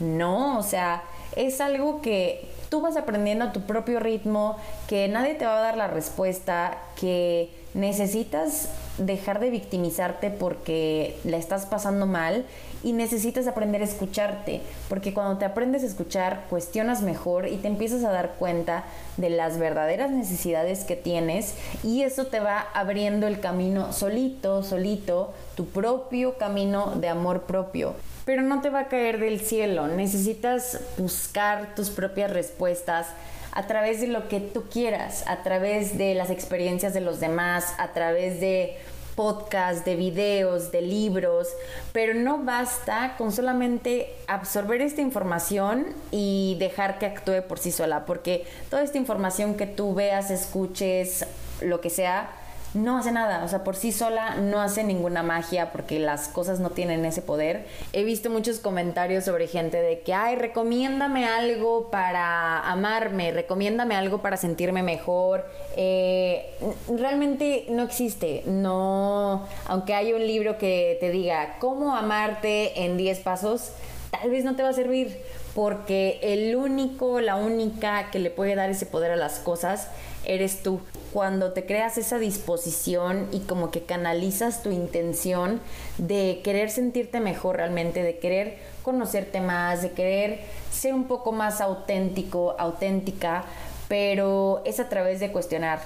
No, 0.00 0.58
o 0.58 0.62
sea, 0.62 1.02
es 1.36 1.60
algo 1.60 2.02
que 2.02 2.48
tú 2.68 2.80
vas 2.80 2.96
aprendiendo 2.96 3.46
a 3.46 3.52
tu 3.52 3.62
propio 3.62 4.00
ritmo, 4.00 4.56
que 4.88 5.08
nadie 5.08 5.34
te 5.34 5.46
va 5.46 5.58
a 5.58 5.60
dar 5.60 5.76
la 5.76 5.86
respuesta, 5.86 6.78
que 6.98 7.50
necesitas 7.76 8.70
dejar 8.98 9.38
de 9.38 9.50
victimizarte 9.50 10.30
porque 10.30 11.18
la 11.24 11.36
estás 11.36 11.66
pasando 11.66 12.06
mal 12.06 12.46
y 12.82 12.92
necesitas 12.92 13.46
aprender 13.46 13.82
a 13.82 13.84
escucharte, 13.84 14.62
porque 14.88 15.12
cuando 15.12 15.38
te 15.38 15.44
aprendes 15.44 15.82
a 15.82 15.86
escuchar, 15.86 16.44
cuestionas 16.48 17.02
mejor 17.02 17.48
y 17.48 17.56
te 17.56 17.68
empiezas 17.68 18.02
a 18.04 18.12
dar 18.12 18.36
cuenta 18.38 18.84
de 19.18 19.28
las 19.28 19.58
verdaderas 19.58 20.10
necesidades 20.10 20.84
que 20.84 20.96
tienes 20.96 21.54
y 21.82 22.02
eso 22.02 22.26
te 22.26 22.40
va 22.40 22.66
abriendo 22.72 23.26
el 23.26 23.40
camino 23.40 23.92
solito, 23.92 24.62
solito, 24.62 25.34
tu 25.54 25.66
propio 25.66 26.38
camino 26.38 26.94
de 26.96 27.08
amor 27.08 27.42
propio. 27.42 27.94
Pero 28.24 28.42
no 28.42 28.60
te 28.60 28.70
va 28.70 28.80
a 28.80 28.88
caer 28.88 29.20
del 29.20 29.40
cielo, 29.40 29.86
necesitas 29.86 30.80
buscar 30.96 31.74
tus 31.74 31.90
propias 31.90 32.30
respuestas 32.30 33.08
a 33.56 33.66
través 33.66 34.02
de 34.02 34.06
lo 34.06 34.28
que 34.28 34.38
tú 34.38 34.64
quieras, 34.70 35.24
a 35.26 35.42
través 35.42 35.96
de 35.96 36.14
las 36.14 36.28
experiencias 36.28 36.92
de 36.92 37.00
los 37.00 37.20
demás, 37.20 37.74
a 37.78 37.88
través 37.88 38.38
de 38.38 38.76
podcasts, 39.14 39.82
de 39.86 39.96
videos, 39.96 40.70
de 40.70 40.82
libros, 40.82 41.48
pero 41.94 42.12
no 42.12 42.44
basta 42.44 43.14
con 43.16 43.32
solamente 43.32 44.14
absorber 44.28 44.82
esta 44.82 45.00
información 45.00 45.86
y 46.10 46.58
dejar 46.60 46.98
que 46.98 47.06
actúe 47.06 47.42
por 47.48 47.58
sí 47.58 47.72
sola, 47.72 48.04
porque 48.04 48.44
toda 48.68 48.82
esta 48.82 48.98
información 48.98 49.54
que 49.54 49.66
tú 49.66 49.94
veas, 49.94 50.30
escuches, 50.30 51.24
lo 51.62 51.80
que 51.80 51.88
sea, 51.88 52.28
no 52.76 52.98
hace 52.98 53.10
nada, 53.10 53.42
o 53.44 53.48
sea, 53.48 53.64
por 53.64 53.74
sí 53.74 53.90
sola 53.90 54.36
no 54.36 54.60
hace 54.60 54.84
ninguna 54.84 55.22
magia 55.22 55.72
porque 55.72 55.98
las 55.98 56.28
cosas 56.28 56.60
no 56.60 56.70
tienen 56.70 57.04
ese 57.04 57.22
poder. 57.22 57.66
He 57.92 58.04
visto 58.04 58.28
muchos 58.28 58.58
comentarios 58.58 59.24
sobre 59.24 59.46
gente 59.48 59.78
de 59.78 60.00
que, 60.00 60.12
ay, 60.12 60.36
recomiéndame 60.36 61.24
algo 61.24 61.90
para 61.90 62.60
amarme, 62.70 63.32
recomiéndame 63.32 63.94
algo 63.96 64.18
para 64.20 64.36
sentirme 64.36 64.82
mejor. 64.82 65.46
Eh, 65.76 66.54
realmente 66.88 67.66
no 67.70 67.82
existe, 67.82 68.42
no, 68.46 69.46
aunque 69.66 69.94
hay 69.94 70.12
un 70.12 70.26
libro 70.26 70.58
que 70.58 70.98
te 71.00 71.10
diga 71.10 71.56
cómo 71.58 71.96
amarte 71.96 72.84
en 72.84 72.96
10 72.96 73.20
pasos, 73.20 73.72
tal 74.10 74.30
vez 74.30 74.44
no 74.44 74.54
te 74.54 74.62
va 74.62 74.68
a 74.68 74.74
servir 74.74 75.18
porque 75.54 76.18
el 76.22 76.54
único, 76.54 77.22
la 77.22 77.36
única 77.36 78.10
que 78.10 78.18
le 78.18 78.30
puede 78.30 78.54
dar 78.54 78.68
ese 78.68 78.84
poder 78.84 79.10
a 79.10 79.16
las 79.16 79.38
cosas 79.38 79.88
eres 80.26 80.62
tú. 80.62 80.80
Cuando 81.12 81.52
te 81.52 81.64
creas 81.64 81.98
esa 81.98 82.18
disposición 82.18 83.28
y 83.32 83.40
como 83.40 83.70
que 83.70 83.82
canalizas 83.82 84.62
tu 84.62 84.70
intención 84.70 85.60
de 85.98 86.40
querer 86.44 86.70
sentirte 86.70 87.20
mejor 87.20 87.56
realmente, 87.56 88.02
de 88.02 88.18
querer 88.18 88.58
conocerte 88.82 89.40
más, 89.40 89.82
de 89.82 89.92
querer 89.92 90.40
ser 90.70 90.94
un 90.94 91.04
poco 91.04 91.32
más 91.32 91.60
auténtico, 91.60 92.54
auténtica, 92.58 93.44
pero 93.88 94.62
es 94.64 94.80
a 94.80 94.88
través 94.88 95.20
de 95.20 95.32
cuestionar. 95.32 95.80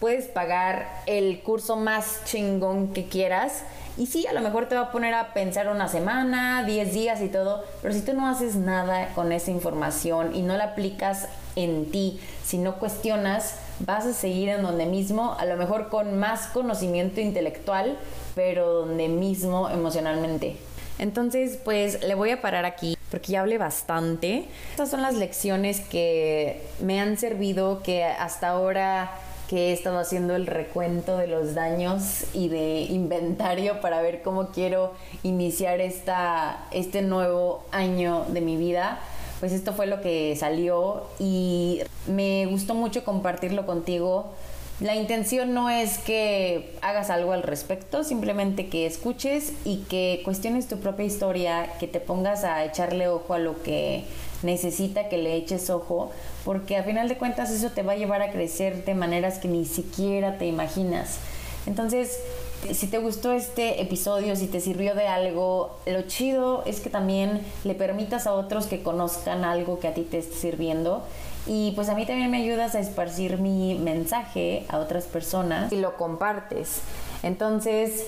Puedes 0.00 0.26
pagar 0.26 1.02
el 1.06 1.40
curso 1.42 1.76
más 1.76 2.20
chingón 2.24 2.92
que 2.92 3.06
quieras 3.06 3.64
y 3.96 4.06
sí, 4.06 4.26
a 4.26 4.32
lo 4.32 4.40
mejor 4.40 4.66
te 4.66 4.74
va 4.74 4.82
a 4.82 4.92
poner 4.92 5.14
a 5.14 5.32
pensar 5.34 5.68
una 5.68 5.88
semana, 5.88 6.64
10 6.64 6.92
días 6.92 7.20
y 7.20 7.28
todo, 7.28 7.64
pero 7.80 7.94
si 7.94 8.00
tú 8.00 8.12
no 8.12 8.26
haces 8.28 8.56
nada 8.56 9.08
con 9.14 9.32
esa 9.32 9.50
información 9.50 10.34
y 10.34 10.42
no 10.42 10.56
la 10.56 10.64
aplicas 10.64 11.28
en 11.56 11.90
ti, 11.90 12.20
si 12.44 12.58
no 12.58 12.76
cuestionas, 12.76 13.56
vas 13.80 14.04
a 14.06 14.12
seguir 14.12 14.48
en 14.48 14.62
donde 14.62 14.86
mismo, 14.86 15.36
a 15.38 15.44
lo 15.44 15.56
mejor 15.56 15.88
con 15.88 16.18
más 16.18 16.48
conocimiento 16.48 17.20
intelectual, 17.20 17.96
pero 18.34 18.72
donde 18.72 19.08
mismo 19.08 19.70
emocionalmente. 19.70 20.56
Entonces, 20.98 21.58
pues 21.64 22.02
le 22.02 22.14
voy 22.14 22.30
a 22.30 22.40
parar 22.40 22.64
aquí 22.64 22.96
porque 23.10 23.32
ya 23.32 23.42
hablé 23.42 23.58
bastante. 23.58 24.48
Estas 24.70 24.90
son 24.90 25.00
las 25.02 25.14
lecciones 25.14 25.80
que 25.80 26.66
me 26.80 27.00
han 27.00 27.16
servido, 27.16 27.80
que 27.82 28.04
hasta 28.04 28.48
ahora 28.48 29.12
que 29.54 29.70
he 29.70 29.72
estado 29.72 30.00
haciendo 30.00 30.34
el 30.34 30.48
recuento 30.48 31.16
de 31.16 31.28
los 31.28 31.54
daños 31.54 32.24
y 32.34 32.48
de 32.48 32.80
inventario 32.90 33.80
para 33.80 34.02
ver 34.02 34.22
cómo 34.22 34.48
quiero 34.48 34.94
iniciar 35.22 35.80
esta, 35.80 36.66
este 36.72 37.02
nuevo 37.02 37.62
año 37.70 38.24
de 38.30 38.40
mi 38.40 38.56
vida 38.56 38.98
pues 39.38 39.52
esto 39.52 39.72
fue 39.72 39.86
lo 39.86 40.00
que 40.00 40.34
salió 40.36 41.04
y 41.20 41.82
me 42.08 42.46
gustó 42.46 42.74
mucho 42.74 43.04
compartirlo 43.04 43.66
contigo. 43.66 44.32
La 44.80 44.96
intención 44.96 45.54
no 45.54 45.70
es 45.70 45.98
que 45.98 46.74
hagas 46.82 47.10
algo 47.10 47.32
al 47.32 47.42
respecto, 47.42 48.02
simplemente 48.02 48.68
que 48.68 48.86
escuches 48.86 49.52
y 49.64 49.84
que 49.88 50.22
cuestiones 50.24 50.66
tu 50.66 50.78
propia 50.78 51.04
historia, 51.04 51.70
que 51.78 51.86
te 51.86 52.00
pongas 52.00 52.42
a 52.42 52.64
echarle 52.64 53.06
ojo 53.08 53.34
a 53.34 53.38
lo 53.38 53.62
que 53.62 54.04
necesita 54.44 55.08
que 55.08 55.18
le 55.18 55.34
eches 55.34 55.70
ojo, 55.70 56.12
porque 56.44 56.76
a 56.76 56.84
final 56.84 57.08
de 57.08 57.16
cuentas 57.16 57.50
eso 57.50 57.70
te 57.70 57.82
va 57.82 57.92
a 57.92 57.96
llevar 57.96 58.22
a 58.22 58.30
crecer 58.30 58.84
de 58.84 58.94
maneras 58.94 59.38
que 59.38 59.48
ni 59.48 59.64
siquiera 59.64 60.38
te 60.38 60.46
imaginas. 60.46 61.18
Entonces, 61.66 62.20
si 62.72 62.86
te 62.86 62.98
gustó 62.98 63.32
este 63.32 63.82
episodio, 63.82 64.36
si 64.36 64.46
te 64.46 64.60
sirvió 64.60 64.94
de 64.94 65.08
algo, 65.08 65.76
lo 65.86 66.02
chido 66.02 66.62
es 66.66 66.80
que 66.80 66.90
también 66.90 67.40
le 67.64 67.74
permitas 67.74 68.26
a 68.26 68.32
otros 68.32 68.66
que 68.66 68.82
conozcan 68.82 69.44
algo 69.44 69.80
que 69.80 69.88
a 69.88 69.94
ti 69.94 70.02
te 70.02 70.18
esté 70.18 70.36
sirviendo. 70.36 71.02
Y 71.46 71.72
pues 71.72 71.90
a 71.90 71.94
mí 71.94 72.06
también 72.06 72.30
me 72.30 72.38
ayudas 72.38 72.74
a 72.74 72.80
esparcir 72.80 73.38
mi 73.38 73.74
mensaje 73.74 74.64
a 74.68 74.78
otras 74.78 75.04
personas 75.04 75.70
y 75.72 75.76
lo 75.76 75.96
compartes. 75.96 76.80
Entonces, 77.22 78.04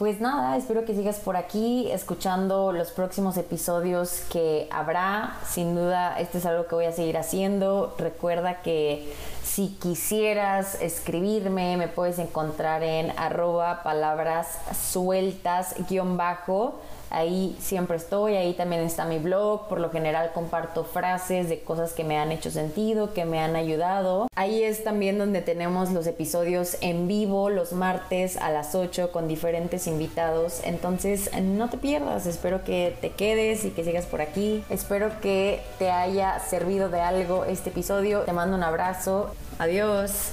pues 0.00 0.18
nada, 0.18 0.56
espero 0.56 0.86
que 0.86 0.94
sigas 0.94 1.18
por 1.18 1.36
aquí 1.36 1.92
escuchando 1.92 2.72
los 2.72 2.90
próximos 2.90 3.36
episodios 3.36 4.22
que 4.32 4.66
habrá. 4.70 5.36
Sin 5.46 5.74
duda, 5.74 6.18
esto 6.18 6.38
es 6.38 6.46
algo 6.46 6.66
que 6.66 6.74
voy 6.74 6.86
a 6.86 6.92
seguir 6.92 7.18
haciendo. 7.18 7.94
Recuerda 7.98 8.62
que 8.62 9.12
si 9.44 9.76
quisieras 9.78 10.80
escribirme, 10.80 11.76
me 11.76 11.86
puedes 11.86 12.18
encontrar 12.18 12.82
en 12.82 13.10
arroba 13.18 13.82
palabras 13.82 14.46
sueltas 14.90 15.74
guion 15.90 16.16
bajo 16.16 16.80
Ahí 17.10 17.56
siempre 17.60 17.96
estoy, 17.96 18.36
ahí 18.36 18.54
también 18.54 18.82
está 18.82 19.04
mi 19.04 19.18
blog. 19.18 19.68
Por 19.68 19.80
lo 19.80 19.90
general 19.90 20.30
comparto 20.32 20.84
frases 20.84 21.48
de 21.48 21.60
cosas 21.60 21.92
que 21.92 22.04
me 22.04 22.18
han 22.18 22.32
hecho 22.32 22.50
sentido, 22.50 23.12
que 23.12 23.24
me 23.24 23.40
han 23.40 23.56
ayudado. 23.56 24.28
Ahí 24.36 24.62
es 24.62 24.84
también 24.84 25.18
donde 25.18 25.42
tenemos 25.42 25.90
los 25.90 26.06
episodios 26.06 26.76
en 26.80 27.08
vivo 27.08 27.50
los 27.50 27.72
martes 27.72 28.36
a 28.36 28.50
las 28.50 28.74
8 28.74 29.12
con 29.12 29.28
diferentes 29.28 29.86
invitados. 29.86 30.60
Entonces 30.64 31.30
no 31.40 31.68
te 31.68 31.78
pierdas, 31.78 32.26
espero 32.26 32.64
que 32.64 32.96
te 33.00 33.10
quedes 33.10 33.64
y 33.64 33.70
que 33.70 33.84
sigas 33.84 34.06
por 34.06 34.20
aquí. 34.20 34.64
Espero 34.70 35.20
que 35.20 35.60
te 35.78 35.90
haya 35.90 36.38
servido 36.40 36.88
de 36.88 37.00
algo 37.00 37.44
este 37.44 37.70
episodio. 37.70 38.20
Te 38.20 38.32
mando 38.32 38.56
un 38.56 38.62
abrazo. 38.62 39.30
Adiós. 39.58 40.32